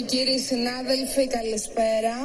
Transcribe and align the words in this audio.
και 0.00 0.16
κύριοι 0.16 0.38
συνάδελφοι, 0.38 1.26
καλησπέρα. 1.26 2.16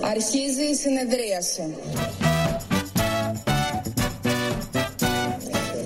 Αρχίζει 0.00 0.64
η 0.70 0.74
συνεδρίαση. 0.74 1.74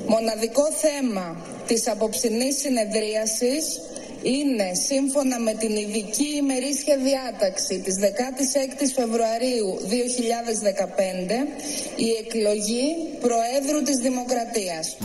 Μοναδικό 0.06 0.73
θέμα 0.73 1.46
της 1.66 1.88
απόψινής 1.88 2.56
συνεδρίασης 2.59 3.80
είναι 4.23 4.74
σύμφωνα 4.74 5.38
με 5.38 5.52
την 5.52 5.77
ειδική 5.77 6.28
ημερήσια 6.37 6.97
διάταξη 6.97 7.78
της 7.78 7.97
16ης 8.01 8.92
Φεβρουαρίου 8.95 9.78
2015 9.80 11.48
η 11.97 12.09
εκλογή 12.27 12.97
Προέδρου 13.20 13.83
της 13.83 13.97
Δημοκρατίας. 13.97 14.97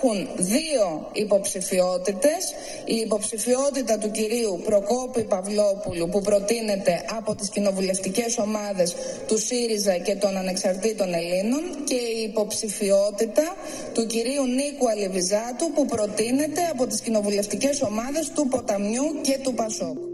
Υπάρχουν 0.00 0.28
δύο 0.36 1.08
υποψηφιότητες. 1.12 2.54
Η 2.84 2.94
υποψηφιότητα 2.94 3.98
του 3.98 4.10
κυρίου 4.10 4.60
Προκόπη 4.64 5.24
Παυλόπουλου 5.24 6.08
που 6.08 6.20
προτείνεται 6.20 7.04
από 7.18 7.34
τις 7.34 7.48
κοινοβουλευτικές 7.48 8.38
ομάδες 8.38 8.94
του 9.26 9.38
ΣΥΡΙΖΑ 9.38 9.96
και 9.96 10.14
των 10.14 10.36
Ανεξαρτήτων 10.36 11.14
Ελλήνων 11.14 11.62
και 11.84 11.94
η 11.94 12.22
υποψηφιότητα 12.22 13.56
του 13.94 14.06
κυρίου 14.06 14.46
Νίκου 14.46 14.88
Αλιβιζάτου 14.88 15.72
που 15.74 15.86
προτείνεται 15.86 16.60
από 16.72 16.86
τις 16.86 17.00
κοινοβουλευτικές 17.00 17.82
ομάδες 17.82 18.30
του 18.34 18.48
Ποταμιού 18.48 19.20
και 19.22 19.38
του 19.42 19.54
Πασόκ. 19.54 20.07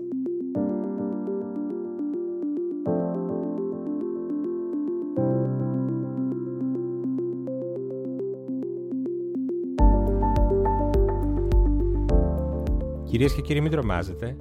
Κυρίες 13.15 13.35
και 13.35 13.41
κύριοι, 13.41 13.61
μην 13.61 13.71
τρομάζετε. 13.71 14.37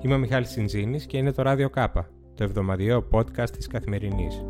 Είμαι 0.00 0.14
ο 0.14 0.18
Μιχάλης 0.18 0.50
Σιντζίνης 0.50 1.06
και 1.06 1.16
είναι 1.16 1.32
το 1.32 1.42
Ράδιο 1.42 1.70
Κάπα, 1.70 2.08
το 2.34 2.44
εβδομαδιαίο 2.44 3.08
podcast 3.12 3.50
της 3.50 3.66
Καθημερινής. 3.66 4.44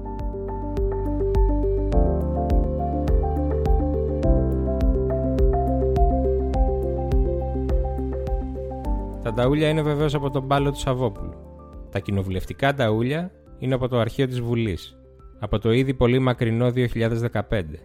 Τα 9.23 9.33
ταούλια 9.35 9.69
είναι 9.69 9.83
βεβαίως 9.83 10.15
από 10.15 10.31
τον 10.31 10.47
πάλο 10.47 10.71
του 10.71 10.79
Σαββόπουλου. 10.79 11.35
Τα 11.91 11.99
κοινοβουλευτικά 11.99 12.75
ταούλια 12.75 13.31
είναι 13.59 13.75
από 13.75 13.89
το 13.89 13.99
αρχείο 13.99 14.27
της 14.27 14.41
Βουλής, 14.41 14.97
από 15.39 15.59
το 15.59 15.73
ήδη 15.73 15.95
πολύ 15.95 16.19
μακρινό 16.19 16.71
2015. 16.71 17.79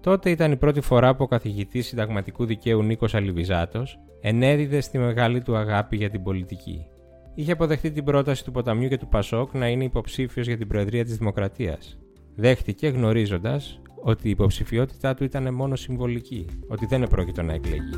Τότε 0.00 0.30
ήταν 0.30 0.52
η 0.52 0.56
πρώτη 0.56 0.80
φορά 0.80 1.14
που 1.14 1.22
ο 1.22 1.26
καθηγητής 1.26 1.86
συνταγματικού 1.86 2.44
δικαίου 2.44 2.82
Νίκος 2.82 3.14
Αλιβιζάτος 3.14 3.98
ενέδιδες 4.24 4.84
στη 4.84 4.98
μεγάλη 4.98 5.42
του 5.42 5.56
αγάπη 5.56 5.96
για 5.96 6.10
την 6.10 6.22
πολιτική. 6.22 6.86
Είχε 7.34 7.52
αποδεχτεί 7.52 7.90
την 7.90 8.04
πρόταση 8.04 8.44
του 8.44 8.50
Ποταμιού 8.50 8.88
και 8.88 8.98
του 8.98 9.08
Πασόκ 9.08 9.54
να 9.54 9.68
είναι 9.68 9.84
υποψήφιος 9.84 10.46
για 10.46 10.56
την 10.56 10.68
Προεδρία 10.68 11.04
της 11.04 11.16
Δημοκρατίας. 11.16 11.98
Δέχτηκε 12.34 12.88
γνωρίζοντας 12.88 13.80
ότι 14.02 14.26
η 14.26 14.30
υποψηφιότητά 14.30 15.14
του 15.14 15.24
ήταν 15.24 15.54
μόνο 15.54 15.76
συμβολική, 15.76 16.46
ότι 16.68 16.86
δεν 16.86 17.02
επρόκειτο 17.02 17.42
να 17.42 17.52
εκλεγεί. 17.52 17.94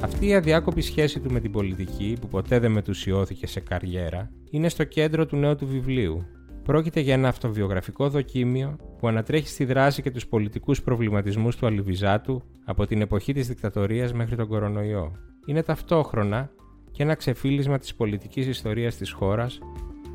Αυτή 0.00 0.26
η 0.26 0.34
αδιάκοπη 0.34 0.80
σχέση 0.80 1.20
του 1.20 1.32
με 1.32 1.40
την 1.40 1.52
πολιτική, 1.52 2.16
που 2.20 2.28
ποτέ 2.28 2.58
δεν 2.58 2.70
μετουσιώθηκε 2.70 3.46
σε 3.46 3.60
καριέρα, 3.60 4.30
είναι 4.50 4.68
στο 4.68 4.84
κέντρο 4.84 5.26
του 5.26 5.36
νέου 5.36 5.56
του 5.56 5.66
βιβλίου, 5.66 6.26
Πρόκειται 6.66 7.00
για 7.00 7.14
ένα 7.14 7.28
αυτοβιογραφικό 7.28 8.08
δοκίμιο 8.08 8.76
που 8.98 9.08
ανατρέχει 9.08 9.48
στη 9.48 9.64
δράση 9.64 10.02
και 10.02 10.10
τους 10.10 10.26
πολιτικούς 10.26 10.82
προβληματισμούς 10.82 11.56
του 11.56 11.66
Αλιβιζάτου 11.66 12.42
από 12.64 12.86
την 12.86 13.00
εποχή 13.00 13.32
της 13.32 13.48
δικτατορίας 13.48 14.12
μέχρι 14.12 14.36
τον 14.36 14.48
κορονοϊό. 14.48 15.12
Είναι 15.46 15.62
ταυτόχρονα 15.62 16.50
και 16.90 17.02
ένα 17.02 17.14
ξεφύλισμα 17.14 17.78
της 17.78 17.94
πολιτικής 17.94 18.46
ιστορίας 18.46 18.96
της 18.96 19.10
χώρας 19.10 19.58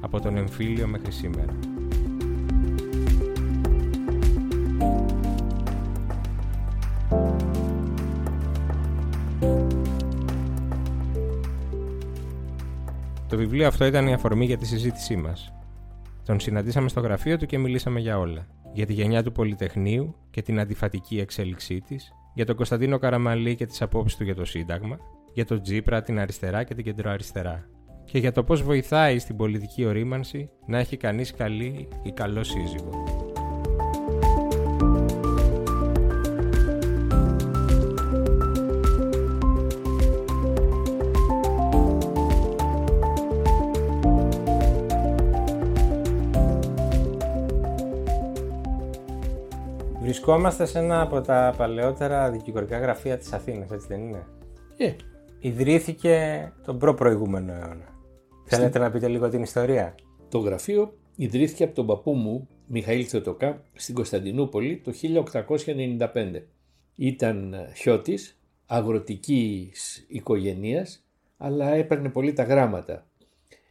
από 0.01 0.19
τον 0.19 0.37
εμφύλιο 0.37 0.87
μέχρι 0.87 1.11
σήμερα. 1.11 1.59
Το 13.27 13.37
βιβλίο 13.37 13.67
αυτό 13.67 13.85
ήταν 13.85 14.07
η 14.07 14.13
αφορμή 14.13 14.45
για 14.45 14.57
τη 14.57 14.65
συζήτησή 14.65 15.15
μας. 15.15 15.53
Τον 16.31 16.39
συναντήσαμε 16.39 16.89
στο 16.89 16.99
γραφείο 16.99 17.37
του 17.37 17.45
και 17.45 17.57
μιλήσαμε 17.57 17.99
για 17.99 18.19
όλα. 18.19 18.47
Για 18.73 18.85
τη 18.85 18.93
γενιά 18.93 19.23
του 19.23 19.31
Πολυτεχνείου 19.31 20.15
και 20.29 20.41
την 20.41 20.59
αντιφατική 20.59 21.19
εξέλιξή 21.19 21.81
της, 21.81 22.11
για 22.33 22.45
τον 22.45 22.55
Κωνσταντίνο 22.55 22.97
Καραμαλή 22.97 23.55
και 23.55 23.65
τις 23.65 23.81
απόψεις 23.81 24.17
του 24.17 24.23
για 24.23 24.35
το 24.35 24.45
Σύνταγμα, 24.45 24.97
για 25.33 25.45
τον 25.45 25.61
Τζίπρα, 25.61 26.01
την 26.01 26.19
αριστερά 26.19 26.63
και 26.63 26.75
την 26.75 26.83
κεντροαριστερά. 26.83 27.69
Και 28.05 28.17
για 28.17 28.31
το 28.31 28.43
πώς 28.43 28.63
βοηθάει 28.63 29.19
στην 29.19 29.35
πολιτική 29.35 29.85
ορίμανση 29.85 30.49
να 30.67 30.77
έχει 30.77 30.97
κανείς 30.97 31.31
καλή 31.31 31.87
ή 32.03 32.11
καλό 32.11 32.43
σύζυγο. 32.43 33.30
Βρισκόμαστε 50.23 50.65
σε 50.65 50.79
ένα 50.79 51.01
από 51.01 51.21
τα 51.21 51.53
παλαιότερα 51.57 52.31
δικηγορικά 52.31 52.77
γραφεία 52.79 53.17
της 53.17 53.33
Αθήνας, 53.33 53.71
έτσι 53.71 53.87
δεν 53.87 54.01
είναι; 54.01 54.27
Ε. 54.77 54.93
Ιδρύθηκε 55.39 56.51
τον 56.65 56.77
προ-προηγούμενο 56.77 57.53
αιώνα. 57.53 57.87
Θέλετε 58.45 58.79
να 58.79 58.91
πείτε 58.91 59.07
λίγο 59.07 59.29
την 59.29 59.41
ιστορία; 59.41 59.95
Το 60.29 60.37
γραφείο 60.37 60.93
ιδρύθηκε 61.15 61.63
από 61.63 61.75
τον 61.75 61.85
παππού 61.85 62.13
μου, 62.13 62.47
Μιχαήλ 62.67 63.05
Θεοτοκά, 63.09 63.61
στην 63.73 63.95
Κωνσταντινούπολη 63.95 64.81
το 64.83 64.91
1895. 64.91 66.47
Ήταν 66.95 67.55
χιώτης, 67.75 68.39
αγροτικής 68.65 70.05
οικογένειας, 70.07 71.05
αλλά 71.37 71.73
έπαιρνε 71.73 72.09
πολύ 72.09 72.33
τα 72.33 72.43
γράμματα. 72.43 73.05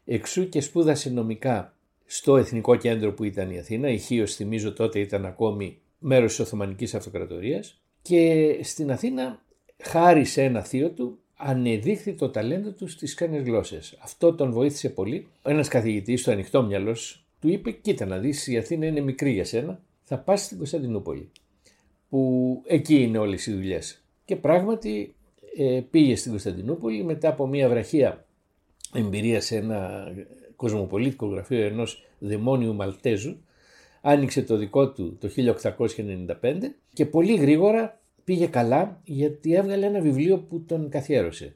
Εξού 0.04 0.48
και 0.48 0.60
σπούδασε 0.60 1.10
νομικά 1.10 1.74
στο 2.06 2.36
Εθνικό 2.36 2.76
Κέντρο 2.76 3.12
που 3.12 3.24
ήταν 3.24 3.50
η 3.50 3.58
Αθήνα. 3.58 3.88
Η 3.88 3.98
Χίος, 3.98 4.34
θυμίζω 4.34 4.72
τότε 4.72 4.98
ήταν 4.98 5.26
ακόμη 5.26 5.79
μέρος 6.00 6.30
της 6.30 6.40
Οθωμανικής 6.40 6.94
Αυτοκρατορίας 6.94 7.80
και 8.02 8.58
στην 8.62 8.90
Αθήνα 8.90 9.42
χάρη 9.82 10.24
σε 10.24 10.42
ένα 10.42 10.62
θείο 10.62 10.90
του 10.90 11.18
ανεδείχθη 11.36 12.12
το 12.12 12.30
ταλέντο 12.30 12.70
του 12.70 12.88
στις 12.88 13.14
ξένες 13.14 13.42
γλώσσες. 13.42 13.98
Αυτό 14.02 14.34
τον 14.34 14.52
βοήθησε 14.52 14.88
πολύ. 14.88 15.28
Ένας 15.42 15.68
καθηγητής, 15.68 16.22
το 16.22 16.30
ανοιχτό 16.30 16.62
μυαλός, 16.62 17.24
του 17.40 17.48
είπε 17.48 17.70
κοίτα 17.70 18.06
να 18.06 18.18
δεις 18.18 18.46
η 18.46 18.58
Αθήνα 18.58 18.86
είναι 18.86 19.00
μικρή 19.00 19.32
για 19.32 19.44
σένα, 19.44 19.82
θα 20.04 20.18
πας 20.18 20.44
στην 20.44 20.56
Κωνσταντινούπολη 20.56 21.30
που 22.08 22.62
εκεί 22.66 23.02
είναι 23.02 23.18
όλες 23.18 23.46
οι 23.46 23.52
δουλειές. 23.52 24.02
Και 24.24 24.36
πράγματι 24.36 25.14
ε, 25.56 25.80
πήγε 25.90 26.16
στην 26.16 26.30
Κωνσταντινούπολη 26.30 27.04
μετά 27.04 27.28
από 27.28 27.46
μια 27.46 27.68
βραχία 27.68 28.24
εμπειρία 28.94 29.40
σε 29.40 29.56
ένα 29.56 30.12
κοσμοπολίτικο 30.56 31.26
γραφείο 31.26 31.64
ενός 31.64 32.04
δαιμόνιου 32.18 32.74
Μαλτέζου 32.74 33.36
άνοιξε 34.00 34.42
το 34.42 34.56
δικό 34.56 34.90
του 34.92 35.18
το 35.20 35.28
1895 35.36 36.26
και 36.92 37.06
πολύ 37.06 37.34
γρήγορα 37.34 38.00
πήγε 38.24 38.46
καλά 38.46 39.00
γιατί 39.04 39.54
έβγαλε 39.54 39.86
ένα 39.86 40.00
βιβλίο 40.00 40.38
που 40.38 40.64
τον 40.64 40.88
καθιέρωσε. 40.88 41.54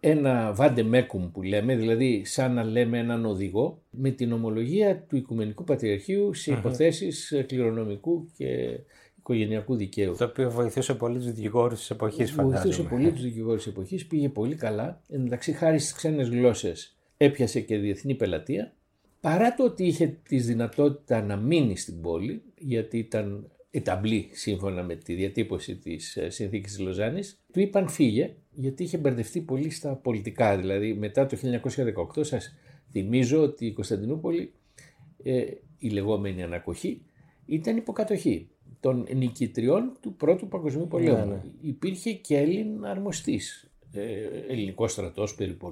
Ένα 0.00 0.52
βάντε 0.52 0.82
μέκουμ 0.82 1.30
που 1.30 1.42
λέμε, 1.42 1.76
δηλαδή 1.76 2.24
σαν 2.24 2.54
να 2.54 2.64
λέμε 2.64 2.98
έναν 2.98 3.24
οδηγό 3.24 3.82
με 3.90 4.10
την 4.10 4.32
ομολογία 4.32 5.04
του 5.08 5.16
Οικουμενικού 5.16 5.64
Πατριαρχείου 5.64 6.34
σε 6.34 6.52
υποθέσεις 6.52 7.44
κληρονομικού 7.46 8.30
και 8.36 8.78
οικογενειακού 9.18 9.76
δικαίου. 9.76 10.14
Το 10.18 10.24
οποίο 10.24 10.50
βοηθούσε 10.50 10.94
πολύ 10.94 11.18
τους 11.18 11.32
δικηγόρους 11.32 11.78
της 11.78 11.90
εποχής, 11.90 12.30
φαντάζομαι. 12.30 12.60
Βοηθούσε 12.60 12.82
πολύ 12.82 13.12
τους 13.12 13.22
δικηγόρους 13.22 13.62
της 13.62 13.72
εποχής, 13.72 14.06
πήγε 14.06 14.28
πολύ 14.28 14.54
καλά. 14.54 15.02
Εν 15.08 15.20
μεταξύ, 15.20 15.52
χάρη 15.52 15.78
στις 15.78 15.92
ξένες 15.92 16.28
γλώσσες, 16.28 16.96
έπιασε 17.16 17.60
και 17.60 17.76
διεθνή 17.76 18.14
πελατεία 18.14 18.72
Παρά 19.22 19.54
το 19.54 19.64
ότι 19.64 19.84
είχε 19.86 20.18
τη 20.28 20.38
δυνατότητα 20.38 21.22
να 21.22 21.36
μείνει 21.36 21.76
στην 21.76 22.00
πόλη, 22.00 22.42
γιατί 22.58 22.98
ήταν 22.98 23.50
εταμπλή 23.70 24.28
σύμφωνα 24.32 24.82
με 24.82 24.94
τη 24.94 25.14
διατύπωση 25.14 25.76
της 25.76 26.16
ε, 26.16 26.30
συνθήκης 26.30 26.72
της 26.72 26.80
Λοζάνης, 26.80 27.42
του 27.52 27.60
είπαν 27.60 27.88
φύγε, 27.88 28.34
γιατί 28.50 28.82
είχε 28.82 28.98
μπερδευτεί 28.98 29.40
πολύ 29.40 29.70
στα 29.70 29.96
πολιτικά. 29.96 30.56
Δηλαδή 30.56 30.94
μετά 30.94 31.26
το 31.26 31.36
1918 32.16 32.24
σας 32.24 32.54
θυμίζω 32.90 33.42
ότι 33.42 33.66
η 33.66 33.72
Κωνσταντινούπολη, 33.72 34.52
ε, 35.22 35.44
η 35.78 35.88
λεγόμενη 35.88 36.42
ανακοχή, 36.42 37.02
ήταν 37.46 37.76
υποκατοχή 37.76 38.48
των 38.80 39.06
νικητριών 39.14 39.96
του 40.00 40.14
Πρώτου 40.14 40.48
Παγκοσμίου 40.48 40.88
Πολέμου. 40.88 41.16
Ναι, 41.16 41.24
ναι. 41.24 41.42
Υπήρχε 41.60 42.12
και 42.12 42.36
Έλλην 42.36 42.84
αρμοστής, 42.84 43.70
ε, 43.92 44.02
ελληνικός 44.48 44.92
στρατός 44.92 45.34
κλπ 45.34 45.62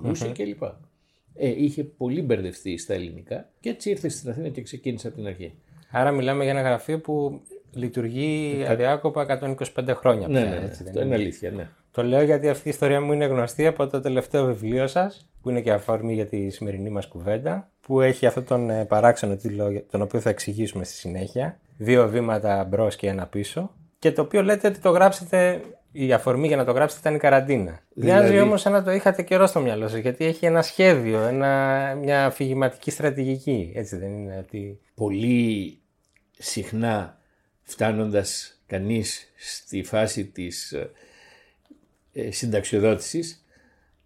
ε, 1.34 1.48
είχε 1.48 1.84
πολύ 1.84 2.22
μπερδευτεί 2.22 2.76
στα 2.78 2.94
ελληνικά 2.94 3.48
και 3.60 3.68
έτσι 3.68 3.90
ήρθε 3.90 4.08
στην 4.08 4.30
Αθήνα 4.30 4.48
και 4.48 4.62
ξεκίνησε 4.62 5.06
από 5.06 5.16
την 5.16 5.26
αρχή. 5.26 5.54
Άρα 5.90 6.10
μιλάμε 6.10 6.42
για 6.42 6.52
ένα 6.52 6.62
γραφείο 6.62 6.98
που 7.00 7.40
λειτουργεί 7.74 8.64
αδιάκοπα 8.68 9.40
125 9.76 9.94
χρόνια 9.94 10.28
Ναι, 10.28 10.40
πια. 10.40 10.50
ναι, 10.50 10.56
ναι, 10.58 10.64
έτσι, 10.64 10.82
δεν 10.82 10.92
αυτό 10.92 11.04
είναι 11.04 11.14
αλήθεια, 11.14 11.50
ναι. 11.50 11.68
Το 11.92 12.02
λέω 12.02 12.22
γιατί 12.22 12.48
αυτή 12.48 12.68
η 12.68 12.70
ιστορία 12.70 13.00
μου 13.00 13.12
είναι 13.12 13.24
γνωστή 13.26 13.66
από 13.66 13.86
το 13.86 14.00
τελευταίο 14.00 14.46
βιβλίο 14.46 14.86
σας, 14.86 15.28
που 15.42 15.50
είναι 15.50 15.60
και 15.60 15.72
αφορμή 15.72 16.14
για 16.14 16.26
τη 16.26 16.50
σημερινή 16.50 16.90
μας 16.90 17.06
κουβέντα, 17.06 17.70
που 17.80 18.00
έχει 18.00 18.26
αυτόν 18.26 18.44
τον 18.44 18.70
ε, 18.70 18.84
παράξενο 18.84 19.36
τίτλο, 19.36 19.82
τον 19.90 20.02
οποίο 20.02 20.20
θα 20.20 20.30
εξηγήσουμε 20.30 20.84
στη 20.84 20.94
συνέχεια. 20.94 21.58
Δύο 21.76 22.08
βήματα 22.08 22.64
μπρος 22.64 22.96
και 22.96 23.08
ένα 23.08 23.26
πίσω. 23.26 23.70
Και 23.98 24.12
το 24.12 24.22
οποίο 24.22 24.42
λέτε 24.42 24.68
ότι 24.68 24.78
το 24.78 24.90
γράψετε, 24.90 25.60
η 25.92 26.12
αφορμή 26.12 26.46
για 26.46 26.56
να 26.56 26.64
το 26.64 26.72
γράψετε 26.72 27.00
ήταν 27.00 27.14
η 27.14 27.18
καραντίνα. 27.18 27.80
Δηλαδή- 27.94 28.20
Μοιάζει 28.20 28.40
όμως 28.40 28.60
σαν 28.60 28.72
να 28.72 28.82
το 28.82 28.90
είχατε 28.90 29.22
καιρό 29.22 29.46
στο 29.46 29.60
μυαλό 29.60 29.88
σας, 29.88 30.00
γιατί 30.00 30.24
έχει 30.24 30.46
ένα 30.46 30.62
σχέδιο, 30.62 31.20
ένα, 31.20 31.94
μια 32.00 32.26
αφηγηματική 32.26 32.90
στρατηγική. 32.90 33.72
Έτσι 33.74 33.96
δεν 33.96 34.12
είναι 34.12 34.38
ότι... 34.38 34.80
Πολύ 34.94 35.78
συχνά 36.38 37.18
φτάνοντας 37.62 38.60
κανείς 38.66 39.32
στη 39.36 39.82
φάση 39.82 40.26
της 40.26 40.72
ε, 40.72 40.90
ε, 42.12 42.30
συνταξιοδότησης 42.30 43.44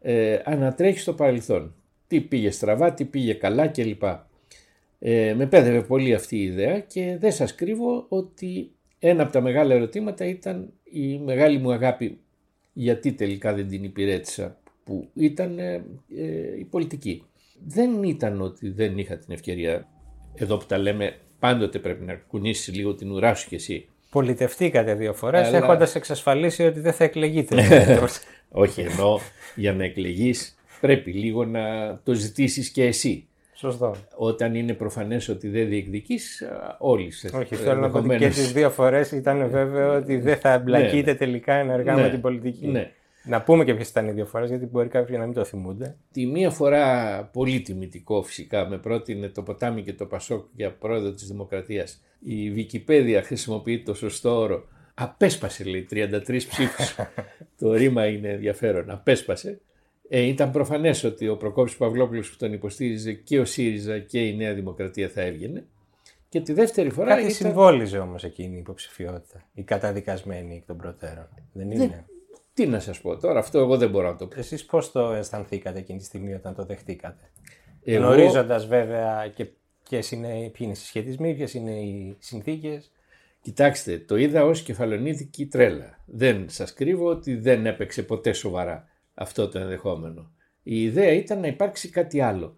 ε, 0.00 0.38
ανατρέχει 0.44 0.98
στο 0.98 1.12
παρελθόν. 1.14 1.75
Τι 2.06 2.20
πήγε 2.20 2.50
στραβά, 2.50 2.92
τι 2.92 3.04
πήγε 3.04 3.34
καλά 3.34 3.66
κλπ. 3.66 4.02
Ε, 4.98 5.34
με 5.37 5.46
πέδευε 5.46 5.82
πολύ 5.82 6.14
αυτή 6.14 6.37
η 6.37 6.42
ιδέα 6.42 6.80
και 6.80 7.16
δεν 7.20 7.32
σας 7.32 7.54
κρύβω 7.54 8.06
ότι 8.08 8.70
ένα 8.98 9.22
από 9.22 9.32
τα 9.32 9.40
μεγάλα 9.40 9.75
ερωτήματα 9.75 10.25
ήταν 10.25 10.72
η 10.94 11.19
μεγάλη 11.19 11.58
μου 11.58 11.73
αγάπη 11.73 12.19
γιατί 12.73 13.12
τελικά 13.12 13.55
δεν 13.55 13.69
την 13.69 13.85
υπηρέτησα 13.85 14.56
που 14.85 15.08
ήταν 15.14 15.58
ε, 15.58 15.85
ε, 16.17 16.58
η 16.58 16.64
πολιτική. 16.64 17.25
Δεν 17.67 18.02
ήταν 18.02 18.41
ότι 18.41 18.69
δεν 18.70 18.99
είχα 18.99 19.17
την 19.17 19.35
ευκαιρία, 19.35 19.88
εδώ 20.35 20.56
που 20.56 20.67
τα 20.67 20.79
λέμε 20.79 21.17
πάντοτε 21.38 21.79
πρέπει 21.79 22.05
να 22.05 22.14
κουνήσεις 22.14 22.75
λίγο 22.75 22.94
την 22.94 23.11
ουρά 23.11 23.35
σου 23.35 23.49
κι 23.49 23.55
εσύ. 23.55 23.88
Πολιτευτήκατε 24.11 24.94
δύο 24.94 25.14
φορές 25.14 25.46
Αλλά- 25.46 25.56
έχοντας 25.56 25.94
εξασφαλίσει 25.94 26.62
ότι 26.64 26.81
δεν 26.81 26.93
θα 26.93 27.05
εκλεγείτε. 27.05 27.56
Όχι 28.50 28.81
ενώ 28.81 29.20
για 29.55 29.73
να 29.73 29.85
εκλεγείς 29.85 30.56
πρέπει 30.81 31.12
λίγο 31.12 31.44
να 31.44 31.97
το 32.05 32.12
ζητήσεις 32.12 32.69
και 32.70 32.85
εσύ. 32.85 33.26
Σωστό. 33.56 33.94
Όταν 34.16 34.54
είναι 34.54 34.74
προφανές 34.74 35.28
ότι 35.28 35.48
δεν 35.48 35.68
διεκδικείς 35.68 36.42
α, 36.42 36.76
όλοι 36.78 37.10
σε 37.10 37.30
Όχι, 37.36 37.54
θέλω 37.54 37.80
να 37.80 37.90
πω 37.90 37.98
ότι 37.98 38.08
και 38.08 38.12
ενδεχομένως- 38.14 38.34
τις 38.34 38.52
δύο 38.52 38.70
φορές 38.70 39.10
ήταν 39.12 39.48
βέβαιο 39.50 39.94
ότι 39.96 40.16
δεν 40.16 40.36
θα 40.36 40.52
εμπλακείτε 40.52 41.14
τελικά 41.14 41.54
ενεργά 41.54 41.94
Ναι. 41.94 42.02
με 42.02 42.08
την 42.10 42.20
πολιτική. 42.20 42.66
Ναι. 42.66 42.90
Να 43.26 43.42
πούμε 43.42 43.64
και 43.64 43.74
ποιες 43.74 43.88
ήταν 43.88 44.06
οι 44.08 44.12
δύο 44.12 44.26
φορές, 44.26 44.48
γιατί 44.48 44.66
μπορεί 44.66 44.88
κάποιοι 44.88 45.16
να 45.18 45.24
μην 45.24 45.34
το 45.34 45.44
θυμούνται. 45.44 45.96
Τη 46.12 46.26
μία 46.26 46.50
φορά 46.50 47.24
πολύ 47.32 47.60
τιμητικό 47.60 48.22
φυσικά 48.22 48.68
με 48.68 48.78
πρότεινε 48.78 49.28
το 49.28 49.42
ποτάμι 49.42 49.82
και 49.82 49.92
το 49.92 50.06
Πασόκ 50.06 50.44
για 50.56 50.72
πρόεδρο 50.72 51.12
της 51.12 51.26
Δημοκρατίας. 51.28 52.02
Η 52.20 52.52
Wikipedia 52.56 53.20
χρησιμοποιεί 53.24 53.82
το 53.82 53.94
σωστό 53.94 54.36
όρο. 54.38 54.64
Απέσπασε 54.94 55.64
λέει 55.64 55.86
33 55.90 56.46
ψήφους. 56.48 56.94
το 57.60 57.72
ρήμα 57.72 58.06
είναι 58.06 58.28
ενδιαφέρον. 58.28 58.90
Απέσπασε. 58.90 59.60
Ε, 60.08 60.20
ήταν 60.20 60.50
προφανές 60.50 61.04
ότι 61.04 61.28
ο 61.28 61.36
Προκόπης 61.36 61.76
Παυλόπουλος 61.76 62.30
που 62.30 62.36
τον 62.36 62.52
υποστήριζε 62.52 63.12
και 63.12 63.38
ο 63.40 63.44
ΣΥΡΙΖΑ 63.44 63.98
και 63.98 64.26
η 64.26 64.36
Νέα 64.36 64.54
Δημοκρατία 64.54 65.08
θα 65.08 65.20
έβγαινε. 65.20 65.66
Και 66.28 66.40
τη 66.40 66.52
δεύτερη 66.52 66.90
φορά 66.90 67.08
Κάτι 67.08 67.20
ήταν... 67.20 67.32
συμβόλιζε 67.34 67.98
όμως 67.98 68.24
εκείνη 68.24 68.54
η 68.54 68.58
υποψηφιότητα. 68.58 69.42
Η 69.54 69.62
καταδικασμένη 69.62 70.54
εκ 70.56 70.66
των 70.66 70.76
προτέρων. 70.76 71.28
Δεν 71.52 71.70
είναι; 71.70 72.04
Τι 72.54 72.66
να 72.66 72.80
σας 72.80 73.00
πω 73.00 73.16
τώρα, 73.16 73.38
αυτό 73.38 73.58
εγώ 73.58 73.76
δεν 73.76 73.90
μπορώ 73.90 74.08
να 74.08 74.16
το 74.16 74.26
πω. 74.26 74.38
Εσείς 74.38 74.64
πώς 74.64 74.92
το 74.92 75.12
αισθανθήκατε 75.12 75.78
εκείνη 75.78 75.98
τη 75.98 76.04
στιγμή 76.04 76.34
όταν 76.34 76.54
το 76.54 76.64
δεχτήκατε; 76.64 77.30
Εγώ- 77.84 78.04
Γνωρίζοντας 78.04 78.66
βέβαια 78.66 79.32
και 79.34 79.46
ποιες 79.88 80.10
είναι, 80.10 80.28
ποιοι 80.28 80.52
είναι 80.58 80.70
οι 80.70 80.74
συσχετισμοί, 80.74 81.34
ποιες 81.34 81.54
είναι 81.54 81.70
οι 81.80 82.16
συνθήκες. 82.18 82.90
Κοιτάξτε, 83.42 83.98
το 83.98 84.16
είδα 84.16 84.44
ως 84.44 84.62
κεφαλονίδικη 84.62 85.46
τρέλα. 85.46 85.98
Δεν 86.06 86.44
σας 86.48 86.72
κρύβω 86.74 87.06
ότι 87.06 87.36
δεν 87.36 87.66
έπαιξε 87.66 88.02
ποτέ 88.02 88.32
σοβαρά 88.32 88.88
αυτό 89.14 89.49
το 89.49 89.58
ενδεχόμενο. 89.58 90.31
Η 90.62 90.82
ιδέα 90.82 91.12
ήταν 91.12 91.40
να 91.40 91.46
υπάρξει 91.46 91.88
κάτι 91.88 92.20
άλλο 92.20 92.55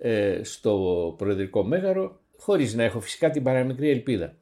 ε, 0.00 0.40
στο 0.42 1.14
Προεδρικό 1.18 1.64
Μέγαρο, 1.64 2.20
χωρίς 2.36 2.74
να 2.74 2.82
έχω 2.82 3.00
φυσικά 3.00 3.30
την 3.30 3.42
παραμικρή 3.42 3.90
ελπίδα. 3.90 4.36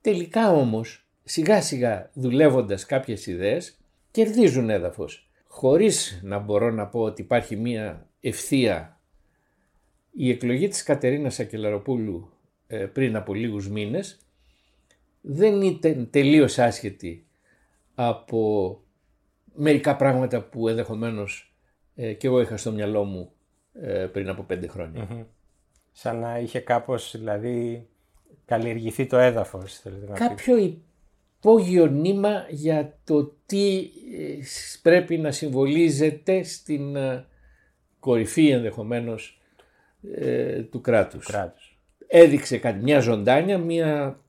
Τελικά 0.00 0.50
όμως, 0.50 1.06
σιγά 1.24 1.62
σιγά 1.62 2.10
δουλεύοντας 2.14 2.86
κάποιες 2.86 3.26
ιδέες, 3.26 3.78
κερδίζουν 4.10 4.70
έδαφος. 4.70 5.30
Χωρίς 5.46 6.20
να 6.22 6.38
μπορώ 6.38 6.70
να 6.70 6.86
πω 6.86 7.00
ότι 7.00 7.22
υπάρχει 7.22 7.56
μία 7.56 8.08
ευθεία 8.20 8.96
η 10.18 10.30
εκλογή 10.30 10.68
της 10.68 10.82
Κατερίνας 10.82 11.40
Ακελαροπούλου 11.40 12.30
ε, 12.66 12.76
πριν 12.86 13.16
από 13.16 13.34
λίγους 13.34 13.68
μήνες 13.68 14.18
δεν 15.20 15.62
ήταν 15.62 16.08
τελείως 16.10 16.58
άσχετη 16.58 17.26
από 17.94 18.80
μερικά 19.56 19.96
πράγματα 19.96 20.40
που 20.42 20.68
ενδεχομένως 20.68 21.54
ε, 21.94 22.12
και 22.12 22.26
εγώ 22.26 22.40
είχα 22.40 22.56
στο 22.56 22.72
μυαλό 22.72 23.04
μου 23.04 23.32
ε, 23.72 24.06
πριν 24.12 24.28
από 24.28 24.42
πέντε 24.42 24.66
χρόνια. 24.66 25.26
Σαν 25.92 26.18
να 26.18 26.38
είχε 26.38 26.60
κάπως 26.60 27.14
δηλαδή 27.18 27.88
καλλιεργηθεί 28.44 29.06
το 29.06 29.16
έδαφος. 29.16 29.82
Κάποιο 30.14 30.56
υπόγειο 31.38 31.86
νήμα 31.86 32.46
για 32.50 32.98
το 33.04 33.34
τι 33.46 33.78
ε, 33.78 34.38
πρέπει 34.82 35.18
να 35.18 35.30
συμβολίζεται 35.30 36.42
στην 36.42 36.96
ε, 36.96 37.26
κορυφή 37.98 38.48
ενδεχομένως 38.48 39.40
ε, 40.14 40.62
του 40.62 40.80
κράτους. 40.80 41.26
κράτους. 41.26 41.78
έδειξε 42.06 42.58
κάτι, 42.58 42.82
μια 42.82 43.00
ζωντάνια, 43.00 43.58
μια, 43.58 44.20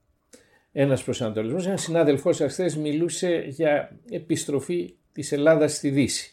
ένας 0.72 1.04
προσανατολισμός. 1.04 1.66
Ένας 1.66 1.82
συνάδελφός 1.82 2.36
σας 2.36 2.52
χθες 2.52 2.78
μιλούσε 2.78 3.44
για 3.48 3.98
επιστροφή 4.10 4.94
της 5.22 5.32
Ελλάδας 5.32 5.74
στη 5.76 5.90
δύση. 5.90 6.32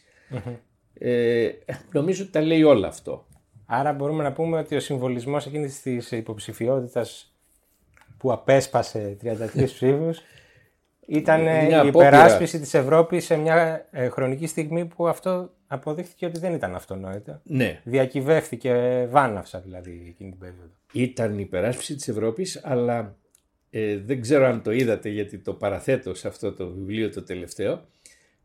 Ε, 0.93 1.49
νομίζω 1.91 2.23
ότι 2.23 2.31
τα 2.31 2.41
λέει 2.41 2.63
όλα 2.63 2.87
αυτό. 2.87 3.25
Άρα 3.65 3.93
μπορούμε 3.93 4.23
να 4.23 4.31
πούμε 4.31 4.57
ότι 4.57 4.75
ο 4.75 4.79
συμβολισμός 4.79 5.45
εκείνης 5.45 5.81
της 5.81 6.11
υποψηφιότητας 6.11 7.33
που 8.17 8.31
απέσπασε 8.31 9.17
33 9.23 9.63
ψήφους 9.73 10.21
ήταν 11.07 11.41
Μια 11.41 11.67
η 11.69 11.73
απόπειρα. 11.73 12.07
υπεράσπιση 12.07 12.59
της 12.59 12.73
Ευρώπης 12.73 13.25
σε 13.25 13.37
μια 13.37 13.87
ε, 13.91 14.09
χρονική 14.09 14.47
στιγμή 14.47 14.85
που 14.85 15.07
αυτό 15.07 15.49
αποδείχθηκε 15.67 16.25
ότι 16.25 16.39
δεν 16.39 16.53
ήταν 16.53 16.75
αυτονόητο. 16.75 17.39
Ναι, 17.43 17.81
Διακυβεύθηκε 17.83 19.05
βάναυσα 19.09 19.59
δηλαδή 19.59 20.05
εκείνη 20.09 20.29
την 20.29 20.39
περίοδο. 20.39 20.69
ήταν 20.91 21.33
η 21.33 21.41
υπεράσπιση 21.41 21.95
της 21.95 22.07
Ευρώπης, 22.07 22.61
αλλά 22.63 23.15
ε, 23.69 23.97
δεν 23.97 24.21
ξέρω 24.21 24.45
αν 24.45 24.61
το 24.61 24.71
είδατε 24.71 25.09
γιατί 25.09 25.37
το 25.37 25.53
παραθέτω 25.53 26.13
σε 26.13 26.27
αυτό 26.27 26.53
το 26.53 26.67
βιβλίο 26.69 27.09
το 27.09 27.23
τελευταίο. 27.23 27.81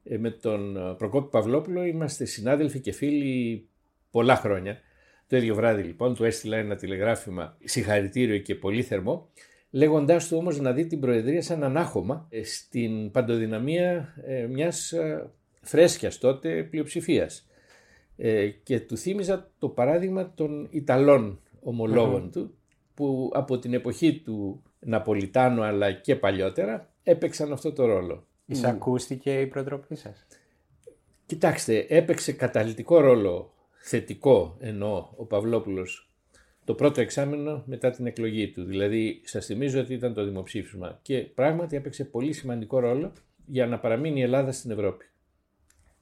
Ε, 0.02 0.18
με 0.18 0.30
τον 0.30 0.76
ε, 0.76 0.94
Προκόπη 0.98 1.30
Παυλόπουλο 1.30 1.84
είμαστε 1.84 2.24
συνάδελφοι 2.24 2.80
και 2.80 2.92
φίλοι 2.92 3.68
πολλά 4.10 4.36
χρόνια. 4.36 4.78
Το 5.26 5.36
ίδιο 5.36 5.54
βράδυ 5.54 5.82
λοιπόν 5.82 6.14
του 6.14 6.24
έστειλα 6.24 6.56
ένα 6.56 6.76
τηλεγράφημα 6.76 7.56
συγχαρητήριο 7.64 8.38
και 8.38 8.54
πολύ 8.54 8.82
θερμό 8.82 9.30
λέγοντάς 9.70 10.28
του 10.28 10.36
όμως 10.36 10.60
να 10.60 10.72
δει 10.72 10.86
την 10.86 11.00
Προεδρία 11.00 11.42
σαν 11.42 11.62
ανάχωμα 11.62 12.26
ε, 12.30 12.44
στην 12.44 13.10
παντοδυναμία 13.10 14.14
ε, 14.26 14.46
μιας 14.46 14.92
ε, 14.92 15.30
φρέσκιας 15.62 16.18
τότε 16.18 16.62
πλειοψηφίας. 16.62 17.46
Ε, 18.16 18.48
και 18.48 18.80
του 18.80 18.96
θύμιζα 18.96 19.50
το 19.58 19.68
παράδειγμα 19.68 20.32
των 20.34 20.68
Ιταλών 20.70 21.40
ομολόγων 21.60 22.30
του 22.30 22.54
που 22.94 23.30
από 23.34 23.58
την 23.58 23.74
εποχή 23.74 24.20
του 24.24 24.62
Ναπολιτάνου 24.78 25.62
αλλά 25.62 25.92
και 25.92 26.16
παλιότερα 26.16 26.92
έπαιξαν 27.02 27.52
αυτό 27.52 27.72
το 27.72 27.84
ρόλο. 27.84 28.26
Εισακούστηκε 28.50 29.40
η 29.40 29.46
προτροπή 29.46 29.96
σας; 29.96 30.26
Κοιτάξτε, 31.26 31.86
έπαιξε 31.88 32.32
καταλητικό 32.32 33.00
ρόλο 33.00 33.52
θετικό 33.78 34.56
εννοώ 34.60 35.08
ο 35.16 35.24
Παυλόπουλος 35.24 36.10
το 36.64 36.76
πρώτο 36.76 37.00
εξάμεινο 37.00 37.62
μετά 37.66 37.90
την 37.90 38.06
εκλογή 38.06 38.50
του. 38.50 38.64
Δηλαδή 38.64 39.20
σας 39.24 39.46
θυμίζω 39.46 39.80
ότι 39.80 39.94
ήταν 39.94 40.14
το 40.14 40.24
δημοψήφισμα 40.24 40.98
και 41.02 41.18
πράγματι 41.18 41.76
έπαιξε 41.76 42.04
πολύ 42.04 42.32
σημαντικό 42.32 42.78
ρόλο 42.78 43.12
για 43.46 43.66
να 43.66 43.78
παραμείνει 43.78 44.20
η 44.20 44.22
Ελλάδα 44.22 44.52
στην 44.52 44.70
Ευρώπη. 44.70 45.04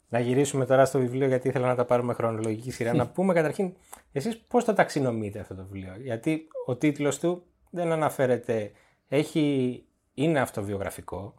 Να 0.09 0.21
γυρίσουμε 0.21 0.67
τώρα 0.67 0.85
στο 0.85 0.99
βιβλίο 0.99 1.26
γιατί 1.26 1.49
ήθελα 1.49 1.67
να 1.67 1.75
τα 1.75 1.85
πάρουμε 1.85 2.12
χρονολογική 2.12 2.71
σειρά. 2.71 2.95
να 2.95 3.09
πούμε 3.09 3.35
καταρχήν 3.35 3.73
εσείς 4.12 4.38
πώς 4.38 4.64
το 4.64 4.73
ταξινομείτε 4.73 5.38
αυτό 5.38 5.55
το 5.55 5.62
βιβλίο; 5.62 5.95
Γιατί 5.99 6.49
ο 6.67 6.76
τίτλος 6.76 7.19
του 7.19 7.43
δεν 7.71 7.93
αναφέρεται, 7.93 8.73
έχει, 9.09 9.85
είναι 10.14 10.40
αυτοβιογραφικό, 10.40 11.35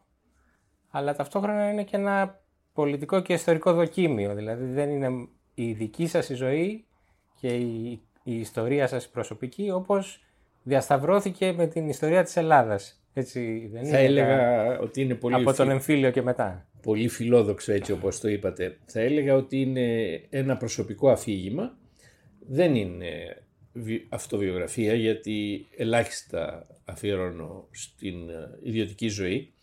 αλλά 0.90 1.16
ταυτόχρονα 1.16 1.72
είναι 1.72 1.84
και 1.84 1.96
ένα 1.96 2.40
πολιτικό 2.74 3.22
και 3.22 3.34
ιστορικό 3.34 3.74
δοκίμιο. 3.74 4.36
Δηλαδή 4.36 4.66
δεν 4.66 4.90
είναι 4.90 5.28
η 5.56 5.72
δική 5.72 6.08
σας 6.08 6.30
η 6.30 6.34
ζωή 6.34 6.86
και 7.40 7.48
η, 7.48 8.02
η 8.24 8.40
ιστορία 8.40 8.88
σας 8.88 9.06
η 9.06 9.12
προσωπική 9.12 9.72
όπως 9.72 10.24
διασταυρώθηκε 10.64 11.52
με 11.52 11.68
την 11.68 11.90
ιστορία 11.90 12.24
της 12.24 12.36
Ελλάδας. 12.38 13.02
Έτσι 13.14 13.70
δεν 13.72 13.86
Θα 13.86 13.98
είναι 13.98 14.06
έλεγα 14.08 14.80
ότι 14.80 15.02
είναι 15.02 15.16
πολύ, 15.16 15.36
από 15.36 15.48
φι- 15.50 15.58
τον 15.58 15.70
εμφύλιο 15.70 16.12
και 16.12 16.22
μετά. 16.22 16.68
πολύ 16.82 17.08
φιλόδοξο 17.08 17.72
έτσι 17.72 17.92
όπως 17.92 18.20
το 18.20 18.28
είπατε. 18.28 18.78
Θα 18.86 19.00
έλεγα 19.00 19.36
ότι 19.36 19.62
είναι 19.62 20.12
ένα 20.30 20.58
προσωπικό 20.58 21.10
αφήγημα. 21.10 21.78
Δεν 22.48 22.76
είναι 22.76 23.08
αυτοβιογραφία 24.10 24.94
γιατί 24.94 25.68
ελάχιστα 25.78 26.68
αφιερώνω 26.86 27.68
στην 27.72 28.30
ε, 28.30 28.58
ιδιωτική 28.64 29.08
ζωή. 29.08 29.54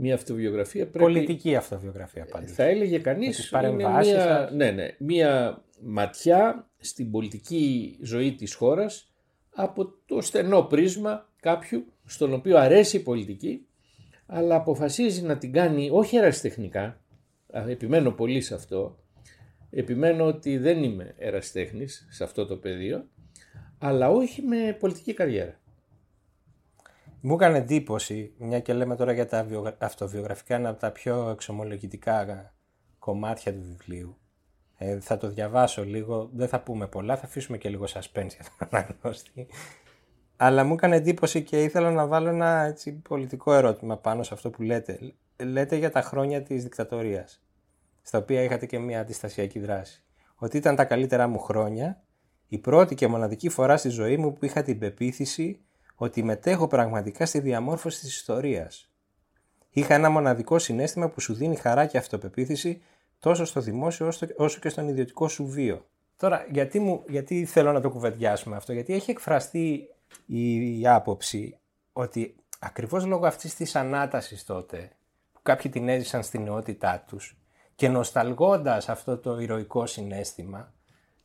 Μια 0.00 0.14
αυτοβιογραφία 0.14 0.86
πρέπει... 0.86 0.98
Πολιτική 0.98 1.56
αυτοβιογραφία 1.56 2.26
πάντως. 2.30 2.52
Θα 2.52 2.64
έλεγε 2.64 2.98
κανείς 2.98 3.50
είναι 3.50 3.72
μια, 3.72 4.50
ναι, 4.52 4.70
ναι, 4.70 4.94
μια 4.98 5.62
ματιά 5.80 6.70
στην 6.78 7.10
πολιτική 7.10 7.96
ζωή 8.02 8.34
της 8.34 8.54
χώρας 8.54 9.12
από 9.54 9.92
το 10.06 10.20
στενό 10.20 10.62
πρίσμα 10.62 11.28
κάποιου 11.40 11.84
στον 12.04 12.32
οποίο 12.32 12.58
αρέσει 12.58 12.96
η 12.96 13.00
πολιτική 13.00 13.66
αλλά 14.26 14.54
αποφασίζει 14.54 15.22
να 15.22 15.38
την 15.38 15.52
κάνει 15.52 15.88
όχι 15.92 16.16
ερασιτεχνικά, 16.16 17.00
επιμένω 17.68 18.10
πολύ 18.10 18.40
σε 18.40 18.54
αυτό, 18.54 18.98
επιμένω 19.70 20.24
ότι 20.24 20.58
δεν 20.58 20.82
είμαι 20.82 21.14
ερασιτέχνης 21.18 22.06
σε 22.10 22.24
αυτό 22.24 22.46
το 22.46 22.56
πεδίο, 22.56 23.06
αλλά 23.78 24.10
όχι 24.10 24.42
με 24.42 24.76
πολιτική 24.80 25.14
καριέρα. 25.14 25.60
Μου 27.20 27.34
έκανε 27.34 27.58
εντύπωση, 27.58 28.34
μια 28.38 28.60
και 28.60 28.72
λέμε 28.72 28.96
τώρα 28.96 29.12
για 29.12 29.26
τα 29.26 29.46
αυτοβιογραφικά, 29.78 30.54
ένα 30.54 30.68
από 30.68 30.80
τα 30.80 30.90
πιο 30.90 31.30
εξομολογητικά 31.30 32.52
κομμάτια 32.98 33.54
του 33.54 33.62
βιβλίου. 33.62 34.18
Ε, 34.76 35.00
θα 35.00 35.16
το 35.16 35.28
διαβάσω 35.28 35.84
λίγο, 35.84 36.30
δεν 36.32 36.48
θα 36.48 36.60
πούμε 36.60 36.86
πολλά, 36.86 37.16
θα 37.16 37.24
αφήσουμε 37.24 37.58
και 37.58 37.68
λίγο 37.68 37.84
suspense 37.84 38.12
για 38.12 38.44
τον 38.58 38.68
αναγνώστη. 38.70 39.46
Αλλά 40.36 40.64
μου 40.64 40.74
έκανε 40.74 40.96
εντύπωση 40.96 41.42
και 41.42 41.62
ήθελα 41.62 41.90
να 41.90 42.06
βάλω 42.06 42.28
ένα 42.28 42.64
έτσι, 42.64 42.92
πολιτικό 42.92 43.54
ερώτημα 43.54 43.96
πάνω 43.96 44.22
σε 44.22 44.34
αυτό 44.34 44.50
που 44.50 44.62
λέτε. 44.62 45.14
Λέτε 45.36 45.76
για 45.76 45.90
τα 45.90 46.02
χρόνια 46.02 46.42
της 46.42 46.62
δικτατορίας, 46.62 47.42
στα 48.02 48.18
οποία 48.18 48.42
είχατε 48.42 48.66
και 48.66 48.78
μια 48.78 49.00
αντιστασιακή 49.00 49.58
δράση. 49.58 50.04
Ότι 50.34 50.56
ήταν 50.56 50.76
τα 50.76 50.84
καλύτερά 50.84 51.26
μου 51.26 51.38
χρόνια, 51.38 52.02
η 52.48 52.58
πρώτη 52.58 52.94
και 52.94 53.06
μοναδική 53.06 53.48
φορά 53.48 53.76
στη 53.76 53.88
ζωή 53.88 54.16
μου 54.16 54.32
που 54.32 54.44
είχα 54.44 54.62
την 54.62 54.78
πεποίθηση 54.78 55.60
ότι 56.00 56.22
μετέχω 56.22 56.66
πραγματικά 56.66 57.26
στη 57.26 57.40
διαμόρφωση 57.40 58.00
της 58.00 58.16
ιστορίας. 58.16 58.90
Είχα 59.70 59.94
ένα 59.94 60.10
μοναδικό 60.10 60.58
συνέστημα 60.58 61.08
που 61.08 61.20
σου 61.20 61.34
δίνει 61.34 61.56
χαρά 61.56 61.86
και 61.86 61.98
αυτοπεποίθηση 61.98 62.82
τόσο 63.18 63.44
στο 63.44 63.60
δημόσιο 63.60 64.12
όσο 64.36 64.60
και 64.60 64.68
στον 64.68 64.88
ιδιωτικό 64.88 65.28
σου 65.28 65.46
βίο. 65.46 65.86
Τώρα, 66.16 66.46
γιατί, 66.50 66.80
μου, 66.80 67.04
γιατί 67.08 67.44
θέλω 67.44 67.72
να 67.72 67.80
το 67.80 67.90
κουβεντιάσουμε 67.90 68.56
αυτό, 68.56 68.72
γιατί 68.72 68.94
έχει 68.94 69.10
εκφραστεί 69.10 69.88
η, 70.26 70.80
η 70.80 70.86
άποψη 70.86 71.58
ότι 71.92 72.34
ακριβώς 72.58 73.06
λόγω 73.06 73.26
αυτής 73.26 73.54
της 73.54 73.76
ανάτασης 73.76 74.44
τότε 74.44 74.90
που 75.32 75.40
κάποιοι 75.42 75.70
την 75.70 75.88
έζησαν 75.88 76.22
στην 76.22 76.42
νεότητά 76.42 77.04
τους 77.06 77.38
και 77.74 77.88
νοσταλγώντας 77.88 78.88
αυτό 78.88 79.18
το 79.18 79.38
ηρωικό 79.38 79.86
συνέστημα 79.86 80.72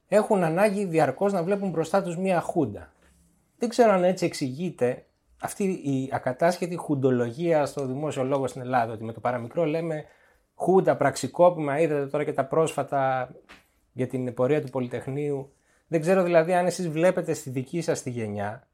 έχουν 0.08 0.44
ανάγκη 0.44 0.86
διαρκώς 0.86 1.34
να 1.34 1.44
βλέπουν 1.44 1.70
μπροστά 1.70 2.03
τους 2.03 2.18
μία 2.18 2.42
χούντα. 2.42 2.93
Δεν 3.63 3.72
ξέρω 3.72 3.91
αν 3.91 4.03
έτσι 4.03 4.25
εξηγείται 4.25 5.05
αυτή 5.41 5.63
η 5.63 6.10
ακατάσχετη 6.12 6.75
χουντολογία 6.75 7.65
στο 7.65 7.86
δημόσιο 7.86 8.24
λόγο 8.24 8.48
στην 8.48 8.62
Ελλάδα, 8.62 8.93
ότι 8.93 9.03
με 9.03 9.13
το 9.13 9.20
παραμικρό 9.20 9.65
λέμε 9.65 10.05
χούντα, 10.55 10.98
πραξικόπημα, 10.98 11.79
είδατε 11.79 12.08
τώρα 12.08 12.24
και 12.24 12.34
τα 12.34 12.46
πρόσφατα 12.46 13.32
για 13.93 14.08
την 14.08 14.34
πορεία 14.34 14.62
του 14.62 14.70
Πολυτεχνείου. 14.70 15.53
Δεν 15.88 16.01
ξέρω 16.01 16.24
δηλαδή 16.24 16.53
αν 16.53 16.65
εσείς 16.65 16.89
βλέπετε 16.89 17.34
στη 17.34 17.50
δική 17.50 17.82
σας 17.82 18.01
τη 18.01 18.10
γενιά 18.10 18.67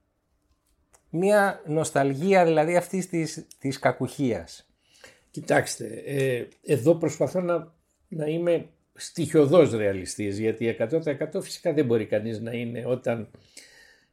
μια 1.09 1.61
νοσταλγία 1.65 2.45
δηλαδή 2.45 2.75
αυτής 2.75 3.07
της, 3.07 3.47
της 3.59 3.79
κακουχίας. 3.79 4.69
Κοιτάξτε, 5.31 6.03
ε, 6.05 6.47
εδώ 6.63 6.95
προσπαθώ 6.95 7.41
να, 7.41 7.73
να 8.07 8.25
είμαι 8.25 8.69
στοιχειοδός 8.93 9.71
ρεαλιστής 9.71 10.39
γιατί 10.39 10.75
100% 10.79 11.41
φυσικά 11.41 11.73
δεν 11.73 11.85
μπορεί 11.85 12.05
κανείς 12.05 12.39
να 12.39 12.51
είναι 12.51 12.83
όταν 12.85 13.29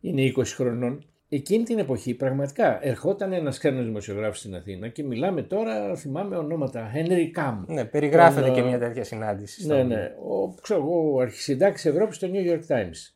είναι 0.08 0.32
20 0.36 0.42
χρονών. 0.44 1.04
Εκείνη 1.28 1.64
την 1.64 1.78
εποχή 1.78 2.14
πραγματικά 2.14 2.84
ερχόταν 2.86 3.32
ένας 3.32 3.58
ξένο 3.58 3.82
δημοσιογράφος 3.82 4.38
στην 4.38 4.54
Αθήνα 4.54 4.88
και 4.88 5.02
μιλάμε 5.02 5.42
τώρα, 5.42 5.96
θυμάμαι 5.96 6.36
ονόματα. 6.36 6.90
Henry 6.94 7.30
Καμ. 7.32 7.64
Ναι, 7.66 7.84
περιγράφεται 7.84 8.50
και 8.50 8.62
μια 8.62 8.78
τέτοια 8.78 9.04
συνάντηση. 9.04 9.66
Ναι, 9.66 9.82
ναι. 9.82 10.14
Ο, 10.28 10.54
ξέρω 10.62 10.80
εγώ, 10.80 11.12
ο 11.14 11.20
αρχισυντάξης 11.20 11.90
Ευρώπης 11.90 12.16
στο 12.16 12.28
New 12.32 12.50
York 12.50 12.66
Times. 12.76 13.12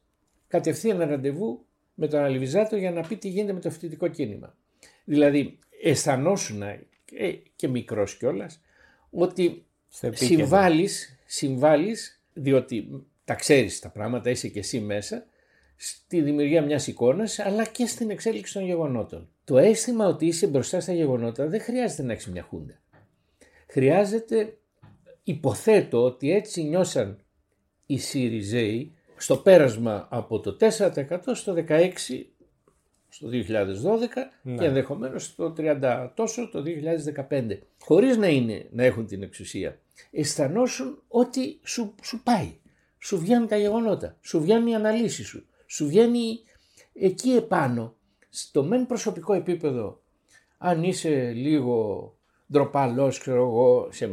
Κατευθείαν 0.48 0.98
ραντεβού 0.98 1.64
με 1.94 2.08
τον 2.08 2.20
Αλιβιζάτο 2.20 2.76
για 2.76 2.90
να 2.90 3.00
πει 3.00 3.16
τι 3.16 3.28
γίνεται 3.28 3.52
με 3.52 3.60
το 3.60 3.70
φοιτητικό 3.70 4.08
κίνημα. 4.08 4.56
Δηλαδή, 5.04 5.58
αισθανόσουν 5.82 6.62
και 7.56 7.68
μικρός 7.68 8.16
κιόλας 8.16 8.60
ότι 9.10 9.64
συμβάλλεις, 10.10 11.18
συμβάλλεις, 11.26 12.22
διότι 12.32 13.04
τα 13.24 13.34
ξέρεις 13.34 13.78
τα 13.78 13.88
πράγματα, 13.88 14.30
είσαι 14.30 14.48
και 14.48 14.58
εσύ 14.58 14.80
μέσα, 14.80 15.26
στη 15.82 16.20
δημιουργία 16.20 16.62
μιας 16.62 16.86
εικόνας, 16.86 17.38
αλλά 17.38 17.64
και 17.66 17.86
στην 17.86 18.10
εξέλιξη 18.10 18.52
των 18.52 18.64
γεγονότων. 18.64 19.28
Το 19.44 19.58
αίσθημα 19.58 20.06
ότι 20.06 20.26
είσαι 20.26 20.46
μπροστά 20.46 20.80
στα 20.80 20.92
γεγονότα 20.92 21.46
δεν 21.46 21.60
χρειάζεται 21.60 22.02
να 22.02 22.12
έχεις 22.12 22.26
μια 22.26 22.42
χούντα. 22.42 22.80
Χρειάζεται, 23.66 24.58
υποθέτω 25.22 26.04
ότι 26.04 26.32
έτσι 26.32 26.62
νιώσαν 26.62 27.18
οι 27.86 27.98
ΣΥΡΙΖΕΙ 27.98 28.94
στο 29.16 29.36
πέρασμα 29.36 30.08
από 30.10 30.40
το 30.40 30.56
4% 30.60 31.18
στο 31.32 31.54
16% 31.68 31.90
στο 33.08 33.28
2012 33.32 33.38
ναι. 34.42 34.56
και 34.56 34.64
ενδεχομένως 34.64 35.24
στο 35.24 35.54
30 35.58 36.10
τόσο 36.14 36.48
το 36.48 36.62
2015. 37.30 37.58
Χωρίς 37.80 38.16
να, 38.16 38.28
είναι, 38.28 38.66
να 38.70 38.84
έχουν 38.84 39.06
την 39.06 39.22
εξουσία. 39.22 39.78
Αισθανόσουν 40.10 41.02
ότι 41.08 41.60
σου, 41.62 41.94
σου 42.02 42.22
πάει. 42.22 42.58
Σου 42.98 43.18
βγαίνουν 43.18 43.48
τα 43.48 43.56
γεγονότα. 43.56 44.16
Σου 44.20 44.40
βγαίνουν 44.40 44.66
οι 44.66 44.74
αναλύσεις 44.74 45.26
σου. 45.26 45.44
Σου 45.70 45.86
βγαίνει 45.86 46.40
εκεί 46.92 47.30
επάνω. 47.30 47.94
Στο 48.28 48.62
μεν 48.64 48.86
προσωπικό 48.86 49.32
επίπεδο 49.32 50.00
αν 50.58 50.82
είσαι 50.82 51.32
λίγο 51.34 52.14
ντροπαλός, 52.52 53.18
ξέρω 53.18 53.42
εγώ, 53.42 53.88
σε, 53.92 54.10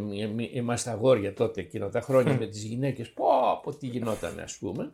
είμαστε 0.54 0.90
αγόρια 0.90 1.34
τότε 1.34 1.62
εκείνα 1.62 1.90
τα 1.90 2.02
χρόνια 2.02 2.38
με 2.40 2.46
τις 2.48 2.64
γυναίκες, 2.64 3.12
πω, 3.12 3.26
πω 3.64 3.76
τι 3.76 3.88
γινόταν 3.88 4.40
ας 4.40 4.58
πούμε. 4.58 4.92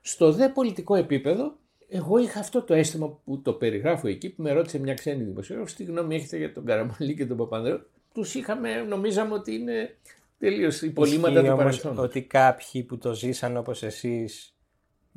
Στο 0.00 0.32
δε 0.32 0.48
πολιτικό 0.48 0.94
επίπεδο, 0.94 1.56
εγώ 1.88 2.18
είχα 2.18 2.40
αυτό 2.40 2.62
το 2.62 2.74
αίσθημα 2.74 3.18
που 3.24 3.40
το 3.42 3.52
περιγράφω 3.52 4.08
εκεί, 4.08 4.30
που 4.30 4.42
με 4.42 4.52
ρώτησε 4.52 4.78
μια 4.78 4.94
ξένη 4.94 5.24
δημοσιογράφος, 5.24 5.74
τι 5.74 5.84
γνώμη 5.84 6.14
έχετε 6.14 6.36
για 6.36 6.52
τον 6.52 6.64
Καραμαλή 6.64 7.14
και 7.14 7.26
τον 7.26 7.36
Παπανδρέου; 7.36 7.80
Τους 8.14 8.34
είχαμε, 8.34 8.74
νομίζαμε 8.74 9.34
ότι 9.34 9.54
είναι 9.54 9.96
τελείως 10.38 10.82
υπολείμματα 10.82 11.42
του 11.42 11.56
παρελθόντος. 11.56 12.04
ότι 12.04 12.22
κάποιοι 12.22 12.82
που 12.82 12.98
το 12.98 13.14
ζήσαν 13.14 13.56
όπως 13.56 13.82
εσείς 13.82 14.55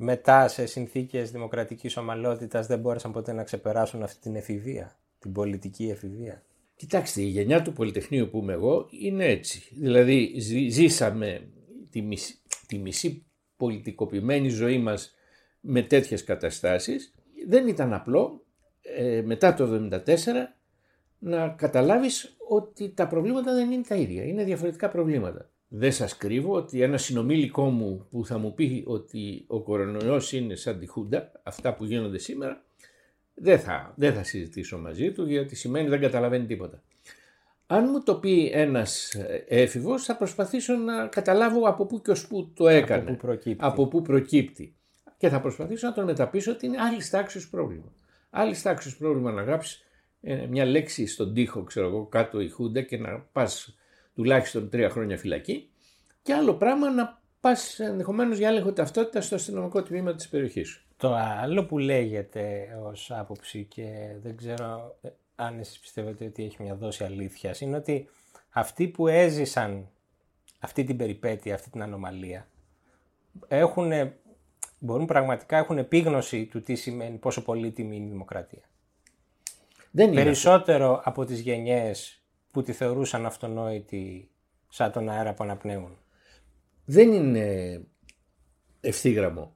μετά 0.01 0.47
σε 0.47 0.65
συνθήκες 0.65 1.31
δημοκρατικής 1.31 1.97
ομαλότητας 1.97 2.67
δεν 2.67 2.79
μπόρεσαν 2.79 3.11
ποτέ 3.11 3.33
να 3.33 3.43
ξεπεράσουν 3.43 4.03
αυτή 4.03 4.19
την 4.19 4.35
εφηβεία, 4.35 4.99
την 5.19 5.31
πολιτική 5.31 5.89
εφηβεία; 5.89 6.43
Κοιτάξτε, 6.75 7.21
η 7.21 7.25
γενιά 7.25 7.61
του 7.61 7.73
Πολυτεχνείου 7.73 8.29
που 8.29 8.37
είμαι 8.37 8.53
εγώ 8.53 8.87
είναι 8.89 9.25
έτσι. 9.25 9.75
Δηλαδή 9.75 10.39
ζήσαμε 10.69 11.47
τη 11.89 12.01
μισή, 12.01 12.39
τη 12.67 12.77
μισή 12.77 13.25
πολιτικοποιημένη 13.57 14.49
ζωή 14.49 14.77
μας 14.77 15.15
με 15.59 15.81
τέτοιες 15.81 16.23
καταστάσεις. 16.23 17.13
Δεν 17.47 17.67
ήταν 17.67 17.93
απλό 17.93 18.45
ε, 18.81 19.21
μετά 19.25 19.53
το 19.53 19.89
1974 20.05 20.15
να 21.19 21.49
καταλάβεις 21.49 22.35
ότι 22.47 22.89
τα 22.89 23.07
προβλήματα 23.07 23.53
δεν 23.53 23.71
είναι 23.71 23.83
τα 23.87 23.95
ίδια, 23.95 24.23
είναι 24.23 24.43
διαφορετικά 24.43 24.89
προβλήματα. 24.89 25.48
Δεν 25.71 25.91
σας 25.91 26.17
κρύβω 26.17 26.53
ότι 26.53 26.81
ένα 26.81 26.97
συνομήλικό 26.97 27.69
μου 27.69 28.07
που 28.09 28.25
θα 28.25 28.37
μου 28.37 28.53
πει 28.53 28.83
ότι 28.87 29.43
ο 29.47 29.61
κορονοϊός 29.61 30.33
είναι 30.33 30.55
σαν 30.55 30.79
τη 30.79 30.87
Χούντα, 30.87 31.31
αυτά 31.43 31.73
που 31.73 31.85
γίνονται 31.85 32.17
σήμερα, 32.17 32.63
δεν 33.33 33.59
θα, 33.59 33.93
δεν 33.95 34.13
θα 34.13 34.23
συζητήσω 34.23 34.77
μαζί 34.77 35.11
του 35.11 35.25
γιατί 35.25 35.55
σημαίνει 35.55 35.89
δεν 35.89 35.99
καταλαβαίνει 35.99 36.45
τίποτα. 36.45 36.81
Αν 37.67 37.89
μου 37.89 38.03
το 38.03 38.15
πει 38.15 38.51
ένας 38.53 39.15
έφηβος 39.47 40.03
θα 40.03 40.15
προσπαθήσω 40.15 40.75
να 40.75 41.07
καταλάβω 41.07 41.67
από 41.67 41.85
πού 41.85 42.01
και 42.01 42.11
ως 42.11 42.27
πού 42.27 42.51
το 42.55 42.67
έκανε. 42.67 43.01
Από 43.01 43.11
πού 43.11 43.17
προκύπτει. 43.17 43.65
Από 43.65 43.87
πού 43.87 44.01
προκύπτει. 44.01 44.75
Και 45.17 45.29
θα 45.29 45.41
προσπαθήσω 45.41 45.87
να 45.87 45.93
τον 45.93 46.03
μεταπίσω 46.03 46.51
ότι 46.51 46.65
είναι 46.65 46.81
άλλη 46.81 47.07
τάξης 47.09 47.49
πρόβλημα. 47.49 47.93
Άλλη 48.29 48.61
τάξης 48.61 48.97
πρόβλημα 48.97 49.31
να 49.31 49.41
γράψεις 49.41 49.83
ε, 50.21 50.45
μια 50.45 50.65
λέξη 50.65 51.07
στον 51.07 51.33
τοίχο, 51.33 51.63
ξέρω 51.63 51.87
εγώ, 51.87 52.05
κάτω 52.05 52.41
η 52.41 52.49
Χούντα 52.49 52.81
και 52.81 52.97
να 52.97 53.19
πας 53.31 53.75
τουλάχιστον 54.19 54.69
τρία 54.69 54.89
χρόνια 54.89 55.17
φυλακή. 55.17 55.69
Και 56.21 56.33
άλλο 56.33 56.53
πράγμα 56.53 56.89
να 56.91 57.21
πας 57.39 57.79
ενδεχομένως 57.79 58.37
για 58.37 58.47
έλεγχο 58.47 58.73
ταυτότητας 58.73 59.25
στο 59.25 59.35
αστυνομικό 59.35 59.83
τμήμα 59.83 60.15
της 60.15 60.29
περιοχής 60.29 60.67
σου. 60.69 60.85
Το 60.97 61.15
άλλο 61.15 61.65
που 61.65 61.77
λέγεται 61.77 62.67
ως 62.83 63.11
άποψη 63.11 63.63
και 63.63 63.85
δεν 64.21 64.37
ξέρω 64.37 64.97
ε, 65.01 65.09
αν 65.35 65.59
εσείς 65.59 65.79
πιστεύετε 65.79 66.25
ότι 66.25 66.43
έχει 66.43 66.63
μια 66.63 66.75
δόση 66.75 67.03
αλήθειας 67.03 67.61
είναι 67.61 67.75
ότι 67.75 68.09
αυτοί 68.49 68.87
που 68.87 69.07
έζησαν 69.07 69.87
αυτή 70.59 70.83
την 70.83 70.97
περιπέτεια, 70.97 71.53
αυτή 71.53 71.69
την 71.69 71.81
ανομαλία 71.81 72.47
έχουν, 73.47 73.91
μπορούν 74.79 75.05
πραγματικά 75.05 75.57
έχουν 75.57 75.77
επίγνωση 75.77 76.45
του 76.45 76.61
τι 76.61 76.75
σημαίνει 76.75 77.17
πόσο 77.17 77.43
πολύτιμη 77.43 77.95
είναι 77.95 78.05
η 78.05 78.09
δημοκρατία. 78.09 78.63
Δεν 79.91 80.13
Περισσότερο 80.13 81.01
από 81.03 81.25
τις 81.25 81.39
γενιές 81.39 82.18
που 82.51 82.61
τη 82.61 82.71
θεωρούσαν 82.71 83.25
αυτονόητη 83.25 84.29
σαν 84.69 84.91
τον 84.91 85.09
αέρα 85.09 85.33
που 85.33 85.43
αναπνέουν. 85.43 85.97
Δεν 86.85 87.11
είναι 87.11 87.81
ευθύγραμμο. 88.81 89.53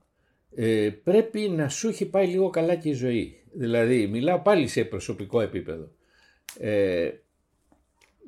ε, 0.55 0.89
πρέπει 1.03 1.39
να 1.39 1.69
σου 1.69 1.87
έχει 1.87 2.05
πάει 2.05 2.27
λίγο 2.27 2.49
καλά 2.49 2.75
και 2.75 2.89
η 2.89 2.93
ζωή. 2.93 3.43
Δηλαδή, 3.53 4.07
μιλάω 4.07 4.39
πάλι 4.39 4.67
σε 4.67 4.83
προσωπικό 4.83 5.41
επίπεδο. 5.41 5.91
Ε, 6.59 7.09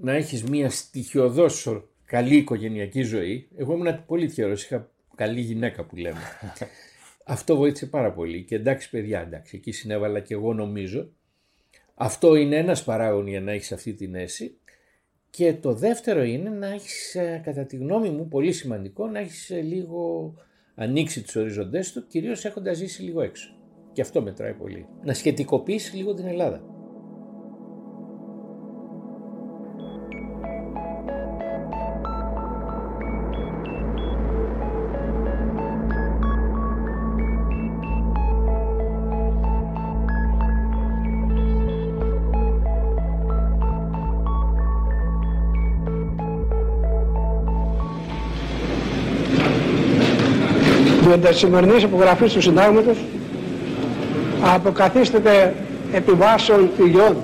να 0.01 0.12
έχεις 0.12 0.43
μια 0.43 0.69
στοιχειοδός 0.69 1.84
καλή 2.05 2.36
οικογενειακή 2.36 3.01
ζωή. 3.01 3.48
Εγώ 3.57 3.74
ήμουν 3.74 4.05
πολύ 4.05 4.27
τυχερός, 4.27 4.63
είχα 4.63 4.89
καλή 5.15 5.41
γυναίκα 5.41 5.84
που 5.84 5.95
λέμε. 5.95 6.19
Αυτό 7.25 7.55
βοήθησε 7.55 7.86
πάρα 7.86 8.12
πολύ 8.13 8.43
και 8.43 8.55
εντάξει 8.55 8.89
παιδιά, 8.89 9.22
εντάξει, 9.22 9.55
εκεί 9.55 9.72
συνέβαλα 9.72 10.19
και 10.19 10.34
εγώ 10.34 10.53
νομίζω. 10.53 11.10
Αυτό 11.95 12.35
είναι 12.35 12.55
ένας 12.55 12.83
παράγον 12.83 13.27
για 13.27 13.41
να 13.41 13.51
έχεις 13.51 13.71
αυτή 13.71 13.93
την 13.93 14.15
αίσθηση. 14.15 14.59
Και 15.29 15.53
το 15.53 15.73
δεύτερο 15.73 16.23
είναι 16.23 16.49
να 16.49 16.67
έχεις, 16.67 17.15
ε, 17.15 17.41
κατά 17.43 17.65
τη 17.65 17.75
γνώμη 17.75 18.09
μου, 18.09 18.27
πολύ 18.27 18.51
σημαντικό, 18.51 19.07
να 19.07 19.19
έχεις 19.19 19.49
ε, 19.49 19.61
λίγο 19.61 20.33
ανοίξει 20.75 21.23
τους 21.23 21.35
οριζοντές 21.35 21.91
του, 21.91 22.07
κυρίως 22.07 22.45
έχοντας 22.45 22.77
ζήσει 22.77 23.01
λίγο 23.01 23.21
έξω. 23.21 23.49
Και 23.93 24.01
αυτό 24.01 24.21
μετράει 24.21 24.53
πολύ. 24.53 24.87
Να 25.03 25.13
σχετικοποιήσεις 25.13 25.93
λίγο 25.93 26.13
την 26.13 26.25
Ελλάδα. 26.25 26.75
Με 51.05 51.17
τις 51.17 51.38
σημερινές 51.38 51.83
υπογραφές 51.83 52.33
του 52.33 52.41
συντάγματος 52.41 52.97
αποκαθίσταται 54.43 55.55
επιβάσεων 55.91 56.69
φιλιών 56.75 57.15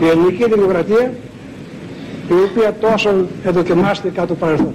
η 0.00 0.06
ελληνική 0.06 0.48
δημοκρατία 0.48 1.12
η 2.28 2.50
οποία 2.50 2.72
τόσο 2.72 3.26
εδοκιμάστηκε 3.44 4.14
κάτω 4.14 4.26
το 4.26 4.34
παρελθόν. 4.34 4.74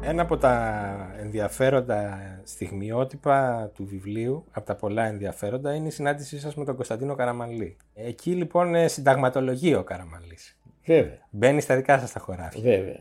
Ένα 0.00 0.22
από 0.22 0.36
τα 0.36 0.74
ενδιαφέροντα 1.22 2.18
στιγμιότυπα 2.44 3.70
του 3.74 3.86
βιβλίου, 3.86 4.44
από 4.50 4.66
τα 4.66 4.74
πολλά 4.74 5.06
ενδιαφέροντα, 5.06 5.74
είναι 5.74 5.88
η 5.88 5.90
συνάντησή 5.90 6.40
σας 6.40 6.54
με 6.54 6.64
τον 6.64 6.74
Κωνσταντίνο 6.74 7.14
Καραμαλή. 7.14 7.76
Εκεί 7.94 8.30
λοιπόν 8.30 8.88
συνταγματολογεί 8.88 9.74
ο 9.74 9.82
Καραμαλής. 9.82 10.56
Βέβαια. 10.86 11.18
Μπαίνει 11.30 11.60
στα 11.60 11.76
δικά 11.76 11.98
σας 11.98 12.12
τα 12.12 12.20
χωράφια. 12.20 12.62
Βέβαια. 12.62 12.96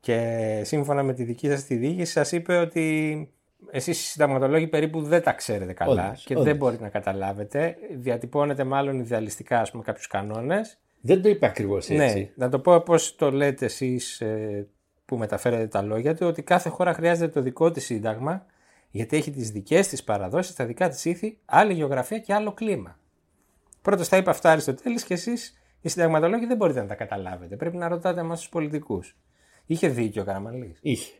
Και 0.00 0.60
σύμφωνα 0.64 1.02
με 1.02 1.12
τη 1.12 1.24
δική 1.24 1.48
σας 1.48 1.64
τη 1.64 1.74
διοίκηση 1.74 2.12
σας 2.12 2.32
είπε 2.32 2.56
ότι 2.56 3.28
εσείς 3.70 4.00
οι 4.00 4.04
συνταγματολόγοι 4.04 4.66
περίπου 4.66 5.02
δεν 5.02 5.22
τα 5.22 5.32
ξέρετε 5.32 5.72
καλά 5.72 6.06
Όντως, 6.06 6.24
και 6.24 6.32
όντως. 6.32 6.46
δεν 6.46 6.56
μπορείτε 6.56 6.82
να 6.82 6.88
καταλάβετε. 6.88 7.76
Διατυπώνετε 7.96 8.64
μάλλον 8.64 8.98
ιδεαλιστικά 8.98 9.60
ας 9.60 9.70
πούμε 9.70 9.82
κάποιους 9.82 10.06
κανόνες. 10.06 10.78
Δεν 11.00 11.22
το 11.22 11.28
είπα 11.28 11.46
ακριβώς 11.46 11.90
έτσι. 11.90 12.18
Ναι, 12.18 12.30
να 12.34 12.48
το 12.48 12.58
πω 12.58 12.74
όπως 12.74 13.16
το 13.16 13.30
λέτε 13.30 13.64
εσείς 13.64 14.20
ε, 14.20 14.66
που 15.04 15.16
μεταφέρετε 15.16 15.66
τα 15.66 15.82
λόγια 15.82 16.14
του, 16.14 16.26
ότι 16.26 16.42
κάθε 16.42 16.68
χώρα 16.68 16.92
χρειάζεται 16.92 17.32
το 17.32 17.40
δικό 17.40 17.70
της 17.70 17.84
σύνταγμα 17.84 18.46
γιατί 18.90 19.16
έχει 19.16 19.30
τις 19.30 19.50
δικές 19.50 19.88
της 19.88 20.04
παραδόσεις, 20.04 20.54
τα 20.54 20.64
δικά 20.64 20.88
της 20.88 21.04
ήθη, 21.04 21.38
άλλη 21.44 21.72
γεωγραφία 21.72 22.18
και 22.18 22.34
άλλο 22.34 22.52
κλίμα. 22.52 22.98
Πρώτος 23.82 24.08
τα 24.08 24.16
είπε 24.16 24.30
αυτά 24.30 24.50
Αριστοτέλης 24.50 25.04
και 25.04 25.14
εσείς 25.14 25.60
οι 25.80 25.88
συνταγματολόγοι 25.88 26.46
δεν 26.46 26.56
μπορείτε 26.56 26.80
να 26.80 26.86
τα 26.86 26.94
καταλάβετε. 26.94 27.56
Πρέπει 27.56 27.76
να 27.76 27.88
ρωτάτε 27.88 28.20
εμάς 28.20 28.38
τους 28.38 28.48
πολιτικούς. 28.48 29.16
Είχε 29.70 29.88
δίκιο 29.88 30.22
ο 30.22 30.24
Καραμαλής. 30.24 30.78
Είχε. 30.80 31.12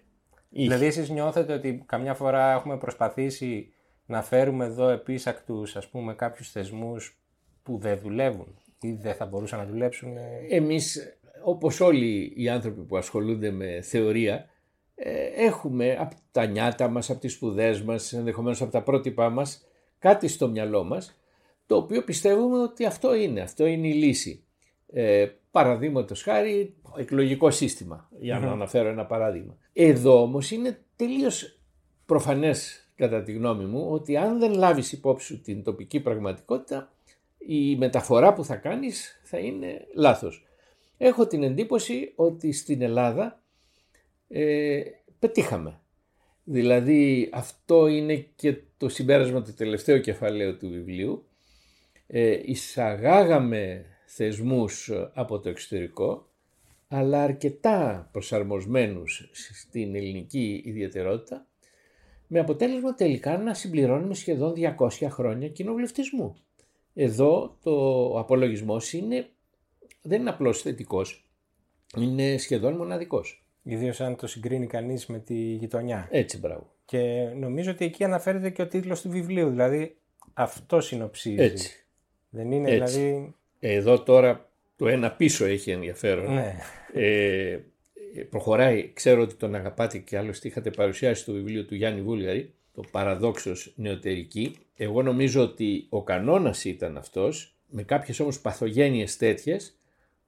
Είχε. 0.48 0.68
Δηλαδή 0.68 0.86
εσείς 0.86 1.10
νιώθετε 1.10 1.52
ότι 1.52 1.82
καμιά 1.86 2.14
φορά 2.14 2.52
έχουμε 2.52 2.78
προσπαθήσει 2.78 3.72
να 4.06 4.22
φέρουμε 4.22 4.64
εδώ 4.64 4.88
επίσακτους 4.88 5.76
ας 5.76 5.88
πούμε 5.88 6.14
κάποιους 6.14 6.50
θεσμούς 6.50 7.20
που 7.62 7.78
δεν 7.78 7.98
δουλεύουν 7.98 8.58
ή 8.80 8.92
δεν 8.92 9.14
θα 9.14 9.26
μπορούσαν 9.26 9.58
να 9.58 9.66
δουλέψουν; 9.66 10.16
ε, 10.16 10.46
Εμείς, 10.48 11.16
όπως 11.44 11.80
όλοι 11.80 12.32
οι 12.36 12.48
άνθρωποι 12.48 12.80
που 12.80 12.96
ασχολούνται 12.96 13.50
με 13.50 13.80
θεωρία, 13.82 14.46
ε, 14.94 15.24
έχουμε 15.24 15.96
από 15.98 16.14
τα 16.32 16.46
νιάτα 16.46 16.88
μας, 16.88 17.10
από 17.10 17.20
τις 17.20 17.32
σπουδές 17.32 17.82
μας, 17.82 18.12
ενδεχομένως 18.12 18.62
από 18.62 18.72
τα 18.72 18.82
πρότυπά 18.82 19.28
μας, 19.28 19.66
κάτι 19.98 20.28
στο 20.28 20.48
μυαλό 20.48 20.84
μας, 20.84 21.20
το 21.66 21.76
οποίο 21.76 22.04
πιστεύουμε 22.04 22.58
ότι 22.58 22.84
αυτό 22.84 23.14
είναι, 23.14 23.40
αυτό 23.40 23.66
είναι 23.66 23.88
η 23.88 23.92
λύση. 23.94 24.44
Ε, 24.92 25.26
Παραδείγματος 25.50 26.22
χάρη, 26.22 26.74
εκλογικό 26.96 27.50
σύστημα, 27.50 28.08
για 28.18 28.38
να 28.38 28.50
αναφέρω 28.50 28.88
ένα 28.88 29.06
παράδειγμα. 29.06 29.56
Εδώ 29.72 30.22
όμως 30.22 30.50
είναι 30.50 30.78
τελείως 30.96 31.58
προφανές 32.06 32.90
κατά 32.96 33.22
τη 33.22 33.32
γνώμη 33.32 33.64
μου 33.64 33.86
ότι 33.90 34.16
αν 34.16 34.38
δεν 34.38 34.54
λάβεις 34.54 34.92
υπόψη 34.92 35.26
σου 35.26 35.40
την 35.40 35.62
τοπική 35.62 36.00
πραγματικότητα 36.00 36.92
η 37.38 37.76
μεταφορά 37.76 38.32
που 38.32 38.44
θα 38.44 38.56
κάνεις 38.56 39.20
θα 39.22 39.38
είναι 39.38 39.86
λάθος. 39.94 40.46
Έχω 40.98 41.26
την 41.26 41.42
εντύπωση 41.42 42.12
ότι 42.16 42.52
στην 42.52 42.82
Ελλάδα 42.82 43.42
ε, 44.28 44.80
πετύχαμε. 45.18 45.80
Δηλαδή 46.44 47.30
αυτό 47.32 47.86
είναι 47.86 48.26
και 48.36 48.56
το 48.76 48.88
συμπέρασμα 48.88 49.42
του 49.42 49.54
τελευταίου 49.54 50.00
κεφαλαίου 50.00 50.56
του 50.56 50.68
βιβλίου. 50.68 51.24
Ε, 52.06 52.40
εισαγάγαμε 52.44 53.84
θεσμούς 54.12 54.90
από 55.14 55.38
το 55.38 55.48
εξωτερικό 55.48 56.28
αλλά 56.88 57.22
αρκετά 57.22 58.08
προσαρμοσμένους 58.12 59.30
στην 59.32 59.94
ελληνική 59.94 60.62
ιδιαιτερότητα 60.64 61.46
με 62.26 62.38
αποτέλεσμα 62.38 62.94
τελικά 62.94 63.38
να 63.38 63.54
συμπληρώνουμε 63.54 64.14
σχεδόν 64.14 64.54
200 64.78 64.88
χρόνια 65.10 65.48
κοινοβουλευτισμού. 65.48 66.36
Εδώ 66.94 67.58
το 67.62 68.06
απολογισμός 68.18 68.92
είναι, 68.92 69.28
δεν 70.02 70.20
είναι 70.20 70.30
απλώς 70.30 70.62
θετικός, 70.62 71.30
είναι 71.96 72.36
σχεδόν 72.36 72.76
μοναδικός. 72.76 73.44
Ιδίως 73.62 74.00
αν 74.00 74.16
το 74.16 74.26
συγκρίνει 74.26 74.66
κανείς 74.66 75.06
με 75.06 75.18
τη 75.18 75.34
γειτονιά. 75.34 76.08
Έτσι 76.10 76.38
μπράβο. 76.38 76.72
Και 76.84 77.32
νομίζω 77.36 77.70
ότι 77.70 77.84
εκεί 77.84 78.04
αναφέρεται 78.04 78.50
και 78.50 78.62
ο 78.62 78.68
τίτλος 78.68 79.00
του 79.00 79.10
βιβλίου, 79.10 79.50
δηλαδή 79.50 79.96
αυτό 80.34 80.80
συνοψίζει. 80.80 81.42
Έτσι. 81.42 81.84
Δεν 82.30 82.52
είναι 82.52 82.70
Έτσι. 82.70 82.98
δηλαδή... 82.98 83.34
Εδώ 83.60 84.02
τώρα 84.02 84.50
το 84.76 84.88
ένα 84.88 85.10
πίσω 85.10 85.44
έχει 85.44 85.70
ενδιαφέρον. 85.70 86.34
Ναι. 86.34 86.56
Ε, 86.92 87.58
προχωράει, 88.30 88.92
ξέρω 88.92 89.22
ότι 89.22 89.34
τον 89.34 89.54
αγαπάτε 89.54 89.98
και 89.98 90.18
άλλωστε 90.18 90.48
είχατε 90.48 90.70
παρουσιάσει 90.70 91.24
το 91.24 91.32
βιβλίο 91.32 91.64
του 91.64 91.74
Γιάννη 91.74 92.02
Βούλγαρη, 92.02 92.54
το 92.72 92.82
παραδόξος 92.90 93.72
νεωτερική. 93.76 94.56
Εγώ 94.74 95.02
νομίζω 95.02 95.42
ότι 95.42 95.86
ο 95.88 96.02
κανόνας 96.02 96.64
ήταν 96.64 96.96
αυτός, 96.96 97.56
με 97.68 97.82
κάποιες 97.82 98.20
όμως 98.20 98.40
παθογένειες 98.40 99.16
τέτοιες, 99.16 99.78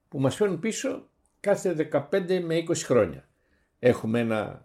που 0.09 0.21
μας 0.21 0.37
φέρνουν 0.37 0.59
πίσω 0.59 1.09
κάθε 1.41 1.73
15 1.73 2.41
με 2.41 2.65
20 2.69 2.85
χρόνια. 2.85 3.29
Έχουμε 3.79 4.21
ένα 4.21 4.65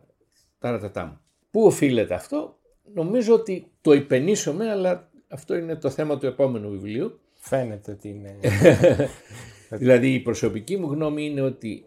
ταρατατάμ. 0.60 1.12
Πού 1.52 1.66
οφείλεται 1.66 2.14
αυτό, 2.14 2.60
νομίζω 2.94 3.34
ότι 3.34 3.72
το 3.82 3.94
υπενήσωμε, 3.94 4.70
αλλά 4.70 5.12
αυτό 5.28 5.56
είναι 5.56 5.76
το 5.76 5.90
θέμα 5.90 6.18
του 6.18 6.26
επόμενου 6.26 6.70
βιβλίου. 6.70 7.20
Φαίνεται 7.48 7.92
ότι 7.92 8.10
είναι... 8.10 8.36
Δηλαδή 9.70 10.14
η 10.14 10.20
προσωπική 10.20 10.78
μου 10.78 10.92
γνώμη 10.92 11.26
είναι 11.26 11.42
ότι 11.42 11.86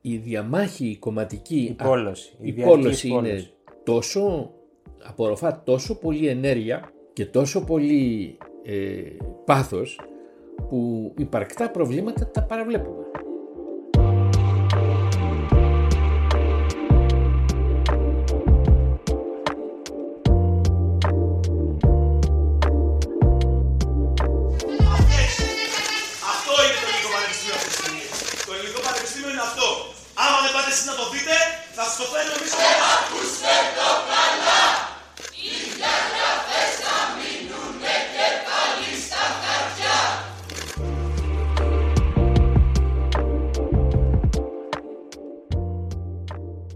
η 0.00 0.16
διαμάχη 0.16 0.86
η 0.86 0.96
κομματική, 0.96 1.56
Η 1.56 1.82
πόλωση, 1.82 2.32
η 2.40 2.48
η 2.48 2.52
διαρκής 2.52 2.76
πόλωση 2.76 3.08
είναι 3.08 3.28
πόλωση. 3.28 3.52
τόσο, 3.84 4.50
απορροφά 5.02 5.62
τόσο 5.62 5.98
πολύ 5.98 6.26
ενέργεια 6.26 6.92
και 7.12 7.26
τόσο 7.26 7.64
πολύ 7.64 8.36
ε, 8.64 9.02
πάθος 9.44 10.00
που 10.68 11.12
υπαρκτά 11.18 11.70
προβλήματα 11.70 12.30
τα 12.30 12.42
παραβλέπουμε. 12.42 13.04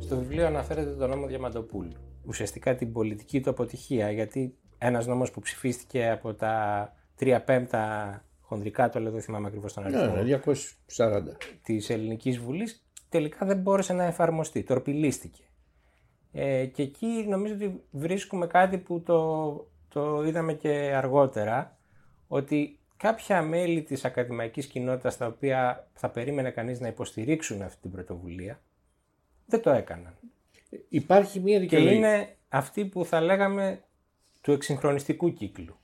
Στο 0.00 0.16
βιβλίο 0.16 0.46
αναφέρεται 0.46 0.90
τον 0.90 1.10
νόμο 1.10 1.26
Διαμαντοπούλου. 1.26 1.92
Ουσιαστικά 2.26 2.74
την 2.74 2.92
πολιτική 2.92 3.40
του 3.40 3.50
αποτυχία, 3.50 4.10
γιατί 4.10 4.54
ένας 4.78 5.06
νόμος 5.06 5.30
που 5.30 5.40
ψηφίστηκε 5.40 6.10
από 6.10 6.34
τα 6.34 6.92
3 7.20 7.38
πέμπτα 7.44 8.24
χονδρικά, 8.40 8.88
το 8.88 9.00
λέω 9.00 9.12
δεν 9.12 9.20
θυμάμαι 9.22 9.46
ακριβώς 9.46 9.72
τον 9.72 9.84
αριθμό, 9.84 10.14
Ναι, 10.14 10.22
240. 10.22 11.36
της 11.62 11.90
Ελληνικής 11.90 12.38
Βουλής, 12.38 12.84
τελικά 13.08 13.46
δεν 13.46 13.56
μπόρεσε 13.56 13.92
να 13.92 14.04
εφαρμοστεί, 14.04 14.62
τορπιλίστηκε. 14.62 15.42
Ε, 16.36 16.66
και 16.66 16.82
εκεί 16.82 17.06
νομίζω 17.28 17.54
ότι 17.54 17.82
βρίσκουμε 17.90 18.46
κάτι 18.46 18.78
που 18.78 19.02
το, 19.02 19.52
το 19.88 20.24
είδαμε 20.26 20.52
και 20.54 20.68
αργότερα, 20.94 21.76
ότι 22.28 22.78
κάποια 22.96 23.42
μέλη 23.42 23.82
της 23.82 24.04
ακαδημαϊκής 24.04 24.66
κοινότητας 24.66 25.16
τα 25.16 25.26
οποία 25.26 25.88
θα 25.94 26.10
περίμενε 26.10 26.50
κανείς 26.50 26.80
να 26.80 26.88
υποστηρίξουν 26.88 27.62
αυτή 27.62 27.80
την 27.80 27.90
πρωτοβουλία, 27.90 28.60
δεν 29.46 29.62
το 29.62 29.70
έκαναν. 29.70 30.14
Υπάρχει 30.88 31.40
μια 31.40 31.54
Και 31.54 31.60
δικαιολογία. 31.60 31.92
είναι 31.96 32.36
αυτοί 32.48 32.84
που 32.84 33.04
θα 33.04 33.20
λέγαμε 33.20 33.82
του 34.40 34.52
εξυγχρονιστικού 34.52 35.32
κύκλου. 35.32 35.76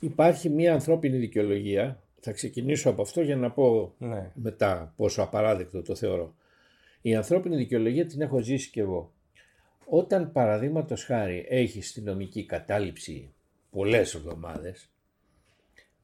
Υπάρχει 0.00 0.48
μια 0.48 0.72
ανθρώπινη 0.72 1.16
δικαιολογία. 1.16 2.00
Θα 2.20 2.32
ξεκινήσω 2.32 2.90
από 2.90 3.02
αυτό 3.02 3.20
για 3.20 3.36
να 3.36 3.50
πω 3.50 3.94
Ναι. 3.98 4.30
μετά 4.34 4.92
πόσο 4.96 5.22
απαράδεκτο 5.22 5.82
το 5.82 5.94
θεωρώ. 5.94 6.34
Η 7.02 7.14
ανθρώπινη 7.14 7.56
δικαιολογία 7.56 8.06
την 8.06 8.20
έχω 8.20 8.38
ζήσει 8.40 8.70
κι 8.70 8.80
εγώ. 8.80 9.12
Όταν 9.88 10.32
παραδείγματος 10.32 11.04
χάρη 11.04 11.46
έχεις 11.48 11.92
τη 11.92 12.00
νομική 12.00 12.46
κατάληψη 12.46 13.34
πολλές 13.70 14.14
εβδομάδες 14.14 14.90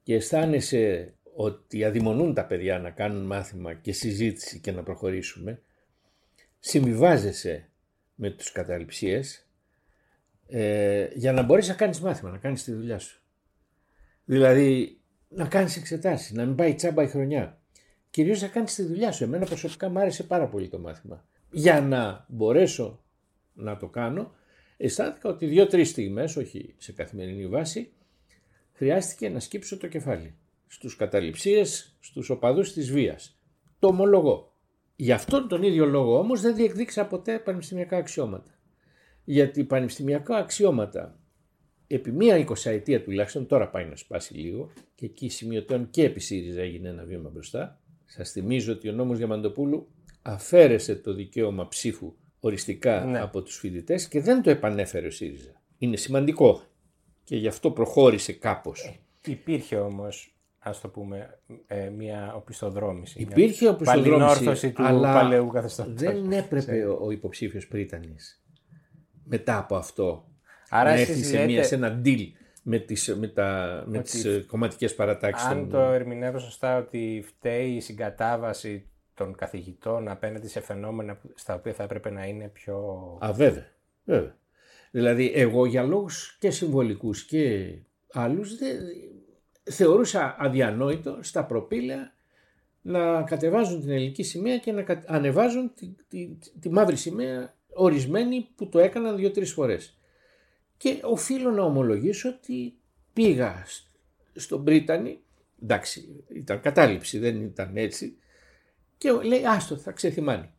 και 0.03 0.15
αισθάνεσαι 0.15 1.15
ότι 1.35 1.85
αδειμονούν 1.85 2.35
τα 2.35 2.47
παιδιά 2.47 2.79
να 2.79 2.91
κάνουν 2.91 3.27
μάθημα 3.27 3.75
και 3.75 3.93
συζήτηση 3.93 4.61
και 4.61 4.73
να 4.73 4.83
προχωρήσουμε, 4.83 5.63
συμβιβάζεσαι 6.59 7.69
με 8.15 8.31
τους 8.31 8.53
καταληψίες 8.53 9.47
ε, 10.47 11.09
για 11.15 11.33
να 11.33 11.43
μπορείς 11.43 11.69
να 11.69 11.75
κάνεις 11.75 12.01
μάθημα, 12.01 12.31
να 12.31 12.39
κάνεις 12.39 12.65
τη 12.65 12.73
δουλειά 12.73 12.99
σου. 12.99 13.23
Δηλαδή 14.25 15.01
να 15.29 15.47
κάνεις 15.47 15.77
εξετάσεις, 15.77 16.33
να 16.33 16.45
μην 16.45 16.55
πάει 16.55 16.75
τσάμπα 16.75 17.03
η 17.03 17.09
χρονιά. 17.09 17.61
Κυρίως 18.11 18.43
να 18.43 18.49
κάνεις 18.49 18.75
τη 18.75 18.83
δουλειά 18.83 19.13
σου. 19.13 19.25
Εμένα 19.25 19.47
προσωπικά 19.47 19.89
μου 19.89 19.99
άρεσε 19.99 20.23
πάρα 20.23 20.49
πολύ 20.49 20.69
το 20.69 20.79
μάθημα. 20.79 21.25
Για 21.51 21.81
να 21.81 22.25
μπορέσω 22.29 23.02
να 23.55 23.77
το 23.77 23.89
κάνω, 23.89 24.35
αισθάνθηκα 24.77 25.29
ότι 25.29 25.47
δύο-τρεις 25.47 25.89
στιγμές, 25.89 26.37
όχι 26.37 26.75
σε 26.79 26.93
καθημερινή 26.93 27.47
βάση, 27.47 27.93
χρειάστηκε 28.73 29.29
να 29.29 29.41
σκύψω 29.41 29.77
το 29.77 29.87
κεφάλι. 29.87 30.35
Στους 30.67 30.97
καταληψίες, 30.97 31.97
στους 32.01 32.31
οπαδούς 32.31 32.73
της 32.73 32.93
βίας. 32.93 33.39
Το 33.79 33.89
ομολογώ. 33.89 34.57
Γι' 34.97 35.13
αυτόν 35.13 35.49
τον 35.49 35.63
ίδιο 35.63 35.87
λόγο 35.87 36.19
όμως 36.19 36.41
δεν 36.41 36.55
διεκδίκησα 36.55 37.07
ποτέ 37.07 37.39
πανεπιστημιακά 37.39 37.97
αξιώματα. 37.97 38.59
Γιατί 39.25 39.65
πανεπιστημιακά 39.65 40.37
αξιώματα 40.37 41.21
επί 41.87 42.13
μία 42.13 42.37
εικοσαετία 42.37 43.03
τουλάχιστον, 43.03 43.47
τώρα 43.47 43.69
πάει 43.69 43.85
να 43.85 43.97
σπάσει 43.97 44.35
λίγο 44.35 44.71
και 44.95 45.07
εκεί 45.07 45.29
σημειωτέων 45.29 45.91
και 45.91 46.05
επί 46.05 46.21
ΣΥΡΙΖΑ 46.21 46.61
έγινε 46.61 46.89
ένα 46.89 47.05
βήμα 47.05 47.31
μπροστά. 47.31 47.81
Σας 48.05 48.31
θυμίζω 48.31 48.73
ότι 48.73 48.89
ο 48.89 48.93
νόμος 48.93 49.19
Διαμαντοπούλου 49.19 49.89
αφαίρεσε 50.23 50.97
το 50.97 51.15
δικαίωμα 51.15 51.69
ψήφου 51.69 52.15
οριστικά 52.45 53.05
Ναι. 53.05 53.21
από 53.21 53.43
τους 53.43 53.57
φοιτητές 53.59 54.09
και 54.09 54.21
δεν 54.21 54.43
το 54.43 54.51
επανέφερε 54.51 55.07
ο 55.07 55.11
ΣΥΡΙΖΑ. 55.11 55.63
Είναι 55.79 55.97
σημαντικό 55.97 56.63
και 57.25 57.37
γι' 57.37 57.49
αυτό 57.49 57.71
προχώρησε 57.71 58.33
κάπως. 58.33 59.01
Υπήρχε 59.27 59.77
όμως, 59.77 60.35
ας 60.59 60.81
το 60.81 60.89
πούμε, 60.89 61.39
ε, 61.67 61.89
μια 61.89 62.35
οπισθοδρόμηση. 62.35 63.19
μια 63.19 63.29
Υπήρχε 63.31 63.69
οπισθοδρόμηση, 63.69 64.11
παλινόρθωση 64.19 64.73
του 64.73 64.85
αλλά 64.85 65.13
παλαιού 65.15 65.49
καθεστώτος. 65.49 65.93
δεν 65.95 66.33
έπρεπε 66.33 66.85
ο, 66.85 66.99
ο 67.03 67.11
υποψήφιος 67.11 67.67
πρίτανης 67.69 68.43
μετά 69.25 69.59
από 69.59 69.77
αυτό 69.77 70.27
Άρα 70.69 70.91
να 70.91 70.95
εσείς 71.01 71.09
έρθει 71.09 71.23
σε, 71.25 71.33
λέτε 71.33 71.47
μια, 71.47 71.65
σε 71.65 71.75
ένα 71.75 72.01
deal 72.05 72.27
με 72.63 72.79
τις, 72.79 73.17
με 73.19 73.29
τα, 73.29 73.83
με 73.87 73.99
Ότι 73.99 74.11
τις 74.11 74.25
ε, 74.25 74.45
κομματικές 74.47 74.95
παρατάξεις. 74.95 75.47
Αν 75.49 75.59
των- 75.59 75.71
το 75.71 75.79
ερμηνεύω 75.81 76.39
σωστά 76.39 76.77
ότι 76.79 77.25
φταίει 77.27 77.71
η 77.71 77.81
συγκατάβαση 77.81 78.87
των 79.15 79.35
καθηγητών 79.35 80.09
απέναντι 80.09 80.49
σε 80.49 80.61
φαινόμενα 80.61 81.17
που- 81.17 81.31
στα 81.35 81.55
οποία 81.55 81.73
θα 81.73 81.83
έπρεπε 81.83 82.11
να 82.11 82.27
είναι 82.27 82.49
πιο... 82.49 82.77
Α, 83.25 83.33
βέβαια, 83.33 83.67
βέβαια. 84.05 84.37
Δηλαδή, 84.91 85.33
εγώ 85.35 85.67
για 85.67 85.83
λόγους 85.83 86.37
και 86.41 86.51
συμβολικούς 86.51 87.25
και 87.25 87.73
άλλους 88.13 88.57
δεν, 88.57 88.77
θεωρούσα 89.63 90.37
αδιανόητο 90.39 91.19
στα 91.21 91.45
προπήλαια 91.45 92.13
να 92.83 93.23
κατεβάζουν 93.23 93.81
την 93.81 93.91
ελληνική 93.91 94.23
σημαία 94.23 94.59
και 94.59 94.73
να 94.73 94.83
κα- 94.83 95.03
ανεβάζουν 95.07 95.73
τη, 95.75 95.95
τη, 96.09 96.29
τη 96.61 96.71
μαύρη 96.71 96.97
σημαία 96.97 97.55
ορισμένοι 97.73 98.49
που 98.57 98.69
το 98.69 98.79
έκαναν 98.79 99.17
δύο-τρεις 99.17 99.53
φορές. 99.53 99.97
Και 100.77 100.99
οφείλω 101.03 101.51
να 101.51 101.63
ομολογήσω 101.63 102.29
ότι 102.29 102.75
πήγα 103.13 103.63
σ- 103.67 103.87
στον 104.35 104.65
Πρίτανη, 104.65 105.19
εντάξει 105.63 106.25
ήταν 106.29 106.61
κατάληψη 106.61 107.19
δεν 107.19 107.41
ήταν 107.41 107.77
έτσι, 107.77 108.17
και 109.03 109.13
λέει 109.23 109.45
άστο 109.45 109.77
θα 109.77 109.93
ξεθυμάνει. 109.93 110.51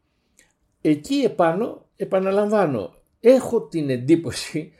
Εκεί 0.81 1.15
επάνω 1.15 1.89
επαναλαμβάνω 1.95 2.95
έχω 3.19 3.67
την 3.67 3.89
εντύπωση 3.89 4.73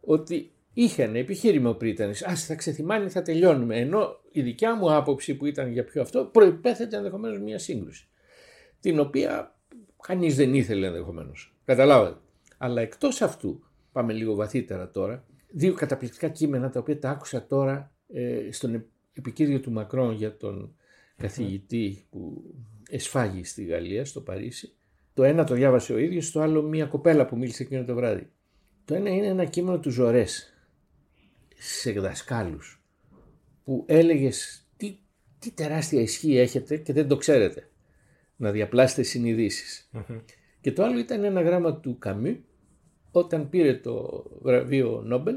ότι 0.00 0.52
είχε 0.72 1.02
ένα 1.02 1.18
επιχείρημα 1.18 1.70
ο 1.70 1.74
Πρίτανης. 1.74 2.24
Ας 2.24 2.46
θα 2.46 2.54
ξεθυμάνει 2.54 3.08
θα 3.08 3.22
τελειώνουμε. 3.22 3.78
Ενώ 3.78 4.20
η 4.30 4.42
δικιά 4.42 4.74
μου 4.74 4.94
άποψη 4.94 5.34
που 5.34 5.46
ήταν 5.46 5.72
για 5.72 5.84
πιο 5.84 6.02
αυτό 6.02 6.24
προϋπέθεται 6.24 6.96
ενδεχομένως 6.96 7.38
μια 7.40 7.58
σύγκρουση. 7.58 8.08
Την 8.80 8.98
οποία 8.98 9.58
κανείς 10.02 10.36
δεν 10.36 10.54
ήθελε 10.54 10.86
ενδεχομένως. 10.86 11.56
Καταλάβατε. 11.64 12.18
Αλλά 12.58 12.80
εκτός 12.80 13.22
αυτού, 13.22 13.64
πάμε 13.92 14.12
λίγο 14.12 14.34
βαθύτερα 14.34 14.90
τώρα, 14.90 15.24
δύο 15.48 15.74
καταπληκτικά 15.74 16.28
κείμενα 16.28 16.70
τα 16.70 16.80
οποία 16.80 16.98
τα 16.98 17.10
άκουσα 17.10 17.46
τώρα 17.46 17.92
ε, 18.12 18.48
στον 18.50 18.84
επικίδιο 19.12 19.60
του 19.60 19.72
Μακρόν 19.72 20.12
για 20.12 20.36
τον 20.36 20.76
καθηγητή 21.16 22.06
που 22.10 22.54
εσφάγει 22.88 23.44
στη 23.44 23.64
Γαλλία, 23.64 24.04
στο 24.04 24.20
Παρίσι. 24.20 24.72
Το 25.14 25.24
ένα 25.24 25.44
το 25.44 25.54
διάβασε 25.54 25.92
ο 25.92 25.98
ίδιος, 25.98 26.30
το 26.30 26.40
άλλο 26.40 26.62
μια 26.62 26.86
κοπέλα 26.86 27.26
που 27.26 27.36
μίλησε 27.36 27.62
εκείνο 27.62 27.84
το 27.84 27.94
βράδυ. 27.94 28.30
Το 28.84 28.94
ένα 28.94 29.10
είναι 29.10 29.26
ένα 29.26 29.44
κείμενο 29.44 29.78
του 29.78 29.90
Ζορές 29.90 30.54
σε 31.58 31.92
δασκάλους 31.92 32.82
που 33.64 33.84
έλεγες 33.88 34.66
τι, 34.76 34.98
τι 35.38 35.50
τεράστια 35.50 36.00
ισχύ 36.00 36.36
έχετε 36.36 36.76
και 36.76 36.92
δεν 36.92 37.08
το 37.08 37.16
ξέρετε 37.16 37.68
να 38.36 38.50
διαπλάσετε 38.50 39.02
συνειδήσεις. 39.02 39.90
Και 40.60 40.72
το 40.72 40.84
άλλο 40.84 40.98
ήταν 40.98 41.24
ένα 41.24 41.42
γράμμα 41.42 41.80
του 41.80 41.98
Καμί 41.98 42.44
όταν 43.10 43.48
πήρε 43.48 43.74
το 43.74 44.24
βραβείο 44.42 45.02
Νόμπελ 45.06 45.36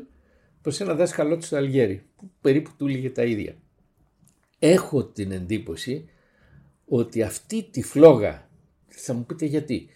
προς 0.61 0.79
ένα 0.79 0.95
δάσκαλό 0.95 1.37
του 1.37 1.45
στο 1.45 1.55
Αλγέρι 1.55 2.05
που 2.15 2.31
περίπου 2.41 2.71
του 2.77 2.87
έλεγε 2.87 3.09
τα 3.09 3.23
ίδια. 3.23 3.55
Έχω 4.59 5.05
την 5.05 5.31
εντύπωση 5.31 6.09
ότι 6.87 7.21
αυτή 7.21 7.63
τη 7.63 7.81
φλόγα, 7.83 8.49
θα 8.87 9.13
μου 9.13 9.25
πείτε 9.25 9.45
γιατί, 9.45 9.89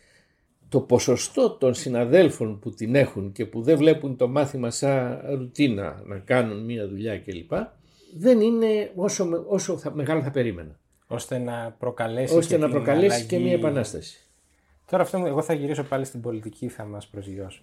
το 0.69 0.82
ποσοστό 0.82 1.49
των 1.51 1.73
συναδέλφων 1.73 2.60
που 2.60 2.69
την 2.71 2.95
έχουν 2.95 3.32
και 3.32 3.45
που 3.45 3.62
δεν 3.62 3.77
βλέπουν 3.77 4.15
το 4.17 4.27
μάθημα 4.27 4.69
σαν 4.69 5.21
ρουτίνα 5.30 6.01
να 6.06 6.17
κάνουν 6.19 6.63
μία 6.65 6.88
δουλειά 6.88 7.19
κλπ. 7.19 7.51
δεν 8.17 8.41
είναι 8.41 8.91
όσο, 8.95 9.25
με- 9.25 9.43
όσο 9.47 9.77
θα, 9.77 9.91
μεγάλο 9.95 10.21
θα 10.21 10.32
περίμενα. 10.32 10.80
ώστε 11.08 11.38
να 11.38 11.75
προκαλέσει, 11.80 12.36
ώστε 12.36 12.54
και 12.56 12.60
να 12.62 12.65
την 12.67 12.75
προκαλέσει 12.75 13.25
και 13.25 13.36
αλλαγή. 13.36 13.49
μία 13.49 13.60
επανάσταση. 13.60 14.27
Τώρα 14.86 15.04
αυτό 15.04 15.19
μου- 15.19 15.25
εγώ 15.25 15.41
θα 15.41 15.54
γυρίσω 15.54 15.84
πάλι 15.84 16.06
στην 16.06 16.21
πολιτική, 16.21 16.67
θα 16.67 16.84
μας 16.86 17.08
προσγειώσω. 17.08 17.62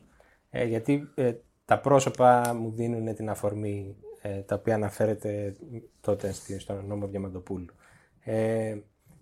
Ε, 0.50 0.64
γιατί 0.64 1.08
ε, 1.14 1.32
τα 1.64 1.80
πρόσωπα 1.80 2.54
μου 2.60 2.70
δίνουν 2.70 3.14
την 3.14 3.30
αφορμή 3.30 3.96
ε, 4.22 4.38
τα 4.40 4.54
οποία 4.54 4.74
αναφέρεται 4.74 5.56
τότε 6.00 6.32
στη- 6.32 6.58
στον 6.58 6.86
νόμο 6.86 7.06
Διαμαντοπούλου. 7.06 7.72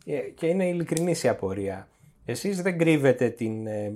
Ε, 0.07 0.17
ε, 0.17 0.21
και 0.21 0.47
είναι 0.47 0.69
ειλικρινής 0.69 1.23
η 1.23 1.29
απορία. 1.29 1.89
Εσείς 2.25 2.63
δεν 2.63 2.79
κρύβετε 2.79 3.31
την, 3.31 3.67
ε, 3.67 3.95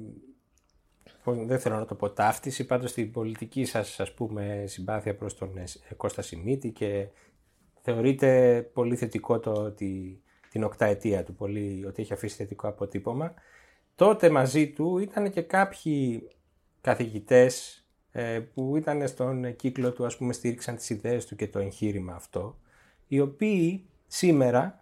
πώς- 1.25 1.47
δεν 1.47 1.59
θέλω 1.59 1.77
να 1.77 1.85
το 1.85 1.95
πω 1.95 2.11
ταύτιση, 2.11 2.67
πάντως 2.67 2.93
την 2.93 3.11
πολιτική 3.11 3.65
σας 3.65 4.01
ας 4.01 4.15
πούμε 4.15 4.65
συμπάθεια 4.67 5.17
προς 5.17 5.37
τον 5.37 5.57
ε, 5.57 5.65
Κώστα 5.97 6.23
Σιμίτη 6.23 6.71
και 6.71 7.07
θεωρείτε 7.83 8.63
πολύ 8.73 8.97
θετικό 8.97 9.41
το 9.41 9.53
ότι 9.53 10.23
την 10.51 10.65
οκταετία 10.65 11.25
του, 11.25 11.35
πολύ, 11.35 11.85
ότι 11.87 12.03
έχει 12.03 12.13
αφήσει 12.13 12.37
θετικό 12.37 12.69
αποτύπωμα. 12.69 13.35
Τότε 13.95 14.31
μαζί 14.31 14.71
του 14.71 14.99
ήταν 14.99 15.31
και 15.31 15.43
κάποιοι 15.43 16.29
καθηγητές 16.81 17.85
ε, 18.13 18.41
που 18.55 18.77
ήταν 18.77 19.09
στον 19.09 19.57
κύκλο 19.57 19.93
του, 19.93 20.05
ας 20.07 20.17
πούμε, 20.17 20.33
στήριξαν 20.33 20.77
τις 20.77 20.91
ιδέες 20.91 21.27
του 21.27 21.37
και 21.37 21.49
το 21.49 21.59
εγχείρημα 21.59 22.15
αυτό, 22.15 22.59
οι 23.07 23.21
οποίοι 23.21 23.89
σήμερα 24.07 24.80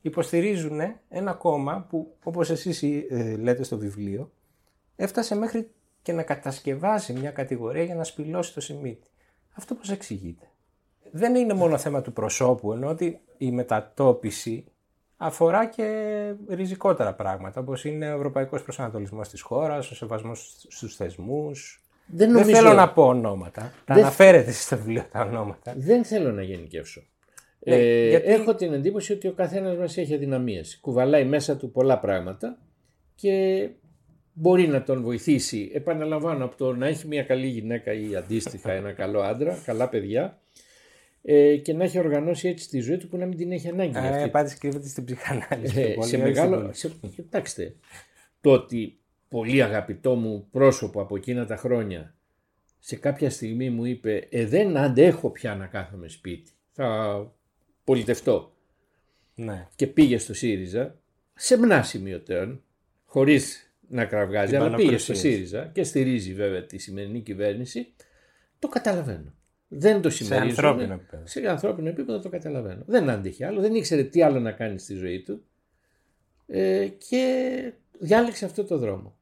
υποστηρίζουν 0.00 0.80
ένα 1.08 1.32
κόμμα 1.32 1.86
που, 1.88 2.16
όπως 2.22 2.50
εσείς 2.50 2.82
ε, 2.82 3.36
λέτε 3.36 3.62
στο 3.62 3.78
βιβλίο, 3.78 4.30
έφτασε 4.96 5.34
μέχρι 5.36 5.70
και 6.02 6.12
να 6.12 6.22
κατασκευάσει 6.22 7.12
μια 7.12 7.30
κατηγορία 7.30 7.82
για 7.82 7.94
να 7.94 8.04
σπηλώσει 8.04 8.54
το 8.54 8.60
Σιμίτι. 8.60 9.08
Αυτό 9.52 9.74
πώς 9.74 9.90
εξηγείται; 9.90 10.44
Δεν 11.10 11.34
είναι 11.34 11.54
μόνο 11.54 11.78
θέμα 11.78 12.00
του 12.02 12.12
προσώπου, 12.12 12.72
ενώ 12.72 12.88
ότι 12.88 13.20
η 13.38 13.50
μετατόπιση 13.50 14.64
αφορά 15.16 15.66
και 15.66 15.86
ριζικότερα 16.48 17.14
πράγματα, 17.14 17.60
όπως 17.60 17.84
είναι 17.84 18.12
ο 18.12 18.16
ευρωπαϊκός 18.16 18.62
προσανατολισμός 18.62 19.28
της 19.28 19.40
χώρας, 19.40 19.90
ο 19.90 19.94
σεβασμός 19.94 20.56
στους 20.68 20.96
θεσμούς. 20.96 21.82
Δεν, 22.06 22.18
Δεν 22.18 22.30
νομίζω- 22.40 22.56
θέλω 22.56 22.72
να 22.72 22.92
πω 22.92 23.06
ονόματα. 23.06 23.72
Τα 23.84 23.94
Δεν- 23.94 24.04
αναφέρετε 24.04 24.50
εσείς 24.50 24.64
στο 24.64 24.76
βιβλίο 24.76 25.04
τα 25.12 25.20
ονόματα. 25.20 25.74
Δεν 25.76 26.04
θέλω 26.04 26.32
να 26.32 26.42
γενικεύσω. 26.42 27.02
Ναι, 27.66 27.74
ε, 27.74 28.08
γιατί- 28.08 28.28
Έχω 28.28 28.54
την 28.54 28.72
εντύπωση 28.72 29.12
ότι 29.12 29.28
ο 29.28 29.32
καθένας 29.32 29.76
μας 29.76 29.96
έχει 29.96 30.14
αδυναμίες. 30.14 30.78
Κουβαλάει 30.80 31.24
μέσα 31.24 31.56
του 31.56 31.70
πολλά 31.70 31.98
πράγματα 31.98 32.58
και 33.14 33.68
μπορεί 34.32 34.66
να 34.66 34.82
τον 34.82 35.02
βοηθήσει, 35.02 35.70
επαναλαμβάνω, 35.74 36.44
από 36.44 36.56
το 36.56 36.74
να 36.74 36.86
έχει 36.86 37.06
μια 37.06 37.22
καλή 37.22 37.46
γυναίκα 37.46 37.92
ή 37.92 38.16
αντίστοιχα 38.16 38.72
ένα 38.72 38.92
καλό 38.92 39.20
άντρα, 39.20 39.58
καλά 39.64 39.88
παιδιά, 39.88 40.40
ε, 41.22 41.56
και 41.56 41.72
να 41.72 41.84
έχει 41.84 41.98
οργανώσει 41.98 42.48
έτσι 42.48 42.68
τη 42.68 42.80
ζωή 42.80 42.96
του 42.96 43.08
που 43.08 43.16
να 43.16 43.26
μην 43.26 43.36
την 43.36 43.52
έχει 43.52 43.68
ανάγκη. 43.68 43.96
Ε, 43.96 44.08
αυτή. 44.08 44.28
πάτε 44.30 44.56
κρύβεται 44.60 44.88
στην 44.88 45.04
ψυχανάλυση. 45.04 45.80
Ε, 45.80 45.84
πιο 45.84 45.94
πολύ, 45.94 46.08
σε 46.08 46.16
όχι 46.16 46.24
μεγάλο. 46.24 46.70
στην 46.72 46.90
Σε, 46.90 47.08
κοιτάξτε, 47.14 47.74
το 48.40 48.50
ότι 48.50 48.98
πολύ 49.28 49.62
αγαπητό 49.62 50.14
μου 50.14 50.46
πρόσωπο 50.50 51.00
από 51.00 51.16
εκείνα 51.16 51.46
τα 51.46 51.56
χρόνια 51.56 52.14
σε 52.78 52.96
κάποια 52.96 53.30
στιγμή 53.30 53.70
μου 53.70 53.84
είπε 53.84 54.26
«Ε, 54.30 54.46
δεν 54.46 54.76
αντέχω 54.76 55.30
πια 55.30 55.54
να 55.54 55.66
κάθομαι 55.66 56.08
σπίτι, 56.08 56.50
θα 56.72 57.32
πολιτευτώ» 57.84 58.54
Ναι. 59.34 59.68
και 59.74 59.86
πήγε 59.86 60.18
στο 60.18 60.34
ΣΥΡΙΖΑ 60.34 60.98
σε 61.34 61.58
μνά 61.58 61.82
σημειωτέων, 61.82 62.62
χωρίς 63.04 63.74
να 63.88 64.04
κραυγάζει, 64.04 64.52
Την 64.52 64.60
αλλά 64.60 64.76
πήγε 64.76 64.98
στο 64.98 65.12
πανοπλουσίαση. 65.12 65.20
ΣΥΡΙΖΑ 65.20 65.66
και 65.66 65.82
στηρίζει 65.82 66.34
βέβαια 66.34 66.66
τη 66.66 66.78
σημερινή 66.78 67.20
κυβέρνηση, 67.20 67.92
το 68.58 68.68
καταλαβαίνω. 68.68 69.34
Δεν 69.68 70.00
το 70.02 70.10
συμμερίζομαι. 70.10 70.50
ανθρώπινο 70.50 70.92
επίπεδο. 70.94 71.26
Σε 71.26 71.48
ανθρώπινο 71.48 71.88
επίπεδο 71.88 72.18
το 72.20 72.28
καταλαβαίνω. 72.28 72.82
Δεν 72.86 73.10
άντεχε 73.10 73.46
άλλο, 73.46 73.60
δεν 73.60 73.74
ήξερε 73.74 74.04
τι 74.04 74.22
άλλο 74.22 74.40
να 74.40 74.52
κάνει 74.52 74.78
στη 74.78 74.94
ζωή 74.94 75.22
του 75.22 75.44
ε, 76.46 76.86
και 76.86 77.72
διάλεξε 77.98 78.44
αυτό 78.44 78.64
το 78.64 78.78
δρόμο. 78.78 79.16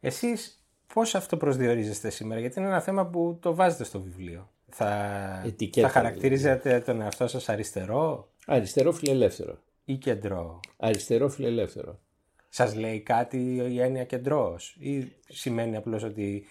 Εσείς 0.00 0.64
πώς 0.94 1.14
αυτό 1.14 1.36
προσδιορίζεστε 1.36 2.10
σήμερα, 2.10 2.40
γιατί 2.40 2.58
είναι 2.58 2.68
ένα 2.68 2.80
θέμα 2.80 3.06
που 3.06 3.38
το 3.40 3.54
βάζετε 3.54 3.84
στο 3.84 4.00
βιβλίο. 4.02 4.51
Θα, 4.74 5.42
Ετικέτα, 5.46 5.86
θα 5.86 5.92
χαρακτηρίζετε 5.92 6.80
τον 6.80 7.00
εαυτό 7.00 7.26
σας 7.26 7.48
αριστερό 7.48 8.28
Αριστερό 8.46 8.92
φιλελεύθερο. 8.92 9.58
ή 9.84 9.94
κεντρό; 9.96 10.60
Αριστερό 10.76 11.28
φιλελεύθερο. 11.28 11.98
Σας 12.48 12.74
λέει 12.74 13.00
κάτι 13.00 13.56
η 13.70 13.80
έννοια 13.80 14.04
κεντρός 14.04 14.76
ή 14.78 15.12
σημαίνει 15.28 15.76
απλώς 15.76 16.02
ότι 16.02 16.44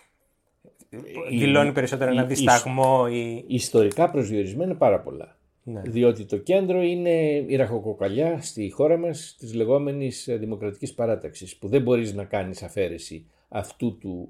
δηλώνει 1.29 1.71
περισσότερο 1.71 2.11
ένα 2.11 2.21
η- 2.21 2.23
η- 2.23 2.27
δισταγμό 2.27 3.07
ή... 3.11 3.43
Ιστορικά 3.47 4.09
προσδιορισμένα 4.11 4.75
πάρα 4.75 4.99
πολλά. 4.99 5.35
Ναι. 5.63 5.81
Διότι 5.81 6.25
το 6.25 6.37
κέντρο 6.37 6.81
είναι 6.81 7.11
η 7.47 7.55
ραχοκοκαλιά 7.55 8.41
στη 8.41 8.69
χώρα 8.69 8.97
μας 8.97 9.35
της 9.39 9.53
λεγόμενης 9.53 10.27
ε, 10.27 10.35
δημοκρατικής 10.35 10.93
παράταξης 10.93 11.57
που 11.57 11.67
δεν 11.67 11.81
μπορείς 11.81 12.13
να 12.13 12.23
κάνεις 12.25 12.63
αφαίρεση 12.63 13.25
αυτού 13.49 13.97
του 13.97 14.29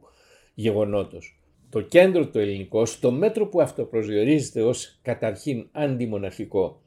γεγονότος. 0.54 1.40
Το 1.72 1.82
κέντρο 1.82 2.28
το 2.28 2.40
ελληνικό, 2.40 2.86
στο 2.86 3.12
μέτρο 3.12 3.48
που 3.48 3.62
αυτό 3.62 3.84
προσδιορίζεται 3.86 4.62
ως 4.62 5.00
καταρχήν 5.02 5.68
αντιμοναρχικό, 5.72 6.82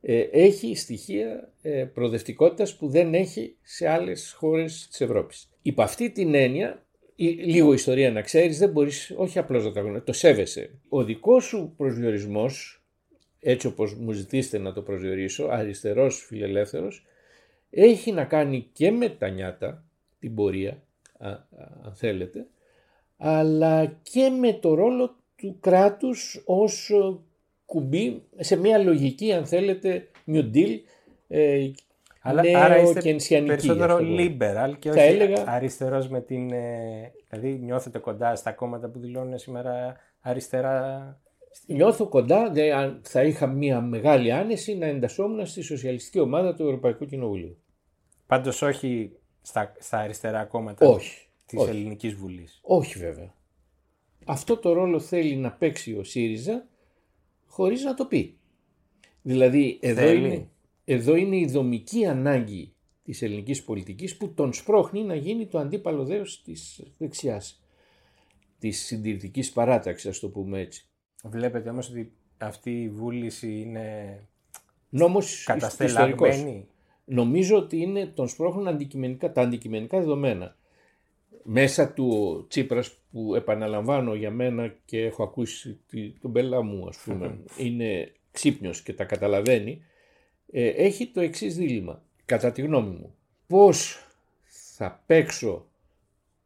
ε, 0.00 0.20
έχει 0.32 0.74
στοιχεία 0.76 1.52
ε, 1.62 1.84
προοδευτικότητας 1.84 2.76
που 2.76 2.88
δεν 2.88 3.14
έχει 3.14 3.56
σε 3.62 3.88
άλλες 3.88 4.32
χώρες 4.32 4.86
της 4.90 5.00
Ευρώπης. 5.00 5.50
Υπ' 5.62 5.80
αυτή 5.80 6.10
την 6.10 6.34
έννοια, 6.34 6.86
η- 7.14 7.26
λίγο 7.28 7.72
ιστορία 7.72 8.10
να 8.10 8.20
ξέρεις, 8.20 8.58
δεν 8.58 8.70
μπορείς 8.70 9.12
όχι 9.16 9.38
απλώς 9.38 9.64
να 9.64 9.72
τα 9.72 9.80
γνωρίζεις, 9.80 10.04
το 10.06 10.12
σέβεσαι. 10.12 10.70
Ο 10.88 11.04
δικός 11.04 11.44
σου 11.44 11.74
προσδιορισμός, 11.76 12.82
έτσι 13.40 13.66
όπως 13.66 13.94
μου 13.94 14.12
ζητήσετε 14.12 14.58
να 14.58 14.72
το 14.72 14.82
προσδιορίσω, 14.82 15.46
αριστερός 15.50 16.24
φιλελεύθερος, 16.26 17.06
έχει 17.70 18.12
να 18.12 18.24
κάνει 18.24 18.68
και 18.72 18.90
με 18.90 19.08
τα 19.08 19.28
νιάτα, 19.28 19.84
την 20.18 20.34
πορεία, 20.34 20.82
α- 21.18 21.28
α- 21.28 21.46
αν 21.84 21.92
θέλετε, 21.94 22.46
αλλά 23.24 23.84
και 24.02 24.28
με 24.40 24.52
το 24.52 24.74
ρόλο 24.74 25.16
του 25.36 25.56
κράτους 25.60 26.42
ως 26.46 26.90
ε, 26.90 27.16
κουμπί 27.66 28.22
σε 28.36 28.56
μια 28.56 28.78
λογική, 28.78 29.32
αν 29.32 29.46
θέλετε, 29.46 30.08
New 30.26 30.50
Deal, 30.54 30.68
ε, 31.28 31.70
Αλλά, 32.22 32.42
νέο 32.42 32.58
άρα 32.60 32.78
είστε 32.78 33.00
και 33.00 33.10
ενσιανική. 33.10 33.48
περισσότερο 33.50 33.98
γι' 34.00 34.22
αυτό. 34.22 34.34
liberal 34.38 34.74
και 34.78 34.90
Θα 34.90 35.00
όχι 35.02 35.08
έλεγα- 35.12 35.44
αριστερός 35.48 36.08
με 36.08 36.20
την... 36.20 36.52
ε, 36.52 37.12
δηλαδή 37.30 37.58
νιώθετε 37.62 37.98
κοντά 37.98 38.34
στα 38.36 38.52
κόμματα 38.52 38.88
που 38.88 38.98
δηλώνουν 38.98 39.38
σήμερα 39.38 39.96
αριστερά; 40.20 41.16
Νιώθω 41.66 42.08
κοντά, 42.08 42.50
δε, 42.50 42.72
αν 42.74 43.00
θα 43.04 43.22
είχα 43.22 43.46
μια 43.46 43.80
μεγάλη 43.80 44.32
άνεση 44.32 44.74
να 44.76 44.86
εντασσόμουν 44.86 45.46
στη 45.46 45.62
σοσιαλιστική 45.62 46.18
ομάδα 46.18 46.54
του 46.54 46.62
Ευρωπαϊκού 46.64 47.06
Κοινοβουλίου. 47.06 47.56
Πάντως 48.26 48.62
όχι 48.62 49.12
στα, 49.42 49.72
στα 49.78 49.98
αριστερά 49.98 50.44
κόμματα 50.44 50.86
Όχι. 50.86 51.26
Της 51.56 51.62
όχι. 51.62 51.70
Ελληνικής 51.70 52.14
Βουλής. 52.14 52.58
Όχι 52.62 52.98
βέβαια. 52.98 53.34
Αυτό 54.24 54.56
το 54.56 54.72
ρόλο 54.72 55.00
θέλει 55.00 55.36
να 55.36 55.52
παίξει 55.52 55.96
ο 55.96 56.04
ΣΥΡΙΖΑ 56.04 56.66
χωρίς 57.46 57.82
να 57.82 57.94
το 57.94 58.06
πει. 58.06 58.36
Δηλαδή 59.22 59.78
εδώ 59.82 60.00
Θέλει. 60.00 60.26
είναι, 60.26 60.48
εδώ 60.84 61.16
είναι 61.16 61.36
η 61.36 61.46
δομική 61.46 62.06
ανάγκη 62.06 62.74
της 63.02 63.22
ελληνικής 63.22 63.62
πολιτικής 63.64 64.16
που 64.16 64.34
τον 64.34 64.52
σπρώχνει 64.52 65.02
να 65.02 65.14
γίνει 65.14 65.46
το 65.46 65.58
αντίπαλο 65.58 66.04
δέος 66.04 66.42
της 66.42 66.82
δεξιάς. 66.98 67.62
Της 68.58 68.84
συντηρητικής 68.84 69.52
παράταξης, 69.52 70.10
ας 70.10 70.18
το 70.18 70.28
πούμε 70.28 70.60
έτσι. 70.60 70.86
Βλέπετε 71.24 71.70
όμως 71.70 71.88
ότι 71.90 72.12
αυτή 72.38 72.82
η 72.82 72.88
βούληση 72.88 73.60
είναι 73.60 74.18
Νόμος 74.88 75.32
ιστορικός. 75.32 75.76
καταστελαγμένη. 75.76 76.66
Νομίζω 77.04 77.56
ότι 77.56 77.76
είναι 77.76 78.06
τον 78.06 78.28
σπρώχνουν 78.28 78.68
αντικειμενικά, 78.68 79.32
τα 79.32 79.40
αντικειμενικά 79.40 79.98
δεδομένα. 79.98 80.56
Μέσα 81.42 81.92
του 81.92 82.08
ο 82.10 82.46
Τσίπρας 82.46 82.92
που 83.10 83.34
επαναλαμβάνω 83.34 84.14
για 84.14 84.30
μένα 84.30 84.74
και 84.84 85.04
έχω 85.04 85.22
ακούσει 85.22 85.80
τη- 85.88 86.10
τον 86.20 86.32
πελά 86.32 86.62
μου 86.62 86.88
ας 86.88 86.96
πούμε 86.96 87.38
είναι 87.66 88.12
ξύπνιος 88.30 88.82
και 88.82 88.92
τα 88.92 89.04
καταλαβαίνει 89.04 89.84
ε, 90.52 90.66
έχει 90.68 91.06
το 91.06 91.20
εξής 91.20 91.56
δίλημα 91.56 92.02
κατά 92.24 92.52
τη 92.52 92.62
γνώμη 92.62 92.90
μου. 92.96 93.14
Πώς 93.46 94.06
θα 94.76 95.02
παίξω 95.06 95.66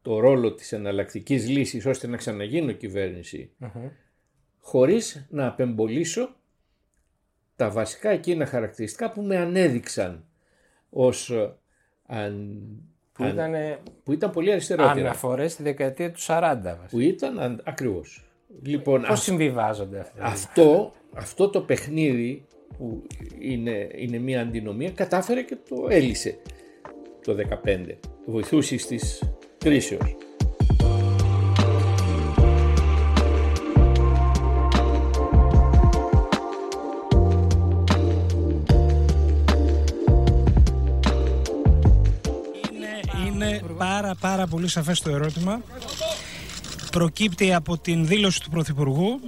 το 0.01 0.19
ρόλο 0.19 0.53
της 0.53 0.71
εναλλακτικής 0.71 1.49
λύσης 1.49 1.85
ώστε 1.85 2.07
να 2.07 2.17
ξαναγίνω 2.17 2.71
κυβέρνηση 2.71 3.51
χωρίς 4.59 5.27
να 5.29 5.47
απεμπολίσω 5.47 6.35
τα 7.55 7.69
βασικά 7.69 8.09
εκείνα 8.09 8.45
χαρακτηριστικά 8.45 9.11
που 9.11 9.21
με 9.21 9.37
ανέδειξαν 9.37 10.25
ως 10.89 11.29
ε, 11.29 11.55
αν, 12.05 12.61
Που 13.17 13.23
αν- 13.23 13.29
ήταν 13.29 13.53
που 14.03 14.13
ήταν 14.13 14.31
πολύ 14.31 14.51
αριστερότερα. 14.51 14.99
αναφορές 14.99 15.51
στη 15.51 15.63
δεκαετία 15.63 16.11
του 16.11 16.19
40 16.19 16.61
βασικά. 16.63 16.87
Που 16.89 16.99
ήταν 16.99 17.39
αν, 17.39 17.61
ακριβώς. 17.63 18.21
Λοιπόν, 18.63 18.99
Πώς 19.01 19.09
αυ- 19.09 19.21
συμβιβάζονται 19.23 19.99
αυτά. 19.99 20.23
αυτό, 20.23 20.93
αυτό 21.13 21.49
το 21.49 21.61
παιχνίδι 21.61 22.45
που 22.77 23.03
είναι, 23.39 23.87
είναι 23.95 24.17
μια 24.17 24.41
αντινομία 24.41 24.91
κατάφερε 24.91 25.41
και 25.41 25.57
το 25.69 25.87
έλυσε 25.89 26.37
το 27.23 27.33
15. 27.33 27.97
Βοηθούσε 28.25 28.77
στις 28.77 29.23
κρίσεως. 29.57 30.15
Πάρα 44.15 44.37
πάρα 44.37 44.47
πολύ 44.47 44.67
σαφές 44.67 44.99
το 44.99 45.09
ερώτημα. 45.09 45.61
Προκύπτει 46.91 47.53
από 47.53 47.77
την 47.77 48.07
δήλωση 48.07 48.41
του 48.41 48.49
Πρωθυπουργού. 48.49 49.19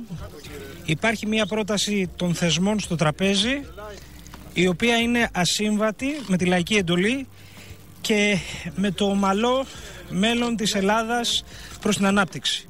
Υπάρχει 0.85 1.27
μια 1.27 1.45
πρόταση 1.45 2.09
των 2.15 2.33
θεσμών 2.33 2.79
στο 2.79 2.95
τραπέζι 2.95 3.61
η 4.53 4.67
οποία 4.67 4.97
είναι 4.97 5.29
ασύμβατη 5.33 6.07
με 6.27 6.37
τη 6.37 6.45
λαϊκή 6.45 6.75
εντολή 6.75 7.27
και 8.01 8.37
με 8.75 8.91
το 8.91 9.05
ομαλό 9.05 9.65
μέλλον 10.09 10.55
της 10.55 10.75
Ελλάδας 10.75 11.43
προς 11.81 11.95
την 11.95 12.05
ανάπτυξη. 12.05 12.67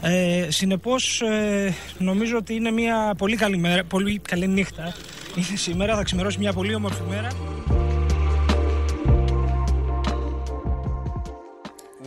Ε, 0.00 0.46
συνεπώς 0.50 1.20
ε, 1.20 1.74
νομίζω 1.98 2.36
ότι 2.36 2.54
είναι 2.54 2.70
μια 2.70 3.14
πολύ 3.18 3.36
καλή, 3.36 3.56
μέρα, 3.56 3.84
πολύ 3.84 4.18
καλή 4.18 4.48
νύχτα. 4.48 4.94
Είναι 5.36 5.56
σήμερα, 5.56 5.96
θα 5.96 6.02
ξημερώσει 6.02 6.38
μια 6.38 6.52
πολύ 6.52 6.74
όμορφη 6.74 7.02
μέρα. 7.08 7.28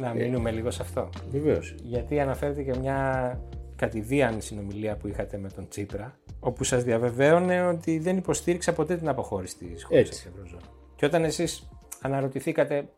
Να 0.04 0.14
μείνουμε 0.14 0.52
λίγο 0.52 0.72
σε 0.72 0.82
αυτό. 0.82 1.10
Βεβαίως. 1.30 1.76
Γιατί 1.84 2.20
αναφέρεται 2.20 2.64
και 2.64 2.78
μια 2.80 3.40
κατηδίαν 3.76 4.42
συνομιλία 4.42 4.98
που 4.98 5.08
είχατε 5.08 5.38
με 5.38 5.50
τον 5.50 5.68
Τσίπρα, 5.68 6.20
όπου 6.40 6.64
σας 6.64 6.84
διαβεβαίωνε 6.84 7.68
ότι 7.68 8.00
δεν 8.00 8.18
υποστήριξε 8.18 8.72
ποτέ 8.72 8.96
την 8.96 9.08
αποχώρηση 9.08 9.58
της 9.58 9.84
χώρας 9.84 10.02
Έτσι. 10.02 10.12
της 10.12 10.26
Ευρωζώνης. 10.26 10.70
Και 10.96 11.06
όταν 11.06 11.24
εσείς 11.24 11.70
αναρωτηθήκατε, 12.02 12.90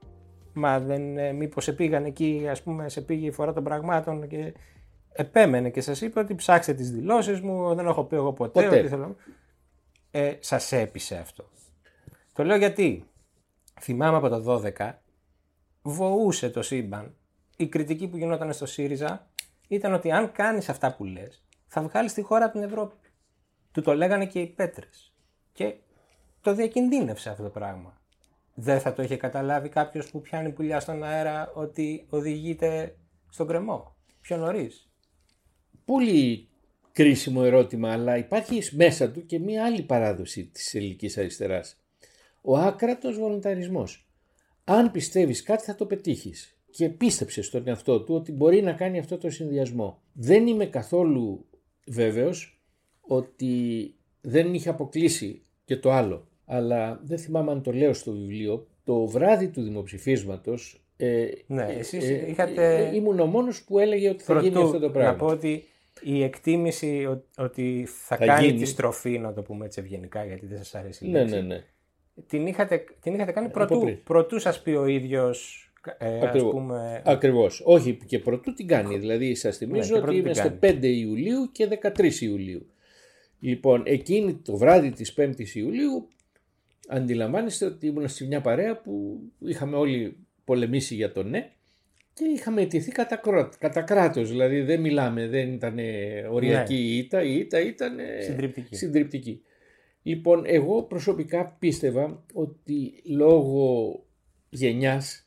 μα 0.54 0.80
δεν, 0.80 1.18
ε, 1.18 1.32
μήπως 1.32 1.68
επήγαν 1.68 2.06
εκεί, 2.06 2.48
ας 2.50 2.62
πούμε, 2.62 2.90
σε 2.90 3.02
πήγε 3.02 3.28
η 3.28 3.32
φορά 3.32 3.54
των 3.54 3.64
πραγμάτων 3.64 4.28
και 4.28 4.54
επέμενε 5.12 5.70
και 5.70 5.82
σας 5.82 6.02
είπε 6.02 6.20
ότι 6.20 6.36
ψάξτε 6.36 6.74
τις 6.74 6.92
δηλώσεις 6.92 7.42
μου, 7.42 7.76
δεν 7.76 7.88
έχω 7.88 8.04
πει 8.04 8.16
εγώ 8.16 8.34
ποτέ, 8.34 8.64
Ποτέ. 8.64 8.80
ότι 8.80 8.88
θέλω... 8.88 9.16
Ε, 10.12 10.34
σας 10.40 10.72
έπεισε 10.72 11.16
αυτό. 11.16 11.50
Το 12.34 12.44
λέω 12.44 12.58
γιατί 12.58 13.04
θυμάμαι 13.82 14.18
από 14.18 14.30
το 14.30 14.62
12 14.78 14.92
βοούσε 15.88 16.50
το 16.50 16.62
σύμπαν. 16.62 17.16
Η 17.58 17.68
κριτική 17.68 18.08
που 18.08 18.18
γινόταν 18.18 18.54
στο 18.54 18.66
ΣΥΡΙΖΑ 18.66 19.30
ήταν 19.68 19.94
ότι 19.94 20.12
αν 20.12 20.32
κάνεις 20.32 20.70
αυτά 20.70 20.96
που 20.96 21.04
λες, 21.04 21.44
θα 21.68 21.82
βγάλεις 21.82 22.14
τη 22.14 22.22
χώρα 22.22 22.46
από 22.46 22.54
την 22.54 22.64
Ευρώπη. 22.64 22.96
Του 23.72 23.82
το 23.82 23.94
λέγανε 23.94 24.26
και 24.26 24.40
οι 24.40 24.48
πέτρες. 24.48 25.14
Και 25.54 25.76
το 26.42 26.54
διακινδύνευσε 26.54 27.30
αυτό 27.30 27.44
το 27.44 27.50
πράγμα. 27.50 28.02
δεν 28.54 28.80
θα 28.80 28.94
το 28.94 29.04
είχε 29.04 29.18
καταλάβει 29.18 29.70
κάποιος 29.70 30.12
που 30.12 30.22
πιάνει 30.22 30.52
πουλιά 30.52 30.80
στον 30.80 31.04
αέρα 31.04 31.52
ότι 31.54 32.06
οδηγείται 32.10 32.98
στον 33.30 33.48
κρεμό 33.48 33.96
πιο 34.22 34.38
νωρίς. 34.38 34.90
Πολύ 35.86 36.50
κρίσιμο 36.92 37.42
ερώτημα, 37.44 37.92
αλλά 37.92 38.18
υπάρχει 38.18 38.76
μέσα 38.76 39.12
του 39.12 39.26
και 39.26 39.40
μία 39.40 39.66
άλλη 39.66 39.82
παράδοση 39.82 40.46
της 40.46 40.74
ελληνικής 40.74 41.18
αριστεράς. 41.18 41.78
Ο 42.42 42.58
άκρατος 42.58 43.18
βολονταρισμός. 43.18 44.05
Αν 44.68 44.92
πιστεύεις 44.92 45.44
κάτι 45.44 45.64
θα 45.64 45.76
το 45.76 45.86
πετύχεις 45.86 46.58
και 46.72 46.90
πίστεψε 46.90 47.42
στον 47.42 47.68
εαυτό 47.68 48.02
του 48.02 48.16
ότι 48.16 48.32
μπορεί 48.32 48.62
να 48.62 48.72
κάνει 48.74 49.00
αυτό 49.00 49.18
το 49.18 49.30
συνδυασμό. 49.30 50.02
Δεν 50.14 50.48
είμαι 50.48 50.66
καθόλου 50.66 51.46
βέβαιος 51.88 52.62
ότι 53.02 53.94
δεν 54.22 54.54
είχε 54.54 54.70
αποκλείσει 54.70 55.42
και 55.66 55.78
το 55.78 55.92
άλλο. 55.92 56.28
Αλλά 56.46 57.00
δεν 57.04 57.18
θυμάμαι 57.18 57.52
αν 57.52 57.62
το 57.62 57.72
λέω 57.72 57.94
στο 57.94 58.12
βιβλίο. 58.12 58.68
Το 58.84 59.06
βράδυ 59.08 59.48
του 59.48 59.62
δημοψηφίσματος 59.62 60.80
ε, 60.98 61.26
Ναι, 61.48 61.64
ε, 61.64 61.78
εσείς 61.80 62.10
ε, 62.10 62.26
είχατε- 62.30 62.58
ε, 62.58 62.96
ήμουν 62.96 63.20
ο 63.20 63.26
μόνος 63.26 63.64
που 63.64 63.80
έλεγε 63.80 64.10
ότι 64.10 64.24
θα 64.24 64.40
γίνει 64.40 64.52
Πρωτού 64.54 64.66
αυτό 64.68 64.80
το 64.80 64.90
πράγμα. 64.90 65.12
Να 65.12 65.18
πω 65.18 65.26
ότι 65.26 65.64
η 66.02 66.24
εκτίμηση 66.24 67.06
ο- 67.06 67.24
ότι 67.38 67.86
θα, 67.88 68.16
Θα 68.18 68.26
κάνει 68.26 68.46
γίνει. 68.48 68.60
τη 68.60 68.66
στροφή, 68.66 69.20
να 69.20 69.34
το 69.34 69.42
πούμε 69.42 69.66
έτσι 69.66 69.80
ευγενικά 69.80 70.26
γιατί 70.26 70.46
δεν 70.46 70.58
σας 70.58 70.76
αρέσει 70.76 71.06
η 71.06 71.10
Ναι, 71.10 71.20
λέξη, 71.20 71.36
ναι, 71.36 71.42
ναι. 71.42 71.64
Την, 72.28 72.48
είχατε, 72.48 72.84
την 73.02 73.14
είχατε 73.14 73.32
κάνει 73.32 73.46
Από 73.46 73.54
πρωτού, 73.54 73.80
πριν. 73.80 74.04
πρωτού 74.04 74.40
σας 74.40 74.62
πει 74.62 74.70
ο 74.72 74.86
ίδιος 74.86 75.60
ε, 75.98 76.18
ας 76.18 76.24
Ακριβώς. 76.24 76.52
πούμε, 76.52 77.02
Ακριβώς. 77.06 77.62
Όχι 77.66 77.98
και 78.06 78.20
πρωτού 78.20 78.54
την 78.54 78.68
κάνει. 78.68 78.98
Δηλαδή 78.98 79.36
σας 79.36 79.60
Ναι, 79.60 79.68
θυμίζω 79.68 79.94
και 79.94 80.00
πρωτού 80.02 80.06
ότι 80.08 80.16
την 80.16 80.26
είμαστε 80.26 80.58
κάνει. 80.60 80.80
5 80.80 80.84
Ιουλίου 80.88 81.50
και 81.52 81.68
13 81.98 82.22
Ιουλίου. 82.22 82.66
Λοιπόν, 83.40 83.84
εκείνη 83.86 84.34
το 84.34 84.58
βράδυ 84.58 84.92
της 84.92 85.14
5ης 85.18 85.54
Ιουλίου 85.56 86.08
αντιλαμβάνεστε 86.88 87.66
ότι 87.66 87.88
ήμουν 87.88 88.08
σε 88.08 88.26
μια 88.26 88.42
παρέα 88.42 88.78
που 88.82 89.20
είχαμε 89.40 89.76
όλοι 89.78 90.18
πολεμήσει 90.46 90.96
για 90.96 91.12
το 91.12 91.24
ναι 91.24 91.50
και 92.14 92.26
είχαμε 92.26 92.62
αιτηθεί 92.62 92.92
κατά, 92.92 93.16
κρό- 93.16 93.54
κατά 93.60 93.82
κράτος. 93.82 94.30
Δηλαδή 94.30 94.62
δεν 94.62 94.80
μιλάμε, 94.82 95.28
δεν 95.28 95.54
ήταν 95.54 95.78
οριακή 96.32 96.74
Ναι. 96.74 96.80
η 96.80 96.98
ήττα, 96.98 97.24
η 97.24 97.36
ήττα 97.38 97.60
ήταν 97.62 97.98
Συντριπτική. 98.22 98.76
συντριπτική. 98.76 99.42
Λοιπόν, 100.08 100.44
εγώ 100.46 100.84
προσωπικά 100.84 101.56
πίστευα 101.60 102.26
ότι 102.34 103.02
λόγω 103.06 104.00
γενιάς 104.50 105.26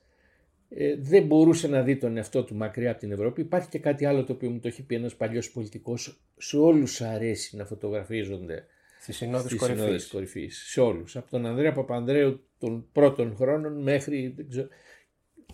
ε, 0.69 0.97
δεν 0.97 1.27
μπορούσε 1.27 1.69
να 1.69 1.83
δει 1.83 1.97
τον 1.97 2.17
εαυτό 2.17 2.45
του 2.45 2.55
μακριά 2.55 2.91
από 2.91 3.01
την 3.01 3.13
Ευρώπη. 3.13 3.41
Υπάρχει 3.41 3.69
και 3.69 3.79
κάτι 3.79 4.05
άλλο 4.05 4.25
το 4.25 4.33
οποίο 4.33 4.51
μου 4.51 4.59
το 4.59 4.69
έχει 4.69 4.83
πει 4.83 4.95
ένας 4.95 5.17
παλιός 5.17 5.51
πολιτικός. 5.51 6.21
Σε 6.37 6.57
όλους 6.57 7.01
αρέσει 7.01 7.57
να 7.57 7.65
φωτογραφίζονται 7.65 8.67
στις 9.01 9.17
συνόδους 9.17 9.47
στις 9.47 9.59
κορυφής. 9.59 9.81
συνόδες 9.81 10.07
κορυφής. 10.07 10.65
Σε 10.67 10.81
όλους. 10.81 11.17
Από 11.17 11.31
τον 11.31 11.47
Ανδρέα 11.47 11.73
Παπανδρέου 11.73 12.41
των 12.59 12.89
πρώτων 12.93 13.37
χρόνων 13.37 13.83
μέχρι... 13.83 14.33
δεν 14.37 14.49
ξέρω. 14.49 14.69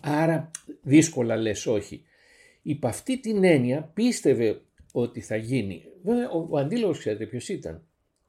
Άρα 0.01 0.51
δύσκολα 0.81 1.35
λες 1.35 1.65
όχι. 1.65 2.03
Υπ' 2.61 2.85
αυτή 2.85 3.19
την 3.19 3.43
έννοια 3.43 3.91
πίστευε 3.93 4.61
ότι 4.91 5.21
θα 5.21 5.35
γίνει. 5.35 5.83
Βέβαια 6.03 6.29
ο, 6.29 6.47
ο 6.49 6.57
αντίλογος 6.57 6.97
ξέρετε 6.97 7.25
ποιος 7.25 7.49
ήταν. 7.49 7.83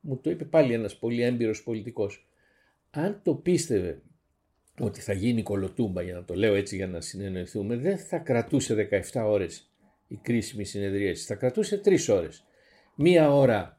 Μου 0.08 0.16
το 0.16 0.30
είπε 0.30 0.44
πάλι 0.44 0.72
ένας 0.72 0.96
πολύ 0.96 1.22
έμπειρος 1.22 1.62
πολιτικός. 1.62 2.26
Αν 2.90 3.20
το 3.22 3.34
πίστευε 3.34 4.02
ότι 4.80 5.00
θα 5.00 5.12
γίνει 5.12 5.42
κολοτούμπα, 5.42 6.02
για 6.02 6.14
να 6.14 6.24
το 6.24 6.34
λέω 6.34 6.54
έτσι 6.54 6.76
για 6.76 6.86
να 6.86 7.00
συνεννοηθούμε, 7.00 7.76
δεν 7.76 7.98
θα 7.98 8.18
κρατούσε 8.18 8.88
17 9.12 9.22
ώρες 9.26 9.70
η 10.08 10.16
κρίσιμη 10.22 10.64
συνεδρίαση. 10.64 11.24
Θα 11.26 11.34
κρατούσε 11.34 11.80
3 11.84 12.08
ώρες. 12.08 12.44
Μία 12.94 13.32
ώρα 13.32 13.78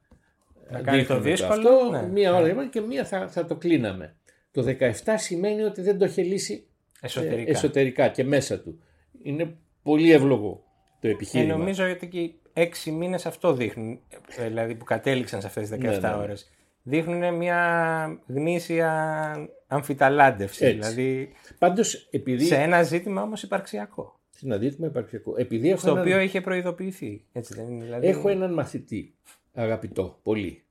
Να 0.72 0.82
κάνει 0.82 1.06
το 1.06 1.20
δείχνουμε 1.20 1.30
δύσκολο, 1.30 1.70
αυτό, 1.70 1.90
ναι. 1.92 2.08
μία 2.12 2.34
ώρα 2.36 2.46
Ναι. 2.46 2.52
είπαμε 2.52 2.68
και 2.70 2.82
μία 2.82 3.06
θα, 3.06 3.28
θα 3.28 3.46
το 3.46 3.56
κλείναμε. 3.56 4.16
Το 4.52 4.76
17 4.80 4.92
σημαίνει 5.18 5.62
ότι 5.62 5.82
δεν 5.82 5.98
το 5.98 6.06
είχε 6.06 6.22
λύσει 6.22 6.68
ε, 7.02 7.06
Εσωτερικά. 7.06 7.52
εσωτερικά 7.52 8.08
και 8.08 8.24
μέσα 8.24 8.60
του. 8.60 8.80
Είναι 9.24 9.56
πολύ 9.84 10.12
εύλογο 10.12 10.64
το 11.02 11.08
Ε, 11.08 11.12
επιχείρημα. 11.12 11.56
νομίζω 11.58 11.90
ότι 11.92 12.08
και 12.08 12.20
οι 12.20 12.40
έξι 12.60 12.92
μήνες 12.92 13.26
αυτό 13.26 13.54
δείχνουν, 13.54 14.00
ε, 14.38 14.48
δηλαδή 14.48 14.76
που 14.76 14.86
κατέληξαν 14.86 15.42
σε 15.42 15.48
αυτές 15.48 15.70
τις 15.70 15.78
17 15.78 15.82
Ναι, 15.82 15.90
ναι, 15.90 16.08
ναι. 16.08 16.14
ώρες. 16.14 16.52
Δείχνουν 16.84 17.34
μια 17.34 18.20
γνήσια 18.28 19.50
αμφιταλάντευση, 19.68 20.66
Έτσι. 20.66 20.78
δηλαδή 20.78 21.32
Πάντως, 21.58 22.08
επειδή... 22.12 22.46
σε 22.46 22.56
ένα 22.56 22.84
ζήτημα 22.84 23.22
όμως 23.22 23.44
υπαρξιακό, 23.44 24.20
Να 24.42 24.58
δείτε 24.58 24.76
με 24.80 24.88
υπαρξιακό. 24.88 25.34
Επειδή 25.38 25.70
έχω 25.70 25.80
στο 25.80 25.90
έναν... 25.90 26.02
οποίο 26.02 26.20
είχε 26.20 26.42
προειδοποιηθεί. 26.42 27.26
Έτσι 27.32 27.54
δεν 27.54 27.70
είναι, 27.70 27.84
δηλαδή... 27.84 28.08
Έχω 28.08 28.30
έναν 28.30 28.54
μαθητή, 28.54 29.16
αγαπητό, 29.54 30.20
πολύ, 30.24 30.64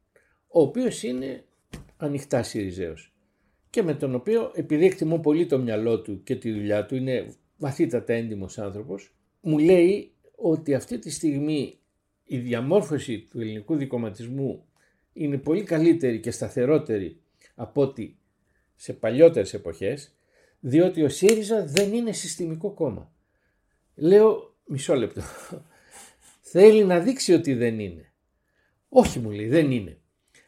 ο 0.49 0.61
οποίος 0.61 1.03
είναι 1.03 1.45
ανοιχτά 1.97 2.43
Σιριζέος 2.43 3.15
και 3.71 3.83
με 3.83 3.95
τον 3.95 4.15
οποίο, 4.15 4.51
επειδή 4.55 4.85
εκτιμώ 4.87 5.19
πολύ 5.19 5.47
το 5.47 5.59
μυαλό 5.59 6.01
του 6.01 6.23
και 6.23 6.37
τη 6.37 6.53
δουλειά 6.53 6.87
του, 6.87 6.97
είναι 6.97 7.27
βαθύτατα 7.57 8.13
έντιμος 8.13 8.59
άνθρωπος, 8.59 9.15
μου 9.41 9.59
λέει 9.59 10.16
ότι 10.37 10.75
αυτή 10.75 10.99
τη 10.99 11.11
στιγμή 11.11 11.79
η 12.25 12.39
διαμόρφωση 12.39 13.19
του 13.31 13.41
ελληνικού 13.41 13.77
δικοματισμού 13.77 14.65
είναι 15.13 15.39
πολύ 15.39 15.63
καλύτερη 15.63 16.21
και 16.21 16.31
σταθερότερη 16.31 17.21
από 17.55 17.83
ότι 17.83 18.19
σε 18.75 18.93
παλιότερες 18.93 19.55
εποχές, 19.55 20.15
διότι 20.61 21.03
ο 21.03 21.09
ΣΥΡΙΖΑ 21.09 21.65
δεν 21.67 21.95
είναι 21.95 22.13
συστημικό 22.13 22.71
κόμμα. 22.71 23.13
Λέω, 23.95 24.55
μισό 24.65 24.95
λεπτό, 24.95 25.23
θέλει 26.53 26.85
να 26.85 27.01
δείξει 27.01 27.33
ότι 27.33 27.55
δεν 27.55 27.79
είναι. 27.79 28.13
Όχι 28.89 29.19
μου 29.19 29.31
λέει, 29.31 29.49
δεν 29.49 29.71
είναι. 29.71 29.99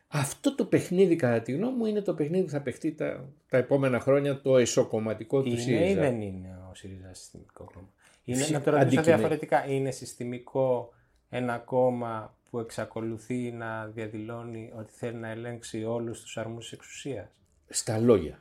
Αυτό 0.09 0.55
το 0.55 0.65
παιχνίδι 0.65 1.17
κατά 1.17 1.43
τη 1.43 1.53
γνώμη 1.53 1.77
μου 1.77 1.87
είναι 1.87 2.01
το 2.03 2.15
παιχνίδι 2.15 2.45
που 2.45 2.51
θα 2.51 2.61
παιχτεί 2.63 2.93
τα, 2.93 3.33
τα 3.49 3.57
επόμενα 3.57 4.01
χρόνια 4.01 4.41
το 4.41 4.57
εσωκομματικό 4.57 5.43
του 5.43 5.49
Είναι 5.49 5.59
ή 5.59 5.63
ΣΥΡΙΖΑ. 5.63 6.01
δεν 6.01 6.21
είναι 6.21 6.59
ο 6.71 6.75
ΣΥΡΙΖΑ 6.75 7.15
συστημικό 7.15 7.65
κόμμα; 7.75 7.93
Είναι, 8.29 8.39
Φυσικά, 8.39 8.59
να 8.59 8.65
το 8.65 8.71
ρωτήσω 8.71 8.87
αντικειμενικά. 8.87 9.17
διαφορετικά. 9.17 9.67
Είναι 9.69 9.91
συστημικό 9.91 10.93
ένα 11.31 11.59
κόμμα 11.59 12.35
που 12.51 12.59
εξακολουθεί 12.59 13.53
να 13.53 13.87
διαδηλώνει 13.87 14.73
ότι 14.79 14.93
θέλει 14.93 15.17
να 15.17 15.29
ελέγξει 15.29 15.85
όλους 15.85 16.21
τους 16.23 16.37
αρμούς 16.39 16.63
της 16.65 16.73
εξουσίας; 16.73 17.27
Στα 17.69 17.99
λόγια. 17.99 18.39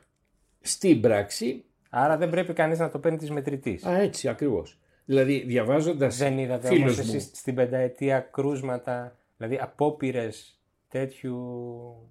Στην 0.60 1.00
πράξη, 1.00 1.64
Άρα 1.90 2.16
δεν 2.16 2.30
πρέπει 2.30 2.52
κανείς 2.52 2.78
να 2.78 2.90
το 2.90 2.98
παίρνει 2.98 3.18
της 3.18 3.30
μετρητής. 3.30 3.84
α, 3.84 4.00
έτσι 4.00 4.28
ακριβώς. 4.28 4.78
Δηλαδή 5.04 5.44
διαβάζοντας 5.46 6.16
Δεν 6.16 6.38
είδατε 6.38 6.68
φίλος 6.68 6.82
όμως 6.82 6.96
μου, 7.08 7.14
εσείς 7.16 7.30
στην 7.38 7.54
πενταετία 7.54 8.20
κρούσματα, 8.20 9.16
δηλαδή 9.36 9.58
απόπειρες 9.60 10.57
τέτοιου 10.88 11.36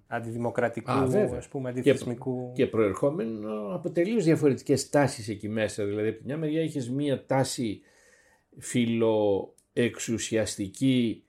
αντιδημοκρατικού, 0.08 0.92
Α, 0.92 1.06
βέβαια. 1.06 1.38
ας 1.38 1.48
πούμε, 1.48 1.74
και, 1.74 1.80
αντιθεσμικού... 1.80 2.52
και 2.56 2.68
προερχόμενο 2.68 3.74
από 3.74 3.90
τελείως 3.90 4.24
διαφορετικές 4.24 4.90
τάσεις 4.90 5.30
εκεί 5.30 5.50
μέσα. 5.50 5.86
Δηλαδή 5.86 6.08
από 6.08 6.18
τη 6.18 6.24
μια 6.26 6.38
μεριά 6.38 6.62
είχες 6.62 6.90
μία 6.90 7.26
τάση 7.26 7.82
φιλοεξουσιαστική 8.58 11.24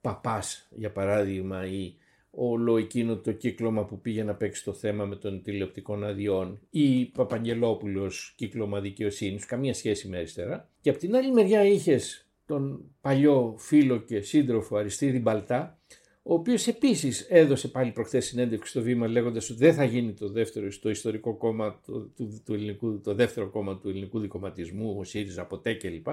παπάς 0.00 0.68
για 0.70 0.92
παράδειγμα 0.92 1.66
ή 1.66 1.94
όλο 2.30 2.76
εκείνο 2.76 3.16
το 3.16 3.32
κύκλωμα 3.32 3.84
που 3.84 4.00
πήγε 4.00 4.24
να 4.24 4.34
παίξει 4.34 4.64
το 4.64 4.72
θέμα 4.72 5.04
με 5.04 5.16
των 5.16 5.42
τηλεοπτικών 5.42 6.04
αδειών 6.04 6.60
ή 6.70 7.04
Παπαγγελόπουλος 7.04 8.34
κύκλωμα 8.36 8.80
δικαιοσύνης, 8.80 9.44
καμία 9.44 9.74
σχέση 9.74 10.08
με 10.08 10.16
αριστερά. 10.16 10.68
Και 10.80 10.90
από 10.90 10.98
την 10.98 11.16
άλλη 11.16 11.32
μεριά 11.32 11.64
είχες 11.64 12.28
τον 12.46 12.84
παλιό 13.00 13.54
φίλο 13.58 13.96
και 13.96 14.20
σύντροφο 14.20 14.76
Αριστίδη 14.76 15.18
Μπαλτά, 15.18 15.78
ο 16.22 16.34
οποίος 16.34 16.66
επίσης 16.66 17.26
έδωσε 17.28 17.68
πάλι 17.68 17.90
προχθές 17.90 18.24
συνέντευξη 18.26 18.70
στο 18.70 18.82
βήμα 18.82 19.06
λέγοντας 19.08 19.50
ότι 19.50 19.58
δεν 19.58 19.74
θα 19.74 19.84
γίνει 19.84 20.12
το 20.12 20.28
δεύτερο, 20.28 20.68
το 20.80 20.90
ιστορικό 20.90 21.34
κόμμα 21.34 21.80
του, 21.86 22.12
του, 22.16 22.42
του 22.44 22.54
ελληνικού, 22.54 23.00
το 23.00 23.14
δεύτερο 23.14 23.48
κόμμα 23.48 23.78
του 23.78 23.88
ελληνικού 23.88 24.18
δικοματισμού, 24.18 24.96
ο 24.98 25.04
ΣΥΡΙΖΑ 25.04 25.44
ποτέ 25.44 25.74
κλπ. 25.74 26.06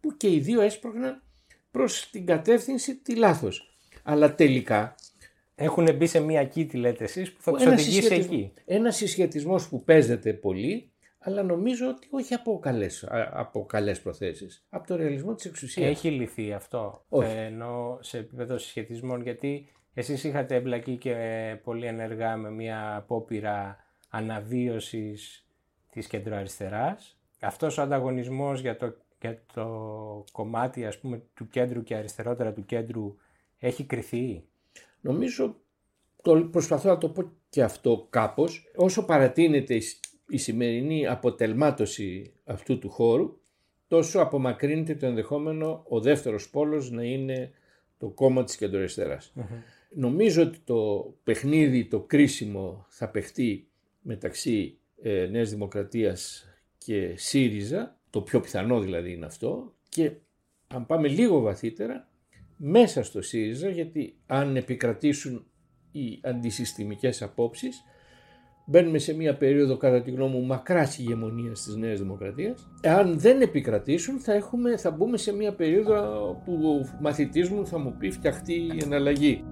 Που 0.00 0.16
και 0.16 0.28
οι 0.32 0.38
δύο 0.40 0.60
έσπρωχναν 0.60 1.22
προς 1.70 2.10
την 2.10 2.26
κατεύθυνση 2.26 2.96
τη 2.96 3.14
λάθος. 3.16 3.74
Αλλά 4.02 4.34
τελικά 4.34 4.94
Έχουν 5.62 5.94
μπει 5.96 6.06
σε 6.06 6.20
μία 6.20 6.44
κήτη, 6.44 6.76
λέτε 6.76 7.04
εσείς, 7.04 7.32
που 7.32 7.42
θα 7.42 7.52
τους 7.52 7.62
ένα 7.62 7.72
οδηγήσει 7.72 8.00
συσχετισμός- 8.00 8.34
εκεί. 8.36 8.52
Ένας 8.64 8.96
συσχετισμός 8.96 9.68
που 9.68 9.84
παίζεται 9.84 10.32
πολύ, 10.32 10.89
αλλά 11.22 11.42
νομίζω 11.42 11.88
ότι 11.88 12.08
όχι 12.10 12.34
από 12.34 12.58
καλές, 12.58 13.04
α- 13.04 13.30
από 13.32 13.66
καλές 13.66 14.00
προθέσεις. 14.00 14.66
Από 14.70 14.86
το 14.86 14.96
ρεαλισμό 14.96 15.34
της 15.34 15.44
εξουσίας. 15.44 15.90
Έχει 15.90 16.10
λυθεί 16.10 16.52
αυτό, 16.52 17.04
Όχι. 17.08 17.30
ε, 17.30 17.44
ενώ 17.44 17.98
σε 18.00 18.18
επίπεδο 18.18 18.58
συσχετισμών, 18.58 19.22
γιατί 19.22 19.68
εσείς 19.94 20.24
είχατε 20.24 20.54
εμπλακεί 20.54 20.96
και 20.96 21.14
πολύ 21.64 21.86
ενεργά 21.86 22.36
με 22.36 22.50
μια 22.50 22.96
απόπειρα 22.96 23.76
αναβίωσης 24.08 25.46
της 25.90 26.06
κεντροαριστεράς. 26.06 27.18
Αυτός 27.40 27.78
ο 27.78 27.82
ανταγωνισμός 27.82 28.60
για 28.60 28.76
το, 28.76 28.94
για 29.20 29.42
το 29.54 29.64
κομμάτι 30.32 30.86
ας 30.86 30.98
πούμε 30.98 31.22
του 31.34 31.48
κέντρου 31.48 31.82
και 31.82 31.94
αριστερότερα 31.94 32.52
του 32.52 32.64
κέντρου 32.64 33.16
έχει 33.58 33.84
κριθεί. 33.84 34.44
Νομίζω, 35.00 35.56
το 36.22 36.48
προσπαθώ 36.50 36.88
να 36.88 36.98
το 36.98 37.08
πω 37.08 37.32
και 37.48 37.62
αυτό 37.62 38.06
κάπως, 38.10 38.70
όσο 38.76 39.04
παρατείνεται 39.04 39.78
η, 40.30 40.36
σ- 40.36 40.48
η 40.48 40.52
σημερινή 40.52 41.06
αποτελμάτωση 41.06 42.32
αυτού 42.44 42.78
του 42.78 42.90
χώρου, 42.90 43.38
τόσο 43.88 44.20
απομακρύνεται 44.20 44.94
το 44.94 45.06
ενδεχόμενο 45.06 45.84
ο 45.88 46.00
δεύτερος 46.00 46.50
πόλος 46.50 46.90
να 46.90 47.02
είναι 47.04 47.50
το 47.98 48.08
κόμμα 48.08 48.44
της 48.44 48.56
κεντροαριστεράς. 48.56 49.32
Νομίζω 49.94 50.42
ότι 50.42 50.58
το 50.58 51.12
παιχνίδι, 51.24 51.84
το 51.84 52.00
κρίσιμο 52.00 52.86
θα 52.88 53.08
παιχτεί 53.08 53.68
μεταξύ 54.00 54.78
ε, 55.02 55.28
Νέας 55.30 55.50
Δημοκρατίας 55.50 56.48
και 56.78 57.12
ΣΥΡΙΖΑ, 57.16 57.98
το 58.10 58.20
πιο 58.20 58.40
πιθανό 58.40 58.80
δηλαδή 58.80 59.12
είναι 59.12 59.26
αυτό, 59.26 59.74
και 59.88 60.12
αν 60.68 60.86
πάμε 60.86 61.08
λίγο 61.08 61.40
βαθύτερα, 61.40 62.08
μέσα 62.56 63.02
στο 63.02 63.22
ΣΥΡΙΖΑ, 63.22 63.68
γιατί 63.68 64.14
αν 64.26 64.56
επικρατήσουν 64.56 65.46
οι 65.92 66.18
αντισυστημικές 66.22 67.22
απόψεις, 67.22 67.84
μπαίνουμε 68.70 68.98
σε 68.98 69.14
μια 69.14 69.36
περίοδο 69.36 69.76
κατά 69.76 70.02
τη 70.02 70.10
γνώμη 70.10 70.34
μου 70.36 70.46
μακράς 70.46 70.98
ηγεμονίας 70.98 71.62
της 71.62 71.76
Νέας 71.76 71.98
Δημοκρατίας. 71.98 72.68
Εάν 72.80 73.18
δεν 73.18 73.40
επικρατήσουν 73.40 74.18
θα, 74.18 74.32
έχουμε, 74.32 74.76
θα 74.76 74.90
μπούμε 74.90 75.16
σε 75.16 75.34
μια 75.34 75.52
περίοδο 75.52 75.94
που 76.44 76.52
ο 76.52 76.98
μαθητής 77.00 77.48
μου 77.48 77.66
θα 77.66 77.78
μου 77.78 77.94
πει 77.98 78.10
φτιαχτεί 78.10 78.54
η 78.54 78.80
εναλλαγή. 78.84 79.44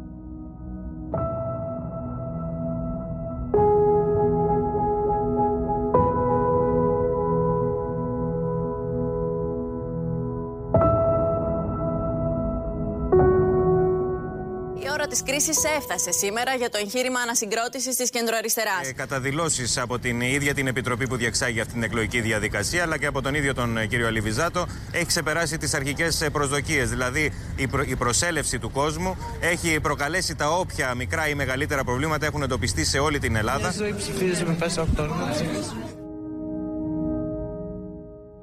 Της 15.09 15.22
κρίσης 15.22 15.64
έφτασε 15.76 16.12
σήμερα 16.12 16.54
για 16.54 16.70
το 16.70 16.78
εγχείρημα 16.78 17.20
ανασυγκρότησης 17.20 17.96
της 17.96 18.11
κεντροαριστεράς. 18.11 18.88
Ε, 18.88 18.92
κατά 18.92 19.20
δηλώσει 19.20 19.80
από 19.80 19.98
την 19.98 20.20
ίδια 20.20 20.54
την 20.54 20.66
επιτροπή 20.66 21.09
που 21.09 21.16
διεξάγει 21.16 21.61
αυτή 21.61 21.72
την 21.72 21.82
εκλογική 21.82 22.20
διαδικασία, 22.20 22.82
αλλά 22.82 22.98
και 22.98 23.06
από 23.06 23.22
τον 23.22 23.34
ίδιο 23.34 23.54
τον 23.54 23.78
ε, 23.78 23.86
κύριο 23.86 24.06
Αλιβιζάτο, 24.06 24.66
έχει 24.92 25.06
ξεπεράσει 25.06 25.59
τις 25.59 25.74
αρχικές 25.74 26.20
ε, 26.20 26.30
προσδοκίες. 26.30 26.90
Δηλαδή, 26.90 27.32
η, 27.56 27.66
προ, 27.66 27.82
η 27.86 27.96
προσέλευση 27.96 28.59
του 28.59 28.70
κόσμου 28.70 29.16
έχει 29.40 29.80
προκαλέσει 29.80 30.34
τα 30.36 30.50
όποια 30.50 30.94
μικρά 30.94 31.28
ή 31.28 31.34
μεγαλύτερα 31.34 31.84
προβλήματα 31.84 32.26
έχουν 32.26 32.42
εντοπιστεί 32.42 32.84
σε 32.84 32.98
όλη 32.98 33.18
την 33.18 33.36
Ελλάδα. 33.36 33.74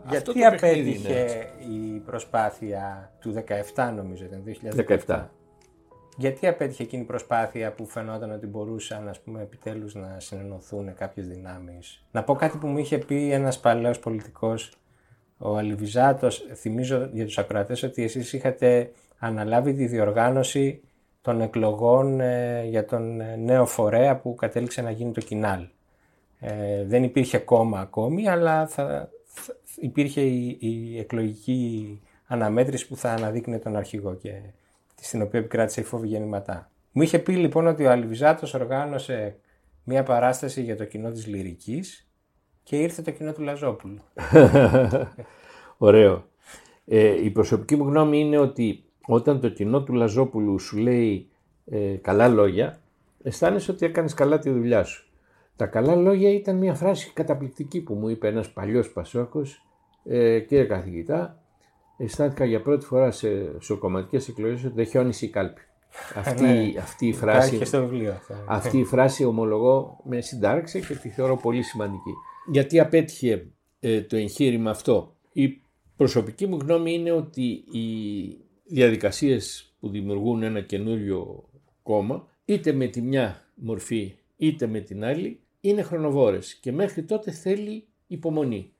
Γιατί 0.09 0.43
απέτυχε 0.43 1.47
η 1.59 1.99
προσπάθεια 2.05 3.11
του 3.19 3.43
17 3.75 3.91
νομίζω 3.95 4.23
ήταν, 4.23 4.43
2017. 5.07 5.15
17 5.15 5.34
γιατί 6.15 6.47
απέτυχε 6.47 6.83
εκείνη 6.83 7.01
η 7.01 7.05
προσπάθεια 7.05 7.71
που 7.71 7.85
φαινόταν 7.85 8.31
ότι 8.31 8.45
μπορούσαν 8.45 9.07
ας 9.07 9.19
πούμε, 9.19 9.41
επιτέλους 9.41 9.95
να 9.95 10.19
συνενωθούν 10.19 10.93
κάποιες 10.93 11.27
δυνάμεις; 11.27 12.05
Να 12.11 12.23
πω 12.23 12.35
κάτι 12.35 12.57
που 12.57 12.67
μου 12.67 12.77
είχε 12.77 12.97
πει 12.97 13.31
ένας 13.31 13.59
παλαιός 13.59 13.99
πολιτικός, 13.99 14.77
ο 15.37 15.57
Αλιβιζάτος, 15.57 16.45
θυμίζω 16.55 17.09
για 17.13 17.25
τους 17.25 17.37
ακροατές 17.37 17.83
ότι 17.83 18.03
εσείς 18.03 18.33
είχατε 18.33 18.91
αναλάβει 19.19 19.73
τη 19.73 19.85
διοργάνωση 19.85 20.81
των 21.21 21.41
εκλογών 21.41 22.19
ε, 22.19 22.63
για 22.65 22.85
τον 22.85 23.21
ε, 23.21 23.35
νέο 23.35 23.65
φορέα 23.65 24.17
που 24.17 24.35
κατέληξε 24.35 24.81
να 24.81 24.91
γίνει 24.91 25.11
το 25.11 25.21
Κινάλ. 25.21 25.67
Ε, 26.39 26.85
δεν 26.85 27.03
υπήρχε 27.03 27.37
κόμμα 27.37 27.79
ακόμη, 27.79 28.29
αλλά 28.29 28.67
θα, 28.67 29.09
υπήρχε 29.75 30.21
η, 30.21 30.57
η 30.59 30.99
εκλογική 30.99 32.01
αναμέτρηση 32.27 32.87
που 32.87 32.95
θα 32.95 33.11
αναδείκνε 33.11 33.59
τον 33.59 33.75
αρχηγό 33.75 34.13
και 34.13 34.31
στην 35.05 35.21
οποία 35.21 35.39
επικράτησε 35.39 35.81
η 35.81 35.83
φόβη 35.83 36.07
γεννηματά. 36.07 36.71
Μου 36.91 37.01
είχε 37.01 37.19
πει 37.19 37.33
λοιπόν 37.33 37.67
ότι 37.67 37.85
ο 37.85 37.91
Αλβιζάτος 37.91 38.53
οργάνωσε 38.53 39.35
μια 39.83 40.03
παράσταση 40.03 40.61
για 40.61 40.77
το 40.77 40.85
κοινό 40.85 41.11
της 41.11 41.27
λυρικής 41.27 42.09
και 42.63 42.75
ήρθε 42.75 43.01
το 43.01 43.11
κοινό 43.11 43.33
του 43.33 43.41
Λαζόπουλου. 43.41 44.01
Ωραίο. 45.77 46.25
Ε, 46.85 47.23
η 47.23 47.29
προσωπική 47.29 47.75
μου 47.75 47.83
γνώμη 47.83 48.19
είναι 48.19 48.37
ότι 48.37 48.83
όταν 49.05 49.39
το 49.39 49.49
κοινό 49.49 49.83
του 49.83 49.93
Λαζόπουλου 49.93 50.59
σου 50.59 50.77
λέει 50.77 51.29
ε, 51.65 51.95
καλά 51.95 52.27
λόγια, 52.27 52.79
αισθάνεσαι 53.23 53.71
ότι 53.71 53.85
έκανες 53.85 54.13
καλά 54.13 54.39
τη 54.39 54.49
δουλειά 54.49 54.83
σου. 54.83 55.09
Τα 55.55 55.65
καλά 55.65 55.95
λόγια 55.95 56.29
ήταν 56.29 56.57
μια 56.57 56.73
φράση 56.73 57.11
καταπληκτική 57.13 57.81
που 57.81 57.93
μου 57.93 58.09
είπε 58.09 58.27
ένας 58.27 58.51
παλιός 58.51 58.91
Πασόκος, 58.91 59.65
ε, 60.03 60.39
κύριε 60.39 60.65
καθηγητά, 60.65 61.39
αισθάνθηκα 61.97 62.45
για 62.45 62.61
πρώτη 62.61 62.85
φορά 62.85 63.11
σε 63.11 63.59
σοκομματικέ 63.61 64.31
εκλογές 64.31 64.63
ότι 64.63 64.73
δεν 64.75 64.85
χιόνισε 64.85 65.25
η 65.25 65.29
κάλπη. 65.29 65.61
Αυτή, 66.15 66.43
ναι. 66.43 66.73
αυτή, 66.79 67.07
η 67.07 67.13
φράση, 67.13 67.65
στο 67.65 67.79
βιβλίο, 67.79 68.19
αυτή 68.47 68.77
η 68.77 68.83
φράση 68.83 69.23
ομολογώ 69.23 69.99
με 70.03 70.21
συντάραξε 70.21 70.79
και 70.79 70.95
τη 70.95 71.09
θεωρώ 71.09 71.37
πολύ 71.37 71.61
σημαντική. 71.61 72.11
Γιατί 72.51 72.79
απέτυχε 72.79 73.47
ε, 73.79 74.01
το 74.01 74.15
εγχείρημα 74.15 74.69
αυτό. 74.69 75.15
Η 75.31 75.61
προσωπική 75.95 76.47
μου 76.47 76.57
γνώμη 76.61 76.93
είναι 76.93 77.11
ότι 77.11 77.43
οι 77.71 77.87
διαδικασίες 78.65 79.73
που 79.79 79.89
δημιουργούν 79.89 80.43
ένα 80.43 80.61
καινούριο 80.61 81.43
κόμμα 81.83 82.27
είτε 82.45 82.71
με 82.71 82.87
τη 82.87 83.01
μια 83.01 83.45
μορφή 83.55 84.15
είτε 84.37 84.67
με 84.67 84.79
την 84.79 85.03
άλλη 85.03 85.39
είναι 85.61 85.81
χρονοβόρες 85.81 86.53
και 86.53 86.71
μέχρι 86.71 87.03
τότε 87.03 87.31
θέλει 87.31 87.87
υπομονή. 88.07 88.71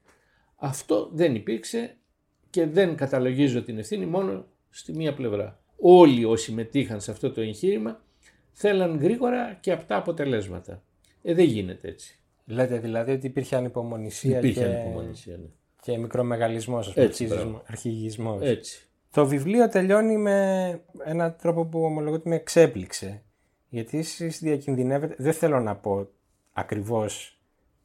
Αυτό 0.56 1.10
δεν 1.14 1.36
υπήρξε 1.36 1.98
και 2.56 2.66
δεν 2.66 2.96
καταλογίζω 2.96 3.64
την 3.64 3.78
ευθύνη 3.78 4.06
μόνο 4.06 4.46
στη 4.70 4.94
μία 4.94 5.14
πλευρά. 5.14 5.60
Όλοι 5.80 6.26
όσοι 6.26 6.52
μετήχαν 6.52 7.02
σε 7.02 7.12
αυτό 7.12 7.32
το 7.32 7.42
εγχείρημα 7.42 8.02
θέλαν 8.52 8.98
γρήγορα 8.98 9.58
και 9.60 9.72
απτά 9.72 9.96
αποτελέσματα. 9.96 10.84
Ε, 11.22 11.34
δεν 11.34 11.46
γίνεται 11.46 11.88
έτσι. 11.88 12.20
Λέτε 12.46 12.78
δηλαδή 12.78 13.12
ότι 13.12 13.28
υπήρχε 13.28 13.56
ανυπομονησία 13.56 14.38
υπήρχε 14.38 14.60
και... 14.60 14.66
ανυπομονησία, 14.66 15.38
ναι. 15.38 15.46
και 15.82 15.98
μικρομεγαλισμός, 15.98 16.94
έτσι, 16.96 17.30
αρχηγισμός. 17.66 18.42
Έτσι. 18.42 18.88
Το 19.12 19.26
βιβλίο 19.26 19.70
τελειώνει 19.70 20.18
με 20.18 20.80
έναν 21.06 21.36
τρόπο 21.42 21.66
που 21.66 21.84
ομολογώ 21.84 22.16
ότι 22.16 22.30
με 22.30 22.36
εξέπληξε. 22.36 23.24
Γιατί 23.70 23.98
εσείς 23.98 24.40
διακινδυνεύετε, 24.40 25.16
δεν 25.18 25.34
θέλω 25.34 25.60
να 25.60 25.76
πω 25.76 26.10
ακριβώς 26.54 27.40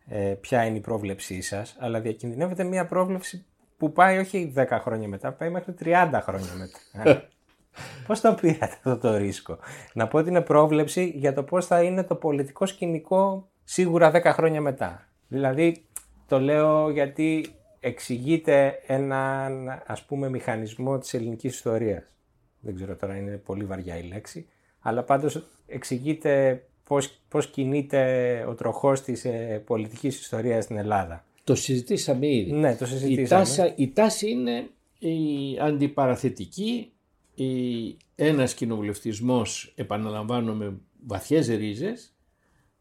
ε, 0.06 0.34
ποια 0.40 0.64
είναι 0.64 0.76
η 0.76 0.80
πρόβλεψή 0.80 1.40
σας, 1.40 1.76
αλλά 1.78 2.00
διακινδυνεύετε 2.00 2.64
μια 2.64 2.86
πρόβλεψη 2.86 3.44
που 3.80 3.92
πάει 3.92 4.18
όχι 4.18 4.52
10 4.56 4.66
χρόνια 4.80 5.08
μετά, 5.08 5.32
πάει 5.32 5.50
μέχρι 5.50 5.74
30 5.84 6.20
χρόνια 6.22 6.52
μετά. 6.58 7.28
Πώς 8.06 8.20
το 8.20 8.34
πήρατε 8.34 8.64
αυτό 8.64 8.98
το 8.98 9.16
ρίσκο; 9.16 9.58
Να 9.92 10.08
πω 10.08 10.18
ότι 10.18 10.28
είναι 10.28 10.40
πρόβλεψη 10.40 11.12
για 11.16 11.32
το 11.32 11.42
πώς 11.42 11.66
θα 11.66 11.82
είναι 11.82 12.04
το 12.04 12.14
πολιτικό 12.14 12.66
σκηνικό 12.66 13.48
σίγουρα 13.64 14.10
10 14.14 14.22
χρόνια 14.24 14.60
μετά. 14.60 15.08
Δηλαδή 15.28 15.84
το 16.26 16.40
λέω 16.40 16.90
γιατί 16.90 17.46
εξηγείται 17.80 18.82
έναν 18.86 19.68
ας 19.86 20.02
πούμε 20.02 20.28
μηχανισμό 20.28 20.98
της 20.98 21.14
ελληνικής 21.14 21.54
ιστορίας. 21.54 22.12
Δεν 22.60 22.74
ξέρω 22.74 22.96
τώρα 22.96 23.16
είναι 23.16 23.36
πολύ 23.36 23.64
βαριά 23.64 23.98
η 23.98 24.02
λέξη, 24.02 24.48
αλλά 24.80 25.02
πάντως 25.02 25.46
εξηγείται 25.66 26.64
πώς, 26.84 27.20
πώς 27.28 27.46
κινείται 27.46 28.44
ο 28.48 28.54
τροχός 28.54 29.02
της 29.02 29.24
ε, 29.24 29.62
πολιτικής 29.66 30.20
ιστορίας 30.20 30.64
στην 30.64 30.76
Ελλάδα. 30.76 31.24
Το 31.50 31.56
συζητήσαμε 31.56 32.34
ήδη. 32.34 32.52
Ναι, 32.52 32.76
το 32.76 32.86
συζητήσαμε. 32.86 33.22
Η 33.22 33.26
τάση, 33.26 33.74
η 33.76 33.92
τάση 33.92 34.30
είναι 34.30 34.70
η 34.98 35.58
αντιπαραθετική, 35.60 36.92
η, 37.34 37.96
ένας 38.14 38.54
κοινοβουλευτισμός, 38.54 39.72
επαναλαμβάνω, 39.76 40.54
με 40.54 40.80
βαθιές 41.06 41.48
ρίζες, 41.48 42.16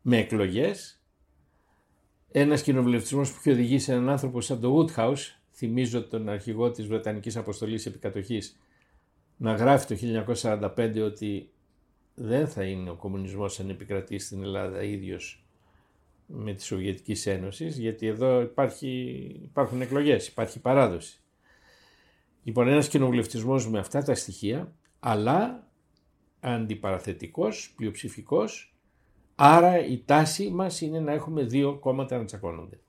με 0.02 0.18
εκλογές, 0.18 1.02
ένας 2.32 2.62
κοινοβουλευτισμός 2.62 3.32
που 3.32 3.36
έχει 3.40 3.52
οδηγήσει 3.52 3.86
σε 3.86 3.92
έναν 3.92 4.10
άνθρωπο 4.10 4.42
σαν 4.42 4.60
το 4.60 4.78
Woodhouse, 4.78 5.40
θυμίζω 5.52 6.04
τον 6.04 6.30
αρχηγό 6.30 6.72
της 6.72 6.88
Βρετανικής 6.88 7.38
Αποστολής 7.38 7.86
Επικατοχής, 7.86 8.60
να 9.38 9.54
γράφει 9.54 9.88
το 9.88 9.96
1945 9.96 11.02
ότι 11.06 11.52
δεν 12.16 12.48
θα 12.48 12.64
είναι 12.64 12.90
ο 12.90 12.96
κομμουνισμός 12.96 13.60
αν 13.60 13.70
επικρατεί 13.70 14.20
στην 14.20 14.44
Ελλάδα 14.44 14.84
ίδιος 14.84 15.44
με 16.32 16.54
τη 16.54 16.64
Σοβιετικής 16.64 17.26
Ένωσης, 17.26 17.78
γιατί 17.78 18.08
εδώ 18.08 18.42
υπάρχει, 18.42 18.90
υπάρχουν 19.44 19.82
εκλογές, 19.82 20.28
υπάρχει 20.28 20.60
παράδοση. 20.60 21.20
Λοιπόν, 22.44 22.68
ένας 22.68 22.88
κοινοβουλευτισμός 22.88 23.70
με 23.70 23.80
αυτά 23.80 24.04
τα 24.04 24.16
στοιχεία, 24.16 24.74
αλλά 25.00 25.68
αντιπαραθετικός, 26.40 27.74
πλειοψηφικός, 27.76 28.76
άρα 29.36 29.86
η 29.86 30.04
τάση 30.06 30.50
μας 30.50 30.82
είναι 30.82 31.00
να 31.00 31.12
έχουμε 31.12 31.44
δύο 31.44 31.78
κόμματα 31.80 32.18
να 32.18 32.26
τσακώνονται. 32.26 32.80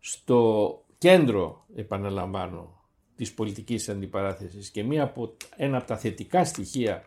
Στο 0.00 0.84
κέντρο, 0.98 1.66
επαναλαμβάνω, 1.74 2.80
της 3.16 3.34
πολιτικής 3.34 3.88
αντιπαράθεσης 3.88 4.70
και 4.70 4.82
μία 4.82 5.02
από, 5.02 5.36
ένα 5.56 5.76
από 5.76 5.86
τα 5.86 5.96
θετικά 5.96 6.44
στοιχεία 6.44 7.04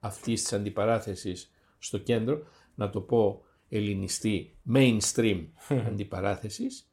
αυτής 0.00 0.42
της 0.42 0.52
αντιπαράθεσης 0.52 1.52
στο 1.78 1.98
κέντρο, 1.98 2.42
να 2.74 2.90
το 2.90 3.00
πω 3.00 3.42
ελληνιστή 3.68 4.56
mainstream 4.74 5.46
αντιπαράθεσης 5.88 6.88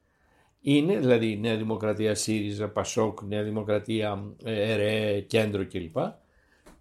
είναι 0.61 0.97
δηλαδή 0.97 1.37
Νέα 1.37 1.55
Δημοκρατία, 1.57 2.15
ΣΥΡΙΖΑ, 2.15 2.69
ΠΑΣΟΚ, 2.69 3.21
Νέα 3.21 3.43
Δημοκρατία, 3.43 4.35
ε, 4.43 4.71
ΕΡΕ, 4.71 5.19
Κέντρο 5.19 5.65
κλπ. 5.65 5.97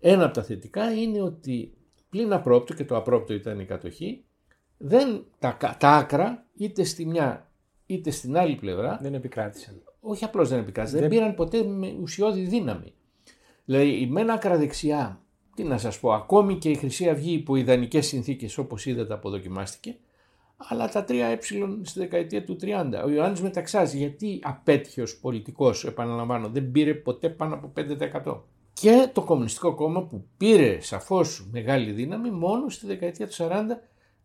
Ένα 0.00 0.24
από 0.24 0.34
τα 0.34 0.42
θετικά 0.42 0.92
είναι 0.92 1.22
ότι 1.22 1.74
πλην 2.08 2.32
απρόπτω 2.32 2.74
και 2.74 2.84
το 2.84 2.96
απρόπτω 2.96 3.34
ήταν 3.34 3.60
η 3.60 3.64
κατοχή 3.64 4.24
δεν, 4.76 5.24
τα, 5.38 5.56
τα 5.78 5.88
άκρα 5.88 6.46
είτε 6.56 6.84
στη 6.84 7.06
μια 7.06 7.50
είτε 7.86 8.10
στην 8.10 8.36
άλλη 8.36 8.54
πλευρά 8.54 8.98
δεν 9.02 9.14
επικράτησαν. 9.14 9.82
Όχι 10.00 10.24
απλώς 10.24 10.48
δεν 10.48 10.58
επικράτησαν, 10.58 11.00
δεν, 11.00 11.08
δεν 11.08 11.18
πήραν 11.18 11.34
ποτέ 11.34 11.62
με 11.62 11.96
ουσιώδη 12.00 12.40
δύναμη. 12.40 12.94
Δηλαδή 13.64 14.00
η 14.00 14.06
μένα 14.06 14.32
άκρα 14.32 14.56
δεξιά 14.56 15.23
τι 15.54 15.64
να 15.64 15.78
σας 15.78 16.00
πω, 16.00 16.12
ακόμη 16.12 16.54
και 16.58 16.70
η 16.70 16.74
Χρυσή 16.74 17.08
Αυγή 17.08 17.32
υπό 17.32 17.56
ιδανικές 17.56 18.06
συνθήκες 18.06 18.58
όπως 18.58 18.86
είδατε 18.86 19.14
αποδοκιμάστηκε, 19.14 19.96
αλλά 20.56 20.88
τα 20.88 21.04
τρία 21.04 21.26
ε 21.26 21.38
στη 21.82 21.98
δεκαετία 21.98 22.44
του 22.44 22.56
30. 22.60 23.02
Ο 23.04 23.08
Ιωάννης 23.08 23.40
Μεταξάς 23.40 23.92
γιατί 23.92 24.40
απέτυχε 24.42 25.02
ως 25.02 25.16
πολιτικός, 25.16 25.84
επαναλαμβάνω, 25.84 26.48
δεν 26.48 26.70
πήρε 26.70 26.94
ποτέ 26.94 27.28
πάνω 27.28 27.54
από 27.54 27.72
5%. 28.24 28.40
Και 28.72 29.10
το 29.12 29.22
Κομμουνιστικό 29.22 29.74
Κόμμα 29.74 30.02
που 30.02 30.26
πήρε 30.36 30.80
σαφώς 30.80 31.48
μεγάλη 31.50 31.90
δύναμη 31.90 32.30
μόνο 32.30 32.68
στη 32.68 32.86
δεκαετία 32.86 33.28
του 33.28 33.34
40 33.38 33.64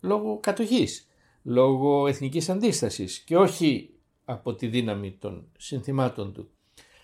λόγω 0.01 0.39
κατοχής, 0.39 1.07
λόγω 1.43 2.07
εθνικής 2.07 2.49
αντίστασης 2.49 3.19
και 3.19 3.37
όχι 3.37 3.89
από 4.25 4.55
τη 4.55 4.67
δύναμη 4.67 5.11
των 5.11 5.47
συνθημάτων 5.57 6.33
του. 6.33 6.49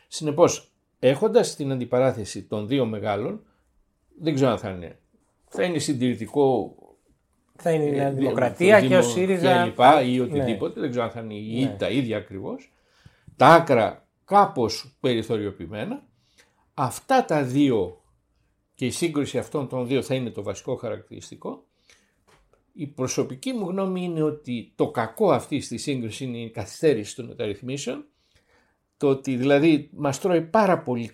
Συνεπώς, 0.07 0.71
έχοντας 0.99 1.55
την 1.55 1.71
αντιπαράθεση 1.71 2.43
των 2.43 2.67
δύο 2.67 2.86
μεγάλων, 2.86 3.41
δεν 4.22 4.36
ξέρω 4.36 4.51
αν 4.51 4.57
θα 4.57 4.70
είναι, 4.70 4.99
θα 5.47 5.63
είναι 5.63 5.80
συντηρητικό 5.80 6.76
θα 7.57 7.72
είναι 7.72 7.84
η 7.84 7.91
Νέα 7.91 8.11
Δημοκρατία 8.11 8.88
και 8.88 8.97
ο 8.97 9.01
ΣΥΡΙΖΑ. 9.01 9.57
Και 9.57 9.63
λοιπά, 9.63 10.01
ή 10.01 10.18
ναι. 10.18 10.22
οτιδήποτε, 10.22 10.74
ναι. 10.74 10.82
δεν 10.82 10.89
ξέρω 10.89 11.05
αν 11.05 11.11
θα 11.11 11.20
είναι 11.20 11.66
ναι. 11.66 11.76
τα 11.78 11.89
ίδια 11.89 12.18
ακριβώς. 12.18 12.74
Τα 13.36 13.47
άκρα 13.47 14.07
κάπως 14.26 14.95
περιθωριοποιημένα. 14.99 16.03
Αυτά 16.74 17.26
τα 17.26 17.43
δύο 17.43 18.01
και 18.76 18.86
η 18.86 18.91
σύγκριση 18.91 19.38
αυτών 19.38 19.68
των 19.68 19.88
δύο 19.88 20.01
θα 20.01 20.16
είναι 20.16 20.30
το 20.30 20.43
βασικό 20.43 20.76
χαρακτηριστικό. 20.76 21.66
Η 22.74 22.88
προσωπική 22.88 23.53
μου 23.53 23.70
γνώμη 23.70 24.03
είναι 24.03 24.22
ότι 24.22 24.74
το 24.76 24.91
κακό 24.91 25.32
αυτής 25.32 25.68
της 25.68 25.82
σύγκριση 25.82 26.24
είναι 26.24 26.38
η 26.38 26.49
καθυστέρηση 26.49 27.16
των 27.16 27.26
μεταρρυθμίσεων. 27.26 28.05
Το 28.97 29.07
ότι 29.09 29.36
δηλαδή 29.36 29.89
μας 29.93 30.20
τρώει 30.20 30.41
πάρα 30.41 30.82
πολύ 30.82 31.07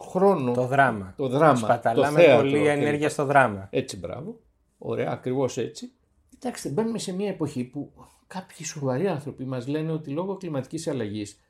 χρόνο. 0.00 0.52
Το 0.52 0.66
δράμα. 0.66 1.14
Το 1.16 1.28
δράμα. 1.28 1.56
Σπαταλάμε 1.56 2.24
το 2.24 2.36
πολύ 2.36 2.66
ενέργεια 2.66 3.08
στο 3.08 3.24
δράμα. 3.24 3.68
Έτσι, 3.70 3.96
μπράβο. 3.96 4.40
Ωραία, 4.78 5.10
ακριβώς 5.10 5.56
έτσι. 5.56 5.92
Κοιτάξτε, 6.28 6.68
μπαίνουμε 6.68 6.98
σε 6.98 7.12
μια 7.12 7.28
εποχή 7.28 7.64
που 7.64 7.92
κάποιοι 8.26 8.66
σοβαροί 8.66 9.08
άνθρωποι 9.08 9.44
μας 9.44 9.66
λένε 9.66 9.92
ότι 9.92 10.10
λόγω 10.10 10.36
κλιματικής 10.36 10.88
αλλαγής 10.88 11.40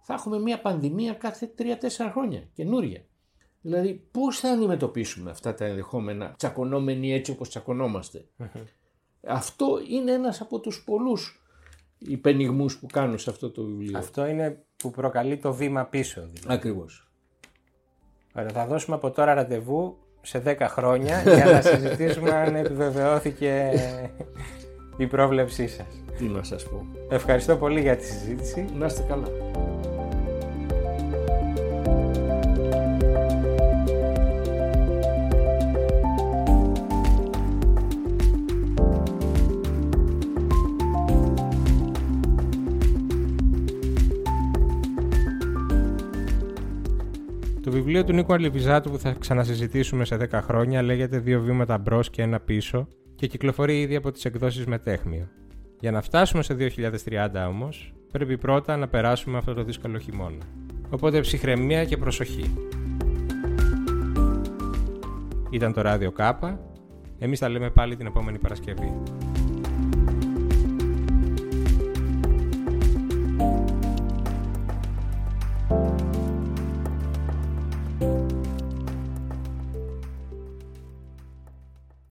θα 0.00 0.14
έχουμε 0.14 0.38
μια 0.38 0.60
πανδημία 0.60 1.12
κάθε 1.12 1.50
3-4 1.58 1.64
χρόνια, 2.12 2.42
καινούρια. 2.52 3.04
Δηλαδή, 3.60 4.08
πώς 4.10 4.38
θα 4.38 4.48
αντιμετωπίσουμε 4.48 5.30
αυτά 5.30 5.54
τα 5.54 5.64
ενδεχόμενα 5.64 6.34
τσακωνόμενοι 6.36 7.12
έτσι 7.12 7.30
όπως 7.30 7.56
Αυτό 9.26 9.80
είναι 9.88 10.12
ένας 10.12 10.40
από 10.40 10.60
τους 10.60 10.84
πολλούς 10.84 11.44
υπενιγμούς 11.98 12.78
που 12.78 12.86
κάνω 12.86 13.16
σε 13.16 13.30
αυτό 13.30 13.50
το 13.50 13.64
βιβλίο. 13.64 13.98
Αυτό 13.98 14.26
είναι 14.26 14.64
που 14.76 14.90
προκαλεί 14.90 15.36
το 15.36 15.52
βήμα 15.52 15.84
πίσω. 15.84 16.28
Δηλαδή. 16.32 16.90
Ακριβώ. 18.32 18.60
θα 18.60 18.66
δώσουμε 18.66 18.96
από 18.96 19.10
τώρα 19.10 19.34
ραντεβού 19.34 19.96
σε 20.22 20.42
10 20.46 20.56
χρόνια 20.60 21.22
για 21.22 21.44
να 21.44 21.60
συζητήσουμε 21.60 22.30
αν 22.30 22.54
επιβεβαιώθηκε 22.54 23.70
η 24.96 25.06
πρόβλεψή 25.06 25.68
σας. 25.68 25.86
Τι 26.18 26.24
να 26.24 26.42
σας 26.42 26.62
πω. 26.62 26.86
Ευχαριστώ 27.10 27.56
πολύ 27.56 27.80
για 27.80 27.96
τη 27.96 28.04
συζήτηση. 28.04 28.64
Να 28.78 28.86
είστε 28.86 29.04
καλά. 29.08 29.26
Βιβλίο 47.92 48.08
του 48.08 48.16
Νίκου 48.18 48.32
Αλιβιζάτου 48.32 48.90
που 48.90 48.98
θα 48.98 49.14
ξανασυζητήσουμε 49.18 50.04
σε 50.04 50.16
10 50.30 50.40
χρόνια 50.42 50.82
λέγεται 50.82 51.18
Δύο 51.18 51.40
βήματα 51.40 51.78
μπρος 51.78 52.10
και 52.10 52.22
ένα 52.22 52.40
πίσω 52.40 52.88
και 53.14 53.26
κυκλοφορεί 53.26 53.80
ήδη 53.80 53.96
από 53.96 54.10
τις 54.10 54.24
εκδόσεις 54.24 54.66
Μετέχμιο. 54.66 55.28
Για 55.80 55.90
να 55.90 56.00
φτάσουμε 56.00 56.42
σε 56.42 56.54
2030 56.54 57.46
όμως, 57.48 57.92
πρέπει 58.12 58.38
πρώτα 58.38 58.76
να 58.76 58.88
περάσουμε 58.88 59.38
αυτό 59.38 59.54
το 59.54 59.62
δύσκολο 59.62 59.98
χειμώνα. 59.98 60.44
Οπότε 60.90 61.20
ψυχραιμία 61.20 61.84
και 61.84 61.96
προσοχή. 61.96 62.54
Ήταν 65.50 65.72
το 65.72 65.80
ράδιο 65.80 66.12
Κάπα. 66.12 66.60
Εμείς 67.18 67.38
θα 67.38 67.48
λέμε 67.48 67.70
πάλι 67.70 67.96
την 67.96 68.06
επόμενη 68.06 68.38
Παρασκευή. 68.38 68.92